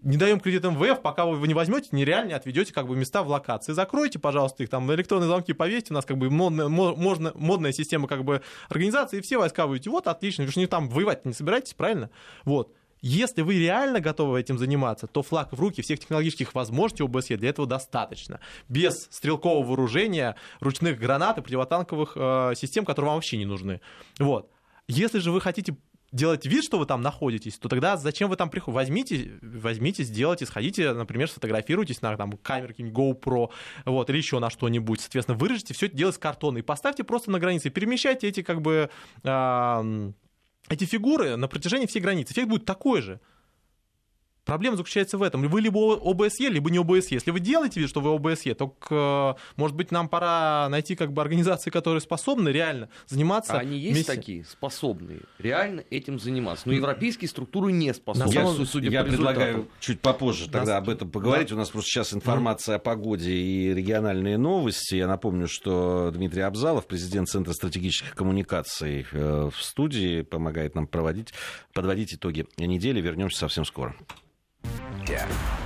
не 0.01 0.17
даем 0.17 0.39
кредит 0.39 0.63
МВФ, 0.63 1.01
пока 1.01 1.25
вы 1.25 1.47
не 1.47 1.53
возьмете, 1.53 1.89
нереально 1.91 2.35
отведете 2.35 2.73
как 2.73 2.87
бы 2.87 2.95
места 2.95 3.23
в 3.23 3.29
локации. 3.29 3.73
Закройте, 3.73 4.19
пожалуйста, 4.19 4.63
их 4.63 4.69
там 4.69 4.91
электронные 4.93 5.27
замки 5.27 5.53
повесьте, 5.53 5.93
у 5.93 5.93
нас 5.93 6.05
как 6.05 6.17
бы 6.17 6.29
модная, 6.29 6.67
можно, 6.67 7.31
модная 7.35 7.71
система 7.71 8.07
как 8.07 8.23
бы 8.23 8.41
организации, 8.69 9.19
и 9.19 9.21
все 9.21 9.37
войска 9.37 9.67
выйдете. 9.67 9.89
Вот, 9.89 10.07
отлично, 10.07 10.45
вы 10.45 10.51
же 10.51 10.59
не 10.59 10.67
там 10.67 10.89
воевать 10.89 11.25
не 11.25 11.33
собираетесь, 11.33 11.73
правильно? 11.73 12.09
Вот. 12.45 12.73
Если 13.03 13.41
вы 13.41 13.57
реально 13.57 13.99
готовы 13.99 14.39
этим 14.39 14.59
заниматься, 14.59 15.07
то 15.07 15.23
флаг 15.23 15.51
в 15.51 15.59
руки 15.59 15.81
всех 15.81 15.99
технологических 15.99 16.53
возможностей 16.53 17.03
ОБСЕ 17.03 17.37
для 17.37 17.49
этого 17.49 17.67
достаточно. 17.67 18.39
Без 18.69 19.07
стрелкового 19.09 19.65
вооружения, 19.65 20.35
ручных 20.59 20.99
гранат 20.99 21.39
и 21.39 21.41
противотанковых 21.41 22.13
э, 22.15 22.53
систем, 22.55 22.85
которые 22.85 23.07
вам 23.07 23.15
вообще 23.17 23.37
не 23.37 23.45
нужны. 23.45 23.81
Вот. 24.19 24.51
Если 24.87 25.17
же 25.17 25.31
вы 25.31 25.41
хотите 25.41 25.75
делаете 26.11 26.49
вид, 26.49 26.63
что 26.63 26.77
вы 26.77 26.85
там 26.85 27.01
находитесь, 27.01 27.57
то 27.57 27.69
тогда 27.69 27.97
зачем 27.97 28.29
вы 28.29 28.35
там 28.35 28.49
приходите? 28.49 28.75
Возьмите, 28.75 29.31
возьмите, 29.41 30.03
сделайте, 30.03 30.45
сходите, 30.45 30.93
например, 30.93 31.29
сфотографируйтесь 31.29 32.01
на 32.01 32.15
там, 32.17 32.33
камеру 32.33 32.73
GoPro, 32.77 33.49
вот, 33.85 34.09
или 34.09 34.17
еще 34.17 34.39
на 34.39 34.49
что-нибудь. 34.49 35.01
Соответственно, 35.01 35.37
вырежете 35.37 35.73
все 35.73 35.87
это 35.87 35.95
дело 35.95 36.11
из 36.11 36.17
картона 36.17 36.59
и 36.59 36.61
поставьте 36.61 37.03
просто 37.03 37.31
на 37.31 37.39
границе, 37.39 37.69
перемещайте 37.69 38.27
эти 38.27 38.41
как 38.43 38.61
бы 38.61 38.89
э, 39.23 40.11
эти 40.69 40.85
фигуры 40.85 41.35
на 41.35 41.47
протяжении 41.47 41.85
всей 41.85 41.99
границы. 41.99 42.33
Эффект 42.33 42.49
будет 42.49 42.65
такой 42.65 43.01
же. 43.01 43.19
Проблема 44.45 44.75
заключается 44.75 45.17
в 45.17 45.23
этом. 45.23 45.47
Вы 45.47 45.61
либо 45.61 45.93
ОБСЕ, 45.93 46.49
либо 46.49 46.71
не 46.71 46.79
ОБСЕ. 46.79 47.15
Если 47.15 47.31
вы 47.31 47.39
делаете 47.39 47.79
вид, 47.79 47.89
что 47.89 48.01
вы 48.01 48.13
ОБСЕ, 48.15 48.55
то, 48.55 49.37
может 49.55 49.77
быть, 49.77 49.91
нам 49.91 50.09
пора 50.09 50.67
найти 50.69 50.95
как 50.95 51.13
бы 51.13 51.21
организации, 51.21 51.69
которые 51.69 52.01
способны 52.01 52.49
реально 52.49 52.89
заниматься... 53.07 53.53
А 53.53 53.59
они 53.59 53.77
есть 53.77 53.93
вместе... 53.93 54.15
такие, 54.15 54.45
способные, 54.45 55.21
реально 55.37 55.83
этим 55.91 56.19
заниматься. 56.19 56.67
Но 56.67 56.73
европейские 56.73 57.29
структуры 57.29 57.71
не 57.71 57.93
способны. 57.93 58.33
Я, 58.33 58.65
судя 58.65 58.89
я 58.89 59.03
по 59.03 59.09
предлагаю 59.09 59.67
чуть 59.79 60.01
попозже 60.01 60.49
тогда 60.49 60.77
об 60.77 60.89
этом 60.89 61.09
поговорить. 61.09 61.49
Да. 61.49 61.55
У 61.55 61.57
нас 61.57 61.69
просто 61.69 61.89
сейчас 61.91 62.13
информация 62.13 62.77
о 62.77 62.79
погоде 62.79 63.31
и 63.31 63.73
региональные 63.73 64.37
новости. 64.37 64.95
Я 64.95 65.07
напомню, 65.07 65.47
что 65.47 66.11
Дмитрий 66.11 66.41
Абзалов, 66.41 66.87
президент 66.87 67.29
Центра 67.29 67.53
стратегических 67.53 68.15
коммуникаций 68.15 69.05
э, 69.11 69.49
в 69.53 69.63
студии, 69.63 70.23
помогает 70.23 70.75
нам 70.75 70.87
проводить, 70.87 71.33
подводить 71.73 72.15
итоги 72.15 72.47
недели. 72.57 73.01
Вернемся 73.01 73.37
совсем 73.37 73.65
скоро. 73.65 73.95
death. 75.11 75.60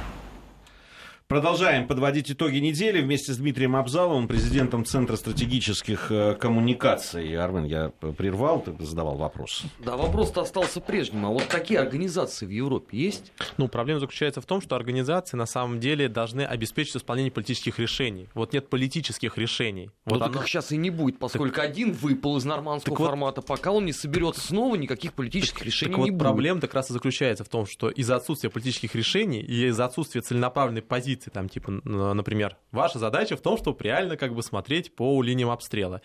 Продолжаем 1.27 1.87
подводить 1.87 2.29
итоги 2.29 2.57
недели 2.57 3.01
вместе 3.01 3.33
с 3.33 3.37
Дмитрием 3.37 3.75
Абзаловым, 3.75 4.27
президентом 4.27 4.85
Центра 4.85 5.15
стратегических 5.15 6.11
э, 6.11 6.35
коммуникаций. 6.35 7.35
Армен, 7.35 7.63
я 7.63 7.89
прервал, 7.89 8.61
ты 8.61 8.75
задавал 8.85 9.17
вопрос. 9.17 9.63
Да, 9.83 9.97
вопрос-то 9.97 10.41
остался 10.41 10.81
прежним. 10.81 11.25
А 11.25 11.29
вот 11.29 11.47
такие 11.47 11.79
организации 11.79 12.45
в 12.45 12.51
Европе 12.51 12.95
есть? 12.99 13.33
Ну, 13.57 13.67
проблема 13.67 14.01
заключается 14.01 14.39
в 14.39 14.45
том, 14.45 14.61
что 14.61 14.75
организации 14.75 15.35
на 15.35 15.47
самом 15.47 15.79
деле 15.79 16.09
должны 16.09 16.43
обеспечить 16.43 16.97
исполнение 16.97 17.31
политических 17.31 17.79
решений. 17.79 18.29
Вот 18.35 18.53
нет 18.53 18.69
политических 18.69 19.39
решений. 19.39 19.89
Вот 20.05 20.19
ну, 20.19 20.25
оно... 20.25 20.31
так 20.31 20.43
их 20.43 20.47
сейчас 20.47 20.71
и 20.71 20.77
не 20.77 20.91
будет, 20.91 21.17
поскольку 21.17 21.55
так... 21.55 21.65
один 21.65 21.93
выпал 21.93 22.37
из 22.37 22.45
нормандского 22.45 22.95
так 22.95 23.03
формата. 23.03 23.41
Вот... 23.41 23.47
Пока 23.47 23.71
он 23.71 23.85
не 23.85 23.93
соберется 23.93 24.41
снова, 24.41 24.75
никаких 24.75 25.13
политических 25.13 25.57
так, 25.57 25.65
решений 25.65 25.93
так 25.93 25.97
не 25.97 26.11
вот 26.11 26.17
будет. 26.17 26.21
Проблема 26.21 26.61
как 26.61 26.75
раз 26.75 26.91
и 26.91 26.93
заключается 26.93 27.43
в 27.43 27.49
том, 27.49 27.65
что 27.65 27.89
из-за 27.89 28.17
отсутствия 28.17 28.51
политических 28.51 28.93
решений 28.93 29.39
и 29.39 29.65
из-за 29.69 29.85
отсутствия 29.85 30.21
целенаправленной 30.21 30.83
позиции 30.83 31.14
позиции, 31.15 31.29
там, 31.31 31.49
типа, 31.49 31.71
например, 31.71 32.57
ваша 32.71 32.99
задача 32.99 33.35
в 33.35 33.41
том, 33.41 33.57
чтобы 33.57 33.83
реально 33.83 34.17
как 34.17 34.33
бы 34.33 34.43
смотреть 34.43 34.95
по 34.95 35.21
линиям 35.21 35.49
обстрела. 35.49 36.01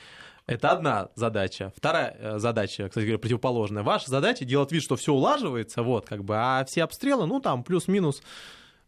Это 0.46 0.70
одна 0.70 1.08
задача. 1.14 1.72
Вторая 1.76 2.16
э, 2.18 2.38
задача, 2.38 2.88
кстати 2.88 3.04
говоря, 3.04 3.18
противоположная. 3.18 3.82
Ваша 3.82 4.10
задача 4.10 4.44
делать 4.44 4.72
вид, 4.72 4.82
что 4.82 4.96
все 4.96 5.12
улаживается, 5.12 5.82
вот, 5.82 6.06
как 6.06 6.24
бы, 6.24 6.34
а 6.36 6.64
все 6.64 6.82
обстрелы, 6.82 7.26
ну, 7.26 7.40
там, 7.40 7.62
плюс-минус, 7.62 8.22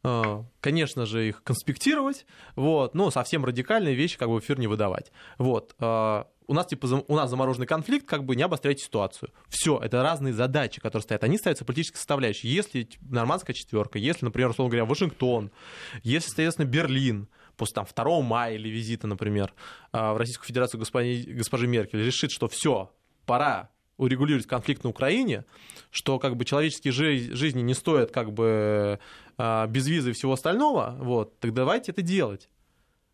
э, 0.02 0.42
конечно 0.60 1.06
же, 1.06 1.28
их 1.28 1.42
конспектировать, 1.42 2.26
вот, 2.56 2.94
но 2.94 3.10
совсем 3.10 3.44
радикальные 3.44 3.94
вещи 3.94 4.18
как 4.18 4.28
бы 4.28 4.36
в 4.36 4.40
эфир 4.40 4.58
не 4.58 4.66
выдавать. 4.66 5.12
Вот. 5.38 5.74
У 6.46 6.54
нас, 6.54 6.66
типа, 6.66 7.04
у 7.06 7.16
нас 7.16 7.30
замороженный 7.30 7.66
конфликт, 7.66 8.06
как 8.06 8.24
бы 8.24 8.36
не 8.36 8.42
обостряйте 8.42 8.84
ситуацию. 8.84 9.30
Все, 9.48 9.78
это 9.78 10.02
разные 10.02 10.32
задачи, 10.32 10.80
которые 10.80 11.02
стоят. 11.02 11.24
Они 11.24 11.38
ставятся 11.38 11.64
политической 11.64 11.96
составляющей. 11.96 12.48
Если 12.48 12.88
нормандская 13.00 13.54
четверка, 13.54 13.98
если, 13.98 14.24
например, 14.24 14.50
условно 14.50 14.70
говоря, 14.70 14.84
Вашингтон, 14.84 15.50
если, 16.02 16.28
соответственно, 16.28 16.66
Берлин, 16.66 17.28
после 17.56 17.74
там, 17.74 17.86
2 17.94 18.20
мая 18.22 18.54
или 18.54 18.68
визита, 18.68 19.06
например, 19.06 19.54
а, 19.92 20.14
в 20.14 20.16
Российскую 20.16 20.46
Федерацию 20.46 20.80
госпожи, 20.80 21.24
госпожи 21.28 21.66
Меркель, 21.66 22.04
решит, 22.04 22.30
что 22.30 22.48
все, 22.48 22.92
пора 23.26 23.70
урегулировать 23.96 24.46
конфликт 24.46 24.84
на 24.84 24.90
Украине, 24.90 25.44
что 25.90 26.18
как 26.18 26.36
бы 26.36 26.44
человеческие 26.44 26.92
жизни 26.92 27.60
не 27.60 27.74
стоят 27.74 28.10
как 28.10 28.32
бы 28.32 28.98
а, 29.36 29.66
без 29.66 29.86
визы 29.86 30.10
и 30.10 30.12
всего 30.12 30.32
остального, 30.32 30.96
вот, 30.98 31.38
так 31.38 31.52
давайте 31.52 31.92
это 31.92 32.02
делать. 32.02 32.48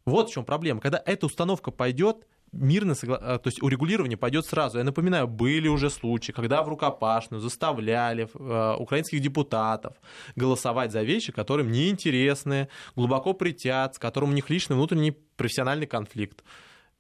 Вот 0.05 0.31
в 0.31 0.33
чем 0.33 0.45
проблема. 0.45 0.81
Когда 0.81 1.03
эта 1.05 1.27
установка 1.27 1.71
пойдет, 1.71 2.27
мирно, 2.53 2.95
согла... 2.95 3.39
то 3.39 3.47
есть 3.47 3.63
урегулирование 3.63 4.17
пойдет 4.17 4.47
сразу. 4.47 4.79
Я 4.79 4.85
напоминаю, 4.85 5.27
были 5.27 5.69
уже 5.69 5.91
случаи, 5.91 6.33
когда 6.33 6.63
в 6.63 6.69
рукопашную 6.69 7.41
заставляли 7.41 8.29
э, 8.33 8.77
украинских 8.79 9.21
депутатов 9.21 9.95
голосовать 10.37 10.93
за 10.93 11.03
вещи, 11.03 11.33
которым 11.33 11.71
неинтересны, 11.71 12.69
глубоко 12.97 13.33
притят, 13.33 13.95
с 13.95 13.99
которым 13.99 14.31
у 14.31 14.33
них 14.33 14.51
личный 14.51 14.77
внутренний 14.77 15.13
профессиональный 15.37 15.87
конфликт. 15.87 16.43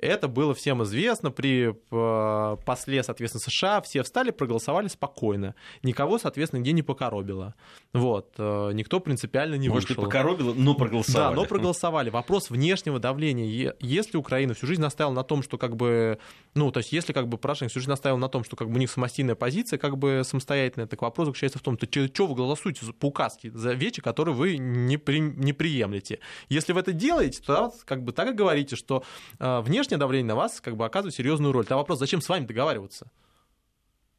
Это 0.00 0.28
было 0.28 0.54
всем 0.54 0.82
известно. 0.84 1.32
При 1.32 1.74
э, 1.74 2.56
после, 2.64 3.02
соответственно, 3.02 3.42
США 3.42 3.80
все 3.80 4.04
встали, 4.04 4.30
проголосовали 4.30 4.86
спокойно. 4.86 5.56
Никого, 5.82 6.18
соответственно, 6.18 6.60
нигде 6.60 6.72
не 6.72 6.82
покоробило. 6.82 7.56
Вот. 7.92 8.34
Э, 8.38 8.70
никто 8.74 9.00
принципиально 9.00 9.56
не 9.56 9.68
Может, 9.68 9.88
вышел. 9.90 10.02
Может, 10.02 10.14
и 10.14 10.16
покоробило, 10.16 10.54
но 10.54 10.74
проголосовали. 10.74 11.34
Да, 11.34 11.40
но 11.40 11.46
проголосовали. 11.46 12.10
Вопрос 12.10 12.50
внешнего 12.50 13.00
давления. 13.00 13.74
Если 13.80 14.16
Украина 14.16 14.54
всю 14.54 14.68
жизнь 14.68 14.80
настаивала 14.80 15.14
на 15.14 15.24
том, 15.24 15.42
что 15.42 15.58
как 15.58 15.74
бы... 15.74 16.18
Ну, 16.54 16.70
то 16.70 16.78
есть, 16.78 16.92
если 16.92 17.12
как 17.12 17.26
бы 17.26 17.36
Порошенко 17.36 17.70
всю 17.70 17.80
жизнь 17.80 17.90
настаивал 17.90 18.18
на 18.18 18.28
том, 18.28 18.44
что 18.44 18.54
как 18.54 18.70
бы 18.70 18.76
у 18.76 18.78
них 18.78 18.90
самостийная 18.90 19.34
позиция, 19.34 19.78
как 19.78 19.98
бы 19.98 20.22
самостоятельная, 20.24 20.86
так 20.86 21.02
вопрос 21.02 21.26
заключается 21.26 21.58
в 21.58 21.62
том, 21.62 21.76
то 21.76 21.86
что 21.88 22.26
вы 22.26 22.34
голосуете 22.36 22.86
по 22.92 23.06
указке 23.06 23.50
за 23.50 23.72
вещи, 23.72 24.00
которые 24.00 24.34
вы 24.36 24.58
не, 24.58 24.96
при, 24.96 25.18
не 25.18 25.52
приемлете. 25.52 26.20
Если 26.48 26.72
вы 26.72 26.80
это 26.80 26.92
делаете, 26.92 27.42
то 27.44 27.72
как 27.84 28.04
бы 28.04 28.12
так 28.12 28.30
и 28.30 28.32
говорите, 28.32 28.76
что 28.76 29.02
э, 29.40 29.60
внешне 29.60 29.87
внешнее 29.88 29.98
давление 29.98 30.28
на 30.28 30.34
вас 30.34 30.60
как 30.60 30.76
бы 30.76 30.84
оказывает 30.84 31.14
серьезную 31.14 31.52
роль. 31.52 31.64
Тогда 31.64 31.76
вопрос, 31.76 31.98
зачем 31.98 32.20
с 32.20 32.28
вами 32.28 32.44
договариваться? 32.44 33.10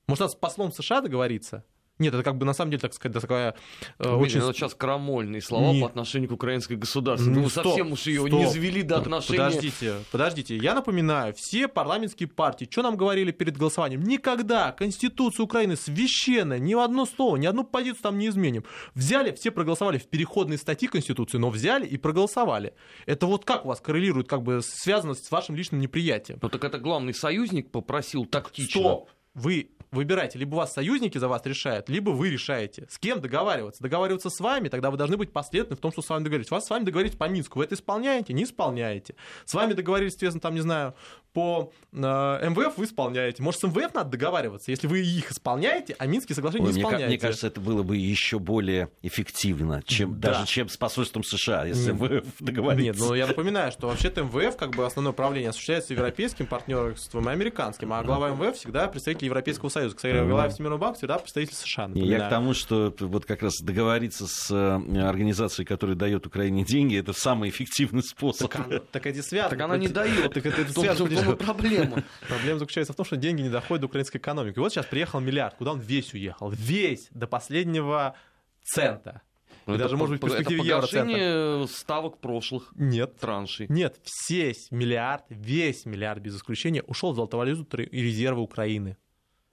Может, 0.07 0.22
надо 0.22 0.32
с 0.32 0.36
послом 0.36 0.72
США 0.72 1.01
договориться? 1.01 1.63
Нет, 2.00 2.14
это 2.14 2.24
как 2.24 2.38
бы 2.38 2.45
на 2.45 2.54
самом 2.54 2.72
деле, 2.72 2.80
так 2.80 2.93
сказать, 2.93 3.22
такая 3.22 3.56
э, 4.00 4.10
очень... 4.10 4.39
Это 4.39 4.54
сейчас 4.54 4.74
крамольные 4.74 5.41
слова 5.41 5.74
Нет. 5.74 5.82
по 5.82 5.88
отношению 5.88 6.30
к 6.30 6.32
украинской 6.32 6.76
государству. 6.76 7.30
Ну, 7.30 7.43
Вы 7.43 7.50
стоп, 7.50 7.66
совсем 7.66 7.91
уж 7.91 8.08
ее 8.08 8.24
не 8.24 8.50
завели 8.50 8.84
до 8.84 8.97
отношений... 8.97 9.38
Подождите, 9.38 9.95
подождите. 10.10 10.56
Я 10.56 10.76
напоминаю, 10.76 11.34
все 11.36 11.68
парламентские 11.68 12.30
партии, 12.30 12.68
что 12.72 12.84
нам 12.84 12.95
говорили 12.95 13.32
перед 13.32 13.58
голосованием? 13.58 14.02
Никогда 14.02 14.72
Конституция 14.72 15.43
Украины 15.43 15.76
священная, 15.76 16.58
ни 16.58 16.74
одно 16.74 17.06
слово, 17.06 17.36
ни 17.36 17.45
одну 17.45 17.66
позицию 17.66 18.04
там 18.04 18.18
не 18.18 18.30
изменим. 18.30 18.64
Взяли, 18.95 19.34
все 19.34 19.52
проголосовали 19.52 19.97
в 19.97 20.08
переходные 20.08 20.58
статьи 20.58 20.88
Конституции, 20.88 21.38
но 21.38 21.50
взяли 21.50 21.86
и 21.86 21.97
проголосовали. 21.97 22.74
Это 23.08 23.26
вот 23.26 23.43
как 23.43 23.66
у 23.66 23.68
вас 23.68 23.82
коррелирует, 23.82 24.30
как 24.30 24.41
бы 24.41 24.62
связано 24.64 25.16
с 25.16 25.30
вашим 25.30 25.56
личным 25.56 25.82
неприятием? 25.82 26.39
Ну 26.41 26.47
так 26.47 26.64
это 26.64 26.80
главный 26.80 27.14
союзник 27.14 27.72
попросил 27.72 28.26
тактично. 28.26 28.80
Стоп! 28.80 29.10
Вы 29.36 29.70
выбирайте, 29.92 30.40
либо 30.40 30.56
вас 30.56 30.74
союзники 30.74 31.18
за 31.18 31.28
вас 31.28 31.46
решают, 31.46 31.90
либо 31.90 32.12
вы 32.12 32.30
решаете. 32.30 32.88
С 32.90 32.98
кем 32.98 33.22
договариваться? 33.22 33.82
Договариваться 33.82 34.30
с 34.30 34.40
вами, 34.40 34.70
тогда 34.70 34.92
вы 34.92 34.98
должны 34.98 35.18
быть 35.18 35.32
последовательны 35.32 35.78
в 35.78 35.82
том, 35.82 35.92
что 35.92 36.02
с 36.02 36.10
вами 36.10 36.24
договорились. 36.24 36.52
Вас 36.52 36.66
с 36.66 36.70
вами 36.70 36.84
договорились 36.84 37.16
по 37.16 37.28
Минску, 37.28 37.60
вы 37.60 37.66
это 37.66 37.76
исполняете, 37.76 38.34
не 38.34 38.44
исполняете. 38.44 39.16
С 39.46 39.54
вами 39.54 39.74
договорились, 39.74 40.14
соответственно, 40.14 40.42
там, 40.42 40.56
не 40.56 40.62
знаю, 40.62 40.96
по 41.34 41.72
э, 41.92 41.98
МВФ 41.98 42.78
вы 42.78 42.86
исполняете. 42.86 43.44
Может, 43.44 43.62
с 43.62 43.64
МВФ 43.64 43.94
надо 43.94 44.10
договариваться, 44.10 44.72
если 44.72 44.88
вы 44.88 45.02
их 45.02 45.32
исполняете, 45.32 45.96
а 46.00 46.08
Минские 46.08 46.36
соглашения 46.36 46.66
Ой, 46.66 46.74
не 46.74 46.80
исполняете. 46.80 47.06
Мне, 47.06 47.16
мне 47.16 47.20
кажется, 47.20 47.48
это 47.48 47.62
было 47.62 47.84
бы 47.84 47.98
еще 47.98 48.40
более 48.40 48.90
эффективно, 49.02 49.84
чем, 49.86 50.20
да. 50.20 50.34
даже 50.34 50.48
чем 50.48 50.70
с 50.70 50.78
посольством 50.78 51.24
США, 51.24 51.66
если 51.66 51.92
МВФ 51.92 52.26
договорится. 52.40 52.84
Нет, 52.84 52.96
ну 52.98 53.14
я 53.14 53.28
напоминаю, 53.28 53.72
что 53.72 53.88
вообще-то 53.88 54.24
МВФ, 54.24 54.58
как 54.58 54.72
бы 54.76 54.86
основное 54.86 55.12
управление 55.12 55.50
осуществляется 55.50 55.94
европейским 55.94 56.46
партнерством 56.46 57.30
и 57.30 57.32
американским, 57.32 57.94
а 57.94 58.04
глава 58.04 58.30
МВФ 58.30 58.56
всегда 58.56 58.88
представитель 58.88 59.26
Европейского 59.26 59.70
Союза. 59.70 59.78
Кстати, 59.88 60.25
глава 60.25 60.49
Всемирного 60.49 60.80
банка 60.80 60.97
всегда 60.97 61.17
представитель 61.17 61.55
США. 61.55 61.88
Напоминаю. 61.88 62.19
Я 62.19 62.27
к 62.27 62.30
тому, 62.30 62.53
что 62.53 62.93
вот 62.99 63.25
как 63.25 63.41
раз 63.43 63.59
договориться 63.61 64.25
с 64.27 64.51
э, 64.51 65.01
организацией, 65.01 65.65
которая 65.65 65.95
дает 65.95 66.27
Украине 66.27 66.65
деньги, 66.65 66.97
это 66.97 67.13
самый 67.13 67.49
эффективный 67.49 68.03
способ. 68.03 68.51
Так, 68.51 68.65
она, 68.67 68.80
так 68.80 69.05
это 69.05 69.23
связано. 69.23 69.49
Так 69.49 69.61
она 69.61 69.77
не 69.77 69.88
дает. 69.88 70.34
Так 70.34 70.45
это, 70.45 70.61
это 70.61 70.73
связано 70.73 71.36
проблема? 71.36 72.03
Проблема 72.27 72.59
заключается 72.59 72.93
в 72.93 72.95
том, 72.95 73.05
что 73.05 73.17
деньги 73.17 73.41
не 73.41 73.49
доходят 73.49 73.82
до 73.82 73.88
украинской 73.88 74.17
экономики. 74.17 74.57
И 74.57 74.59
вот 74.59 74.71
сейчас 74.71 74.86
приехал 74.86 75.19
миллиард. 75.19 75.55
Куда 75.55 75.71
он 75.71 75.80
весь 75.80 76.13
уехал? 76.13 76.49
Весь, 76.49 77.07
до 77.11 77.27
последнего 77.27 78.15
цента. 78.63 79.21
Ну, 79.65 79.77
даже, 79.77 79.97
может 79.97 80.13
быть, 80.19 80.21
в 80.21 80.25
перспективе 80.25 80.61
это 80.61 80.75
погашение 80.82 81.67
ставок 81.67 82.17
прошлых 82.19 82.71
Нет. 82.75 83.17
траншей. 83.17 83.67
Нет, 83.69 83.99
весь 84.27 84.71
миллиард, 84.71 85.25
весь 85.30 85.86
миллиард 85.86 86.21
без 86.21 86.38
исключения 86.38 86.82
ушел 86.84 87.11
в 87.11 87.15
золотовалюту 87.15 87.82
и 87.82 88.01
резервы 88.01 88.41
Украины. 88.41 88.97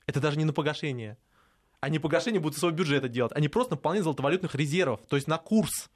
Это 0.07 0.21
даже 0.21 0.39
не 0.39 0.45
на 0.45 0.53
погашение. 0.53 1.17
Они 1.81 1.99
погашение 1.99 2.41
будут 2.41 2.57
из 2.57 2.61
своего 2.61 2.77
бюджета 2.77 3.09
делать. 3.09 3.33
Они 3.35 3.49
просто 3.49 3.75
наполнение 3.75 4.05
золотовалютных 4.05 4.55
резервов, 4.55 5.01
то 5.09 5.17
есть 5.17 5.29
на 5.29 5.39
курс. 5.39 5.91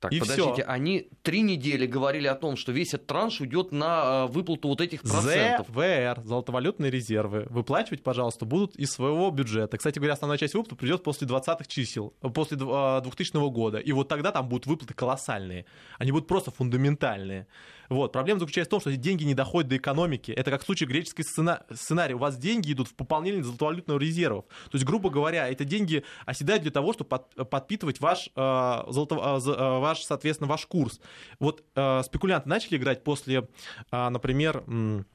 Так, 0.00 0.12
и 0.12 0.20
подождите, 0.20 0.52
всё. 0.62 0.64
они 0.68 1.08
три 1.22 1.40
недели 1.40 1.84
говорили 1.84 2.28
о 2.28 2.36
том, 2.36 2.56
что 2.56 2.70
весь 2.70 2.94
этот 2.94 3.08
транш 3.08 3.40
уйдет 3.40 3.72
на 3.72 4.26
э, 4.28 4.32
выплату 4.32 4.68
вот 4.68 4.80
этих 4.80 5.02
процентов. 5.02 5.66
ЗВР, 5.66 6.20
золотовалютные 6.24 6.88
резервы, 6.88 7.48
выплачивать, 7.50 8.04
пожалуйста, 8.04 8.44
будут 8.44 8.76
из 8.76 8.92
своего 8.92 9.28
бюджета. 9.32 9.76
Кстати 9.76 9.98
говоря, 9.98 10.12
основная 10.12 10.38
часть 10.38 10.54
выплат 10.54 10.78
придет 10.78 11.02
после 11.02 11.26
20-х 11.26 11.64
чисел, 11.66 12.14
э, 12.22 12.28
после 12.28 12.56
дв- 12.56 12.98
э, 12.98 13.02
2000 13.02 13.50
года. 13.50 13.78
И 13.78 13.90
вот 13.90 14.06
тогда 14.06 14.30
там 14.30 14.48
будут 14.48 14.66
выплаты 14.66 14.94
колоссальные. 14.94 15.64
Они 15.98 16.12
будут 16.12 16.28
просто 16.28 16.52
фундаментальные. 16.52 17.48
Вот. 17.88 18.12
Проблема 18.12 18.40
заключается 18.40 18.68
в 18.68 18.70
том, 18.70 18.80
что 18.80 18.94
деньги 18.96 19.24
не 19.24 19.34
доходят 19.34 19.68
до 19.68 19.76
экономики. 19.76 20.30
Это 20.32 20.50
как 20.50 20.62
в 20.62 20.66
случае 20.66 20.88
греческой 20.88 21.24
сцена- 21.24 21.64
сценария. 21.74 22.14
У 22.14 22.18
вас 22.18 22.36
деньги 22.36 22.72
идут 22.72 22.88
в 22.88 22.94
пополнение 22.94 23.42
золотовалютных 23.42 24.00
резервов. 24.00 24.44
То 24.64 24.74
есть, 24.74 24.84
грубо 24.84 25.10
говоря, 25.10 25.48
эти 25.48 25.62
деньги 25.64 26.04
оседают 26.26 26.62
для 26.62 26.70
того, 26.72 26.92
чтобы 26.92 27.08
под- 27.08 27.50
подпитывать 27.50 28.00
ваш, 28.00 28.28
э, 28.34 28.82
золото- 28.88 29.16
э, 29.16 29.50
э, 29.50 29.78
ваш, 29.78 30.02
соответственно, 30.02 30.48
ваш 30.48 30.66
курс. 30.66 31.00
Вот 31.40 31.64
э, 31.74 32.02
спекулянты 32.04 32.48
начали 32.48 32.76
играть 32.76 33.04
после, 33.04 33.48
э, 33.90 34.08
например, 34.08 34.64
м, 34.66 35.06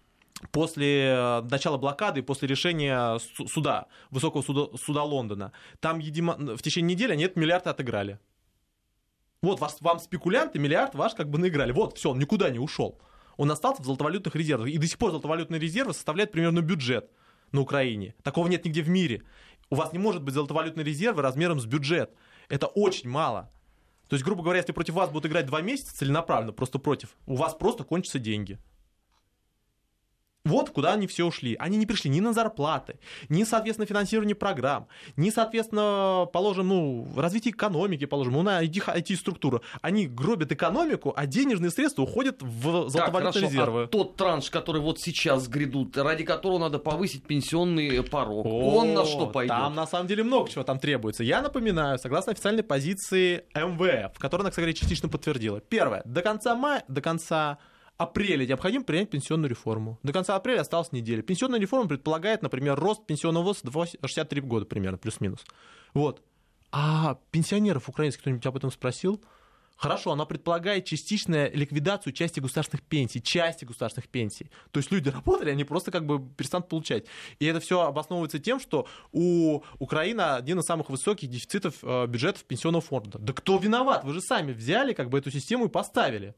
после 0.51 1.05
э, 1.05 1.41
начала 1.49 1.77
блокады 1.77 2.21
после 2.23 2.47
решения 2.47 3.17
су- 3.19 3.47
суда, 3.47 3.85
высокого 4.11 4.41
суда, 4.41 4.77
суда 4.77 5.03
Лондона. 5.03 5.51
Там, 5.79 5.99
видимо, 5.99 6.35
в 6.57 6.61
течение 6.61 6.95
недели 6.95 7.13
они 7.13 7.23
этот 7.23 7.37
миллиард 7.37 7.67
отыграли. 7.67 8.19
Вот 9.43 9.59
вас, 9.59 9.77
вам 9.81 9.99
спекулянты 9.99 10.57
миллиард 10.57 10.95
ваш 10.95 11.15
как 11.15 11.29
бы 11.29 11.37
наиграли. 11.37 11.73
Вот, 11.73 11.97
все, 11.97 12.11
он 12.11 12.17
никуда 12.17 12.49
не 12.49 12.59
ушел. 12.59 12.97
Он 13.35 13.51
остался 13.51 13.81
в 13.81 13.85
золотовалютных 13.85 14.33
резервах. 14.35 14.69
И 14.69 14.77
до 14.77 14.87
сих 14.87 14.97
пор 14.97 15.11
золотовалютные 15.11 15.59
резервы 15.59 15.93
составляют 15.93 16.31
примерно 16.31 16.61
бюджет 16.61 17.11
на 17.51 17.59
Украине. 17.59 18.15
Такого 18.23 18.47
нет 18.47 18.63
нигде 18.63 18.81
в 18.81 18.87
мире. 18.87 19.23
У 19.69 19.75
вас 19.75 19.91
не 19.91 19.99
может 19.99 20.23
быть 20.23 20.33
золотовалютные 20.33 20.85
резервы 20.85 21.21
размером 21.21 21.59
с 21.59 21.65
бюджет. 21.65 22.15
Это 22.47 22.67
очень 22.67 23.09
мало. 23.09 23.51
То 24.07 24.13
есть, 24.13 24.23
грубо 24.23 24.43
говоря, 24.43 24.59
если 24.59 24.71
против 24.71 24.93
вас 24.93 25.09
будут 25.09 25.29
играть 25.29 25.45
два 25.45 25.59
месяца 25.59 25.93
целенаправленно, 25.93 26.53
просто 26.53 26.79
против, 26.79 27.09
у 27.25 27.35
вас 27.35 27.53
просто 27.53 27.83
кончатся 27.83 28.19
деньги. 28.19 28.59
Вот 30.45 30.71
куда 30.71 30.93
они 30.93 31.07
все 31.07 31.25
ушли. 31.25 31.55
Они 31.57 31.77
не 31.77 31.85
пришли 31.85 32.09
ни 32.09 32.19
на 32.19 32.33
зарплаты, 32.33 32.99
ни, 33.29 33.45
соответственно, 33.45 33.85
финансирование 33.85 34.35
программ, 34.35 34.89
ни, 35.15 35.29
соответственно, 35.29 36.27
положим, 36.33 36.67
ну, 36.67 37.07
развитие 37.15 37.53
экономики, 37.53 38.03
положим, 38.05 38.33
ну, 38.33 38.41
на 38.41 38.61
IT-структуру. 38.61 39.61
Они 39.81 40.05
гробят 40.05 40.51
экономику, 40.51 41.13
а 41.15 41.27
денежные 41.27 41.71
средства 41.71 42.01
уходят 42.01 42.41
в 42.41 42.89
золотовалютные 42.89 43.31
хорошо, 43.31 43.39
резервы. 43.39 43.83
а 43.83 43.87
тот 43.87 44.17
транш, 44.17 44.49
который 44.49 44.81
вот 44.81 44.99
сейчас 44.99 45.47
грядут, 45.47 45.95
ради 45.95 46.25
которого 46.25 46.59
надо 46.59 46.77
повысить 46.77 47.23
пенсионный 47.23 48.03
порог, 48.03 48.45
он 48.45 48.93
на 48.93 49.05
что 49.05 49.27
О, 49.27 49.27
пойдет? 49.27 49.55
Там 49.55 49.75
на 49.75 49.87
самом 49.87 50.07
деле 50.07 50.23
много 50.23 50.49
чего 50.49 50.65
там 50.65 50.77
требуется. 50.77 51.23
Я 51.23 51.41
напоминаю, 51.41 51.97
согласно 51.97 52.33
официальной 52.33 52.63
позиции 52.63 53.45
МВФ, 53.55 54.19
которую 54.19 54.43
она, 54.43 54.49
кстати 54.49 54.73
частично 54.73 55.07
подтвердила. 55.07 55.61
Первое. 55.61 56.01
До 56.03 56.21
конца 56.21 56.53
мая, 56.53 56.83
до 56.89 56.99
конца 56.99 57.59
апреля 57.97 58.45
необходимо 58.45 58.83
принять 58.83 59.09
пенсионную 59.09 59.49
реформу. 59.49 59.99
До 60.03 60.13
конца 60.13 60.35
апреля 60.35 60.61
осталась 60.61 60.91
неделя. 60.91 61.21
Пенсионная 61.21 61.59
реформа 61.59 61.87
предполагает, 61.87 62.41
например, 62.41 62.79
рост 62.79 63.05
пенсионного 63.05 63.43
возраста 63.43 63.71
до 63.71 63.85
63 64.07 64.41
года 64.41 64.65
примерно, 64.65 64.97
плюс-минус. 64.97 65.45
Вот. 65.93 66.21
А 66.71 67.19
пенсионеров 67.31 67.89
украинских 67.89 68.21
кто-нибудь 68.21 68.45
об 68.45 68.57
этом 68.57 68.71
спросил? 68.71 69.21
Хорошо, 69.75 70.11
она 70.11 70.25
предполагает 70.25 70.85
частичную 70.85 71.51
ликвидацию 71.55 72.13
части 72.13 72.39
государственных 72.39 72.83
пенсий, 72.83 73.21
части 73.21 73.65
государственных 73.65 74.07
пенсий. 74.07 74.49
То 74.71 74.79
есть 74.79 74.91
люди 74.91 75.09
работали, 75.09 75.49
они 75.49 75.63
просто 75.63 75.91
как 75.91 76.05
бы 76.05 76.25
перестанут 76.37 76.69
получать. 76.69 77.05
И 77.39 77.45
это 77.45 77.59
все 77.59 77.81
обосновывается 77.81 78.39
тем, 78.39 78.59
что 78.59 78.87
у 79.11 79.61
Украины 79.79 80.21
один 80.21 80.59
из 80.59 80.65
самых 80.65 80.89
высоких 80.89 81.29
дефицитов 81.29 81.75
э, 81.81 82.07
бюджетов 82.07 82.45
пенсионного 82.45 82.81
фонда. 82.81 83.19
Да 83.19 83.33
кто 83.33 83.57
виноват? 83.57 84.03
Вы 84.03 84.13
же 84.13 84.21
сами 84.21 84.53
взяли 84.53 84.93
как 84.93 85.09
бы 85.09 85.17
эту 85.17 85.31
систему 85.31 85.65
и 85.65 85.69
поставили. 85.69 86.35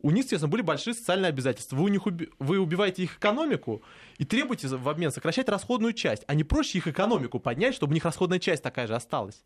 У 0.00 0.10
них, 0.12 0.24
естественно, 0.24 0.50
были 0.50 0.62
большие 0.62 0.94
социальные 0.94 1.30
обязательства. 1.30 1.76
Вы, 1.76 1.84
у 1.84 1.88
них 1.88 2.06
уби- 2.06 2.32
вы 2.38 2.60
убиваете 2.60 3.02
их 3.02 3.16
экономику 3.16 3.82
и 4.16 4.24
требуете 4.24 4.68
в 4.68 4.88
обмен 4.88 5.10
сокращать 5.10 5.48
расходную 5.48 5.92
часть, 5.92 6.22
а 6.28 6.34
не 6.34 6.44
проще 6.44 6.78
их 6.78 6.86
экономику 6.86 7.40
поднять, 7.40 7.74
чтобы 7.74 7.90
у 7.90 7.94
них 7.94 8.04
расходная 8.04 8.38
часть 8.38 8.62
такая 8.62 8.86
же 8.86 8.94
осталась. 8.94 9.42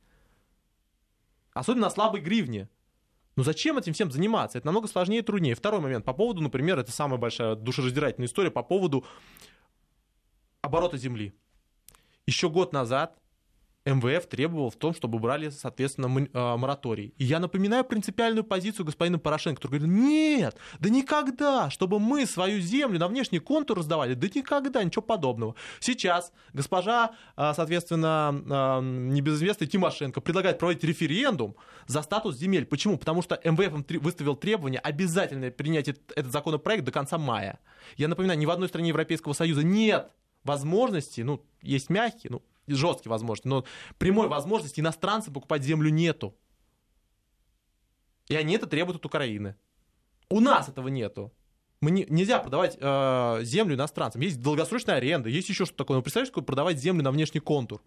Особенно 1.55 1.87
на 1.87 1.91
слабой 1.91 2.21
гривне. 2.21 2.69
Ну 3.35 3.45
зачем 3.45 3.79
этим 3.79 3.95
всем 3.95 4.11
заниматься? 4.13 4.59
Это 4.59 4.67
намного 4.67 4.89
сложнее 4.89 5.21
и 5.21 5.23
труднее. 5.23 5.55
Второй 5.55 5.81
момент. 5.81 6.05
По 6.05 6.13
поводу, 6.13 6.43
например, 6.43 6.79
это 6.79 6.93
самая 6.93 7.19
большая 7.19 7.55
душераздирательная 7.55 8.27
история 8.29 8.51
по 8.51 8.63
поводу 8.63 9.07
оборота 10.61 10.99
земли. 10.99 11.33
Еще 12.27 12.51
год 12.51 12.75
назад 12.75 13.19
МВФ 13.85 14.27
требовал 14.27 14.71
в 14.71 14.77
том, 14.77 14.95
чтобы 14.95 15.19
брали, 15.19 15.51
соответственно, 15.51 16.29
э, 16.33 16.57
мораторий. 16.57 17.15
И 17.19 17.25
я 17.25 17.41
напоминаю 17.41 17.85
принципиальную 17.85 18.45
позицию 18.45 18.87
господина 18.87 19.19
Порошенко, 19.19 19.61
который 19.61 19.81
говорит, 19.81 19.97
нет, 19.97 20.57
да 20.79 20.89
никогда, 20.89 21.71
чтобы 21.71 21.99
мы 21.99 22.27
свою 22.27 22.61
землю 22.61 22.99
на 22.99 23.09
внешний 23.09 23.41
контур 23.41 23.79
раздавали, 23.79 24.15
да 24.15 24.29
никогда, 24.33 24.85
ничего 24.85 25.03
подобного. 25.03 25.57
Сейчас 25.81 26.33
госпожа, 26.53 27.13
э, 27.37 27.53
соответственно, 27.55 28.33
э, 28.33 28.81
небезызвестная 28.83 29.67
Тимошенко 29.67 30.21
предлагает 30.21 30.59
проводить 30.59 30.85
референдум 30.85 31.57
за 31.87 32.03
статус 32.03 32.37
земель. 32.37 32.67
Почему? 32.67 32.99
Потому 32.99 33.23
что 33.23 33.41
МВФ 33.43 33.85
выставил 34.01 34.37
требование 34.37 34.81
обязательно 34.81 35.51
принять 35.51 35.89
этот 35.89 36.31
законопроект 36.33 36.85
до 36.85 36.93
конца 36.93 37.19
мая. 37.19 37.59
Я 37.97 38.09
напоминаю, 38.09 38.39
ни 38.39 38.47
в 38.47 38.51
одной 38.51 38.69
стране 38.69 38.89
Европейского 38.91 39.33
Союза 39.33 39.65
нет 39.65 40.11
возможности, 40.45 41.21
ну, 41.21 41.45
есть 41.63 41.91
мягкие, 41.91 42.33
ну, 42.33 42.43
жесткие 42.77 43.11
возможности, 43.11 43.49
но 43.49 43.65
прямой 43.99 44.29
возможности 44.29 44.81
иностранцам 44.81 45.35
покупать 45.35 45.63
землю 45.63 45.91
нету. 45.91 46.35
И 48.29 48.37
они 48.37 48.55
это 48.55 48.67
требуют 48.67 48.99
от 48.99 49.07
Украины. 49.07 49.57
У 50.29 50.41
нас 50.41 50.69
этого 50.69 50.89
нету. 50.89 51.33
Мы 51.81 51.91
не- 51.91 52.07
нельзя 52.09 52.39
продавать 52.39 52.79
э, 52.81 53.41
землю 53.43 53.75
иностранцам. 53.75 54.21
Есть 54.23 54.41
долгосрочная 54.41 54.97
аренда, 54.97 55.29
есть 55.29 55.49
еще 55.49 55.65
что-то 55.65 55.79
такое. 55.79 55.97
Но 55.97 56.03
представляешь, 56.03 56.33
как 56.33 56.47
продавать 56.47 56.79
землю 56.79 57.03
на 57.03 57.11
внешний 57.11 57.41
контур? 57.41 57.83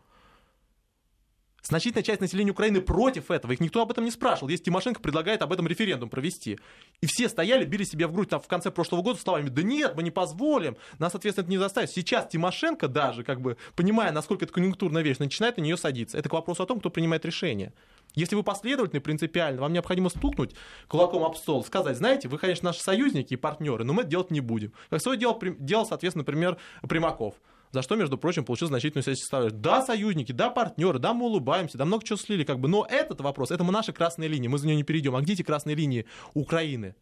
Значительная 1.68 2.04
часть 2.04 2.22
населения 2.22 2.52
Украины 2.52 2.80
против 2.80 3.32
этого. 3.32 3.52
Их 3.52 3.60
никто 3.60 3.82
об 3.82 3.90
этом 3.90 4.06
не 4.06 4.12
спрашивал. 4.12 4.50
Есть 4.50 4.64
Тимошенко 4.64 5.02
предлагает 5.02 5.42
об 5.42 5.52
этом 5.52 5.68
референдум 5.68 6.10
провести. 6.10 6.60
И 7.02 7.08
все 7.08 7.28
стояли, 7.28 7.66
били 7.66 7.84
себя 7.84 8.08
в 8.08 8.14
грудь 8.14 8.30
там, 8.30 8.40
в 8.40 8.48
конце 8.48 8.70
прошлого 8.70 9.02
года 9.02 9.20
словами, 9.20 9.50
да 9.50 9.64
нет, 9.64 9.96
мы 9.96 10.04
не 10.04 10.12
позволим, 10.12 10.78
нас, 11.00 11.12
соответственно, 11.12 11.46
это 11.46 11.52
не 11.52 11.58
заставит. 11.58 11.90
Сейчас 11.90 12.28
Тимошенко 12.28 12.88
даже, 12.88 13.24
как 13.24 13.42
бы, 13.42 13.58
понимая, 13.76 14.12
насколько 14.12 14.46
это 14.46 14.54
конъюнктурная 14.54 15.02
вещь, 15.02 15.18
начинает 15.18 15.58
на 15.58 15.62
нее 15.62 15.76
садиться. 15.76 16.18
Это 16.20 16.30
к 16.30 16.34
вопросу 16.34 16.62
о 16.62 16.66
том, 16.68 16.80
кто 16.80 16.92
принимает 16.92 17.26
решение. 17.26 17.74
Если 18.14 18.36
вы 18.36 18.44
последовательны, 18.44 19.02
принципиально, 19.02 19.62
вам 19.62 19.74
необходимо 19.74 20.10
стукнуть 20.10 20.56
кулаком 20.88 21.24
об 21.24 21.36
стол, 21.36 21.66
сказать, 21.66 21.98
знаете, 21.98 22.28
вы, 22.28 22.38
конечно, 22.38 22.68
наши 22.68 22.82
союзники 22.82 23.34
и 23.34 23.38
партнеры, 23.38 23.84
но 23.84 23.94
мы 23.94 24.04
это 24.04 24.12
делать 24.12 24.30
не 24.30 24.40
будем. 24.40 24.72
Как 24.92 25.02
свое 25.02 25.18
дело 25.18 25.38
делал, 25.42 25.86
соответственно, 25.88 26.22
например, 26.22 26.58
Примаков. 26.88 27.36
За 27.76 27.82
что, 27.82 27.98
между 27.98 28.18
прочим, 28.18 28.46
получил 28.46 28.70
значительную 28.70 29.04
часть 29.04 29.20
составляющую. 29.20 29.60
Да, 29.60 29.82
союзники, 29.82 30.32
да, 30.32 30.50
партнеры, 30.50 30.98
да, 30.98 31.14
мы 31.14 31.26
улыбаемся, 31.26 31.78
да, 31.78 31.84
много 31.84 32.06
чего 32.06 32.18
слили, 32.18 32.46
как 32.46 32.62
бы. 32.62 32.70
Но 32.70 32.88
этот 32.90 33.20
вопрос, 33.20 33.52
это 33.52 33.66
мы 33.66 33.74
наши 33.74 33.92
красные 33.92 34.30
линии, 34.30 34.48
мы 34.48 34.60
за 34.60 34.66
нее 34.66 34.78
не 34.78 34.84
перейдем. 34.84 35.14
А 35.14 35.20
где 35.20 35.34
эти 35.34 35.42
красные 35.42 35.76
линии 35.76 36.06
Украины? 36.34 36.96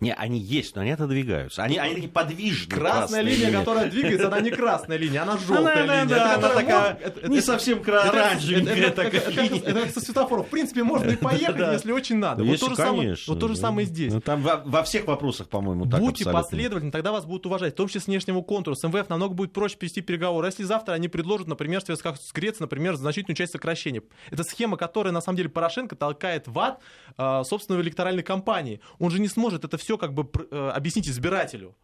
Не, 0.00 0.14
они 0.14 0.38
есть, 0.38 0.76
но 0.76 0.82
они 0.82 0.92
отодвигаются. 0.92 1.62
Они, 1.64 1.76
они 1.78 1.94
такие 1.94 2.10
подвижные. 2.10 2.78
Красная 2.78 3.22
линия, 3.22 3.46
линии. 3.46 3.58
которая 3.58 3.90
двигается, 3.90 4.28
она 4.28 4.40
не 4.40 4.50
красная 4.50 4.96
линия, 4.96 5.22
она 5.22 5.36
желтая 5.38 5.82
Она, 5.82 6.02
линия. 6.02 6.14
да, 6.16 6.34
она 6.36 6.48
такая 6.50 7.12
не 7.26 7.40
совсем 7.40 7.82
оранжевенькая 7.84 8.90
такая 8.90 9.28
линия. 9.30 9.60
Это 9.60 9.80
как 9.80 9.90
со 9.90 10.00
светофора. 10.00 10.42
В 10.42 10.48
принципе, 10.48 10.84
можно 10.84 11.10
и 11.10 11.16
поехать, 11.20 11.72
если 11.72 11.90
очень 11.90 12.16
надо. 12.18 12.44
Ну, 12.44 12.50
Вот 12.50 12.60
то 12.60 12.68
же 12.68 12.76
самое- 12.76 13.16
самое 13.56 13.86
и 13.86 13.90
здесь. 13.90 14.12
Ну, 14.12 14.20
там 14.20 14.42
во, 14.42 14.82
всех 14.84 15.06
вопросах, 15.06 15.48
по-моему, 15.48 15.86
так 15.86 16.00
Будьте 16.00 16.24
последовательны, 16.24 16.92
тогда 16.92 17.10
вас 17.10 17.24
будут 17.24 17.46
уважать, 17.46 17.72
в 17.74 17.76
том 17.76 17.88
числе 17.88 18.00
с 18.00 18.06
внешнего 18.06 18.42
контура. 18.42 18.74
С 18.76 18.84
МВФ 18.86 19.08
намного 19.08 19.34
будет 19.34 19.52
проще 19.52 19.76
вести 19.80 20.00
переговоры. 20.00 20.46
Если 20.46 20.62
завтра 20.62 20.92
они 20.92 21.08
предложат, 21.08 21.48
например, 21.48 21.82
как 22.02 22.16
с 22.18 22.32
Грецией, 22.32 22.60
например, 22.62 22.94
значительную 22.96 23.36
часть 23.36 23.52
сокращения. 23.52 24.02
Это 24.30 24.44
схема, 24.44 24.76
которая, 24.76 25.12
на 25.12 25.20
самом 25.22 25.38
деле, 25.38 25.48
Порошенко 25.48 25.96
толкает 25.96 26.46
в 26.46 26.58
ад 26.58 26.80
э, 27.16 27.42
собственной 27.44 27.80
электоральной 27.82 28.22
кампании. 28.22 28.80
Он 28.98 29.10
же 29.10 29.18
не 29.18 29.28
сможет 29.28 29.64
это 29.64 29.77
все 29.78 29.96
как 29.96 30.12
бы 30.12 30.28
э, 30.50 30.70
объяснить 30.74 31.08
избирателю. 31.08 31.74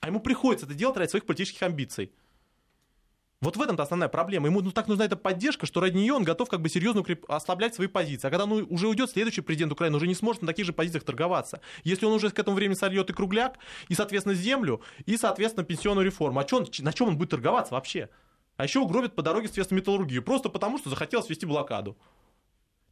А 0.00 0.08
ему 0.08 0.20
приходится 0.20 0.66
это 0.66 0.74
делать 0.74 0.96
ради 0.96 1.10
своих 1.10 1.26
политических 1.26 1.62
амбиций. 1.62 2.12
Вот 3.40 3.56
в 3.56 3.62
этом-то 3.62 3.82
основная 3.82 4.08
проблема. 4.08 4.48
Ему 4.48 4.60
ну, 4.60 4.70
так 4.70 4.86
нужна 4.86 5.06
эта 5.06 5.16
поддержка, 5.16 5.64
что 5.64 5.80
ради 5.80 5.96
нее 5.96 6.12
он 6.12 6.24
готов 6.24 6.50
как 6.50 6.60
бы 6.60 6.68
серьезно 6.68 7.00
укреп- 7.00 7.24
ослаблять 7.26 7.74
свои 7.74 7.86
позиции. 7.86 8.28
А 8.28 8.30
когда 8.30 8.44
ну, 8.44 8.66
уже 8.68 8.86
уйдет 8.86 9.10
следующий 9.10 9.40
президент 9.40 9.72
Украины, 9.72 9.96
уже 9.96 10.06
не 10.06 10.14
сможет 10.14 10.42
на 10.42 10.48
таких 10.48 10.66
же 10.66 10.74
позициях 10.74 11.04
торговаться. 11.04 11.62
Если 11.82 12.04
он 12.04 12.12
уже 12.12 12.30
к 12.30 12.38
этому 12.38 12.54
времени 12.54 12.76
сольет 12.76 13.08
и 13.08 13.14
кругляк, 13.14 13.58
и, 13.88 13.94
соответственно, 13.94 14.34
землю, 14.34 14.82
и, 15.06 15.16
соответственно, 15.16 15.64
пенсионную 15.64 16.04
реформу. 16.04 16.38
А 16.38 16.44
чё 16.44 16.58
он- 16.58 16.66
на 16.80 16.92
чем 16.92 17.08
он 17.08 17.16
будет 17.16 17.30
торговаться 17.30 17.72
вообще? 17.72 18.10
А 18.58 18.64
еще 18.64 18.80
угробит 18.80 19.14
по 19.14 19.22
дороге, 19.22 19.46
соответственно, 19.46 19.78
металлургию. 19.78 20.22
Просто 20.22 20.50
потому, 20.50 20.76
что 20.76 20.90
захотелось 20.90 21.30
вести 21.30 21.46
блокаду. 21.46 21.96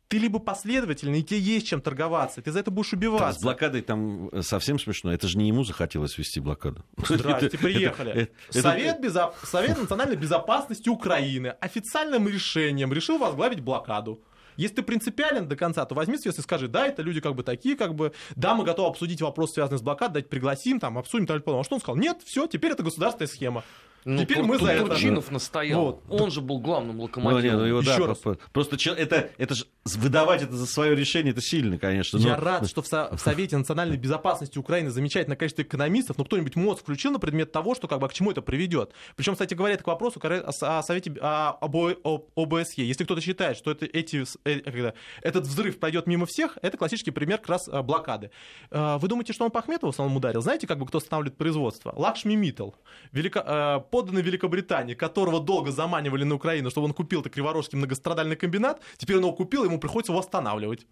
Ты 0.09 0.17
либо 0.17 0.39
последовательный, 0.39 1.21
и 1.21 1.23
тебе 1.23 1.39
есть 1.39 1.67
чем 1.67 1.83
торговаться, 1.83 2.41
ты 2.41 2.51
за 2.51 2.61
это 2.61 2.71
будешь 2.71 2.91
Да, 2.93 2.97
с 2.97 2.99
убиваться. 2.99 3.41
блокадой 3.43 3.83
там 3.83 4.31
совсем 4.43 4.79
смешно. 4.79 5.13
Это 5.13 5.29
же 5.29 5.37
не 5.37 5.49
ему 5.49 5.65
захотелось 5.65 6.17
вести 6.17 6.41
блокаду. 6.41 6.83
Здрасте, 6.97 7.47
Это- 7.49 7.59
приехали. 7.59 8.13
это- 8.13 8.33
это- 8.51 8.63
Совет, 8.63 9.01
безо- 9.01 9.35
Совет 9.45 9.77
национальной 9.79 10.17
безопасности 10.17 10.89
Украины 10.89 11.49
официальным 11.61 12.27
решением 12.27 12.93
решил 12.93 13.19
возглавить 13.19 13.61
блокаду. 13.61 14.23
Если 14.57 14.77
ты 14.77 14.83
принципиален 14.83 15.47
до 15.47 15.55
конца, 15.57 15.85
то 15.85 15.95
возьми 15.95 16.17
свет 16.19 16.37
и 16.37 16.43
скажи, 16.43 16.67
да, 16.69 16.87
это 16.87 17.03
люди 17.03 17.21
как 17.21 17.35
бы 17.37 17.43
такие, 17.45 17.77
как 17.77 17.95
бы, 17.95 18.13
да, 18.35 18.55
мы 18.55 18.65
готовы 18.65 18.89
обсудить 18.89 19.21
вопрос, 19.23 19.53
связанный 19.53 19.79
с 19.79 19.83
блокадой, 19.83 20.23
дать 20.23 20.31
пригласим, 20.31 20.81
там, 20.81 20.97
обсудим, 20.99 21.27
так, 21.27 21.43
а 21.47 21.63
что 21.65 21.75
он 21.77 21.81
сказал? 21.81 21.97
Нет, 21.97 22.23
все, 22.25 22.47
теперь 22.49 22.73
это 22.73 22.83
государственная 22.83 23.29
схема. 23.29 23.63
Ну, 24.05 24.23
Теперь 24.23 24.43
мы 24.43 24.59
за 24.59 24.73
это. 24.73 24.87
Турчинов 24.87 25.31
настоял. 25.31 25.85
Вот. 25.85 26.03
Он 26.09 26.31
же 26.31 26.41
был 26.41 26.61
главным 26.61 27.01
локомотивом. 27.01 27.43
Ну, 27.43 27.65
нет, 27.65 27.73
ну, 27.73 27.81
Еще 27.81 27.99
да, 27.99 28.07
раз. 28.07 28.19
Просто, 28.53 28.77
это, 28.93 29.31
это 29.37 29.55
же 29.55 29.67
выдавать 29.85 30.43
это 30.43 30.57
за 30.57 30.67
свое 30.67 30.95
решение, 30.95 31.33
это 31.33 31.41
сильно, 31.41 31.79
конечно. 31.79 32.19
Но... 32.19 32.29
Я 32.29 32.37
рад, 32.37 32.69
что 32.69 32.83
в, 32.83 32.87
Со- 32.87 33.11
в 33.17 33.21
Совете 33.21 33.57
национальной 33.57 33.97
безопасности 33.97 34.59
Украины 34.59 34.91
замечательное 34.91 35.37
количество 35.37 35.63
экономистов, 35.63 36.19
но 36.19 36.25
кто-нибудь 36.25 36.57
мозг 36.57 36.83
включил 36.83 37.13
на 37.13 37.19
предмет 37.19 37.53
того, 37.53 37.75
что 37.75 37.89
как 37.89 38.01
бы 38.01 38.07
а 38.07 38.09
к 38.09 38.13
чему 38.13 38.31
это 38.31 38.43
приведет. 38.43 38.93
Причем, 39.17 39.35
кстати 39.35 39.55
говоря, 39.55 39.75
это 39.75 39.85
к 39.85 39.87
вопросу 39.87 40.21
о, 40.23 40.83
Совете 40.83 41.13
о, 41.21 41.59
об 41.61 41.77
ОБСЕ. 41.77 42.85
Если 42.85 43.05
кто-то 43.05 43.21
считает, 43.21 43.57
что 43.57 43.71
это, 43.71 43.87
эти, 43.87 44.25
э, 44.45 44.61
когда, 44.61 44.95
этот 45.23 45.45
взрыв 45.45 45.79
пройдет 45.79 46.07
мимо 46.07 46.27
всех, 46.27 46.59
это 46.63 46.77
классический 46.77 47.11
пример 47.11 47.39
как 47.39 47.51
раз 47.51 47.69
э, 47.69 47.83
блокады. 47.83 48.31
Э, 48.71 48.97
вы 48.99 49.09
думаете, 49.09 49.33
что 49.33 49.45
он 49.45 49.51
по 49.51 49.61
Ахметову 49.61 49.93
в 49.93 49.95
основном 49.95 50.17
ударил? 50.17 50.41
Знаете, 50.41 50.67
как 50.67 50.79
бы 50.79 50.87
кто 50.87 50.99
останавливает 50.99 51.37
производство? 51.37 51.93
Лакшми 51.97 52.35
Миттл, 52.35 52.71
велико, 53.13 53.87
подданный 53.91 54.22
Великобритании, 54.22 54.95
которого 54.95 55.41
долго 55.41 55.70
заманивали 55.70 56.24
на 56.24 56.34
Украину, 56.34 56.70
чтобы 56.70 56.86
он 56.86 56.93
купил-то 56.93 57.30
Криворожский 57.30 57.78
многострадальный 57.78 58.36
комбинат, 58.36 58.80
теперь 58.97 59.16
он 59.16 59.22
его 59.22 59.32
купил, 59.32 59.64
ему 59.64 59.78
приходится 59.78 60.12
его 60.12 60.20
останавливать. 60.20 60.86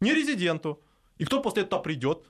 Не 0.00 0.14
резиденту. 0.14 0.80
И 1.18 1.24
кто 1.24 1.40
после 1.40 1.62
этого 1.62 1.82
придет? 1.82 2.24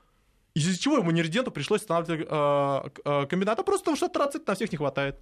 Из-за 0.54 0.78
чего 0.78 0.98
ему 0.98 1.10
не 1.10 1.22
резиденту 1.22 1.50
пришлось 1.50 1.80
останавливать 1.80 2.26
э, 2.28 2.90
э, 3.04 3.26
комбинат? 3.26 3.58
А 3.58 3.62
просто 3.62 3.84
потому 3.84 3.96
что 3.96 4.08
транзит 4.08 4.46
на 4.46 4.54
всех 4.54 4.72
не 4.72 4.78
хватает. 4.78 5.16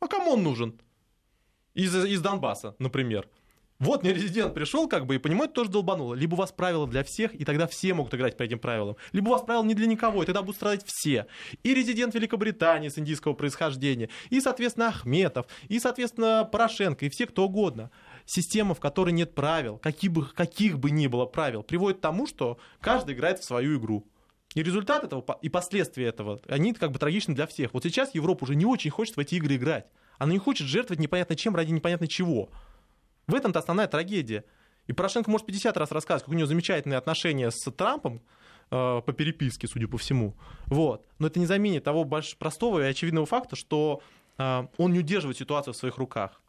А 0.00 0.06
кому 0.06 0.32
он 0.32 0.42
нужен? 0.42 0.80
Из, 1.74 1.94
из 1.94 2.20
Донбасса, 2.20 2.74
например. 2.78 3.28
Вот 3.80 4.02
не 4.02 4.12
резидент 4.12 4.52
пришел, 4.52 4.86
как 4.88 5.06
бы, 5.06 5.14
и 5.14 5.18
понимает, 5.18 5.54
тоже 5.54 5.70
долбануло. 5.70 6.12
Либо 6.12 6.34
у 6.34 6.36
вас 6.36 6.52
правила 6.52 6.86
для 6.86 7.02
всех, 7.02 7.34
и 7.34 7.46
тогда 7.46 7.66
все 7.66 7.94
могут 7.94 8.14
играть 8.14 8.36
по 8.36 8.42
этим 8.42 8.58
правилам. 8.58 8.96
Либо 9.12 9.28
у 9.28 9.30
вас 9.30 9.40
правила 9.40 9.64
не 9.64 9.74
для 9.74 9.86
никого, 9.86 10.22
и 10.22 10.26
тогда 10.26 10.42
будут 10.42 10.56
страдать 10.56 10.84
все. 10.84 11.26
И 11.62 11.72
резидент 11.72 12.14
Великобритании 12.14 12.90
с 12.90 12.98
индийского 12.98 13.32
происхождения, 13.32 14.10
и, 14.28 14.38
соответственно, 14.42 14.88
Ахметов, 14.88 15.46
и, 15.68 15.80
соответственно, 15.80 16.46
Порошенко, 16.50 17.06
и 17.06 17.08
все 17.08 17.26
кто 17.26 17.46
угодно 17.46 17.90
система, 18.26 18.74
в 18.74 18.80
которой 18.80 19.12
нет 19.12 19.34
правил, 19.34 19.78
каких 19.78 20.12
бы, 20.12 20.26
каких 20.26 20.78
бы 20.78 20.90
ни 20.90 21.06
было 21.06 21.24
правил, 21.24 21.62
приводит 21.62 21.98
к 21.98 22.02
тому, 22.02 22.26
что 22.26 22.58
каждый 22.80 23.14
играет 23.14 23.40
в 23.40 23.44
свою 23.44 23.78
игру. 23.78 24.06
И 24.54 24.62
результат 24.62 25.04
этого, 25.04 25.38
и 25.40 25.48
последствия 25.48 26.06
этого, 26.06 26.40
они 26.48 26.74
как 26.74 26.92
бы 26.92 26.98
трагичны 26.98 27.34
для 27.34 27.46
всех. 27.46 27.72
Вот 27.72 27.84
сейчас 27.84 28.14
Европа 28.14 28.44
уже 28.44 28.56
не 28.56 28.66
очень 28.66 28.90
хочет 28.90 29.16
в 29.16 29.20
эти 29.20 29.36
игры 29.36 29.56
играть. 29.56 29.86
Она 30.18 30.32
не 30.32 30.38
хочет 30.38 30.66
жертвовать 30.66 31.00
непонятно 31.00 31.34
чем 31.34 31.56
ради 31.56 31.72
непонятно 31.72 32.06
чего. 32.06 32.50
В 33.26 33.34
этом-то 33.34 33.58
основная 33.58 33.86
трагедия. 33.86 34.44
И 34.86 34.92
Порошенко 34.92 35.30
может 35.30 35.46
50 35.46 35.76
раз 35.76 35.92
рассказывать, 35.92 36.24
как 36.24 36.32
у 36.32 36.36
него 36.36 36.46
замечательные 36.46 36.98
отношения 36.98 37.50
с 37.50 37.70
Трампом, 37.70 38.22
э, 38.70 39.02
по 39.04 39.12
переписке, 39.12 39.68
судя 39.68 39.88
по 39.88 39.98
всему. 39.98 40.36
Вот. 40.66 41.06
Но 41.18 41.26
это 41.26 41.38
не 41.38 41.46
заменит 41.46 41.84
того 41.84 42.04
больш... 42.04 42.36
простого 42.36 42.80
и 42.80 42.90
очевидного 42.90 43.26
факта, 43.26 43.56
что 43.56 44.02
э, 44.38 44.66
он 44.78 44.92
не 44.92 44.98
удерживает 44.98 45.36
ситуацию 45.38 45.74
в 45.74 45.76
своих 45.76 45.98
руках. 45.98 46.40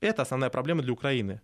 Это 0.00 0.22
основная 0.22 0.50
проблема 0.50 0.82
для 0.82 0.92
Украины. 0.92 1.40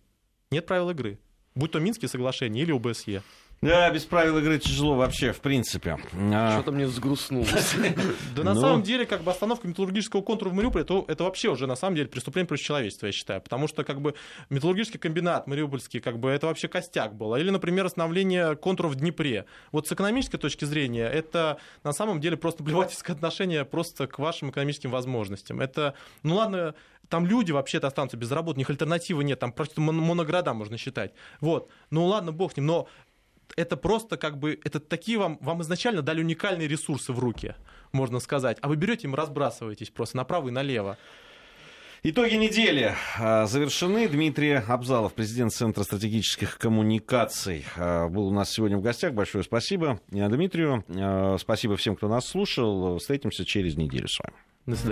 Нет 0.49 0.65
правил 0.65 0.89
игры. 0.89 1.19
Будь 1.53 1.71
то 1.71 1.79
Минские 1.79 2.09
соглашения 2.09 2.61
или 2.61 2.71
ОБСЕ. 2.71 3.21
Да, 3.61 3.89
без 3.89 4.05
правил 4.05 4.37
игры 4.37 4.59
тяжело 4.59 4.95
вообще, 4.95 5.31
в 5.31 5.41
принципе. 5.41 5.97
А, 6.13 6.51
Что-то 6.53 6.71
мне 6.71 6.85
взгрустнулось. 6.85 7.75
Да 8.35 8.43
на 8.43 8.53
ну. 8.53 8.61
самом 8.61 8.83
деле, 8.83 9.05
как 9.05 9.23
бы 9.23 9.31
остановка 9.31 9.67
металлургического 9.67 10.21
контура 10.21 10.49
в 10.49 10.53
Мариуполе, 10.53 10.83
это 10.83 11.23
вообще 11.23 11.49
уже 11.49 11.65
на 11.65 11.75
самом 11.75 11.95
деле 11.95 12.07
преступление 12.07 12.47
против 12.47 12.63
человечества, 12.63 13.07
я 13.07 13.11
считаю. 13.11 13.41
Потому 13.41 13.67
что 13.67 13.83
как 13.83 13.99
бы 13.99 14.13
металлургический 14.49 14.99
комбинат 14.99 15.47
мариупольский, 15.47 15.99
как 15.99 16.19
бы 16.19 16.29
это 16.29 16.45
вообще 16.47 16.67
костяк 16.67 17.15
был. 17.15 17.35
Или, 17.35 17.49
например, 17.49 17.85
остановление 17.85 18.55
контура 18.55 18.89
в 18.89 18.95
Днепре. 18.95 19.45
Вот 19.71 19.87
с 19.87 19.91
экономической 19.91 20.37
точки 20.37 20.65
зрения, 20.65 21.07
это 21.07 21.57
на 21.83 21.93
самом 21.93 22.21
деле 22.21 22.37
просто 22.37 22.63
плевательское 22.63 23.15
отношение 23.15 23.65
просто 23.65 24.05
к 24.05 24.19
вашим 24.19 24.51
экономическим 24.51 24.91
возможностям. 24.91 25.61
Это, 25.61 25.95
ну 26.21 26.35
ладно, 26.35 26.75
там 27.09 27.25
люди 27.25 27.51
вообще-то 27.51 27.87
останутся 27.87 28.17
без 28.17 28.31
работы, 28.31 28.57
у 28.57 28.59
них 28.59 28.69
альтернативы 28.69 29.23
нет, 29.23 29.39
там 29.39 29.51
просто 29.51 29.81
моногорода 29.81 30.53
можно 30.53 30.77
считать. 30.77 31.13
Вот. 31.39 31.69
Ну 31.89 32.05
ладно, 32.05 32.31
бог 32.31 32.53
с 32.53 32.57
ним, 32.57 32.65
но 32.65 32.87
это 33.55 33.77
просто 33.77 34.17
как 34.17 34.37
бы, 34.37 34.59
это 34.63 34.79
такие 34.79 35.17
вам, 35.17 35.37
вам 35.41 35.61
изначально 35.61 36.01
дали 36.01 36.21
уникальные 36.21 36.67
ресурсы 36.67 37.13
в 37.13 37.19
руки, 37.19 37.55
можно 37.91 38.19
сказать, 38.19 38.57
а 38.61 38.67
вы 38.67 38.75
берете 38.75 39.07
им 39.07 39.15
разбрасываетесь 39.15 39.89
просто 39.89 40.17
направо 40.17 40.49
и 40.49 40.51
налево. 40.51 40.97
Итоги 42.03 42.35
недели 42.35 42.95
а, 43.19 43.47
завершены. 43.47 44.07
Дмитрий 44.07 44.53
Абзалов, 44.53 45.13
президент 45.13 45.51
Центра 45.51 45.83
стратегических 45.83 46.57
коммуникаций, 46.57 47.65
а, 47.75 48.07
был 48.07 48.27
у 48.27 48.31
нас 48.31 48.51
сегодня 48.51 48.77
в 48.77 48.81
гостях. 48.81 49.13
Большое 49.13 49.43
спасибо 49.43 49.99
Дмитрию. 50.09 50.85
А, 50.89 51.37
спасибо 51.39 51.75
всем, 51.75 51.95
кто 51.95 52.07
нас 52.07 52.27
слушал. 52.27 52.97
Встретимся 52.99 53.45
через 53.45 53.75
неделю 53.75 54.07
с 54.07 54.19
вами. 54.19 54.35
До 54.67 54.75
свидания. 54.75 54.85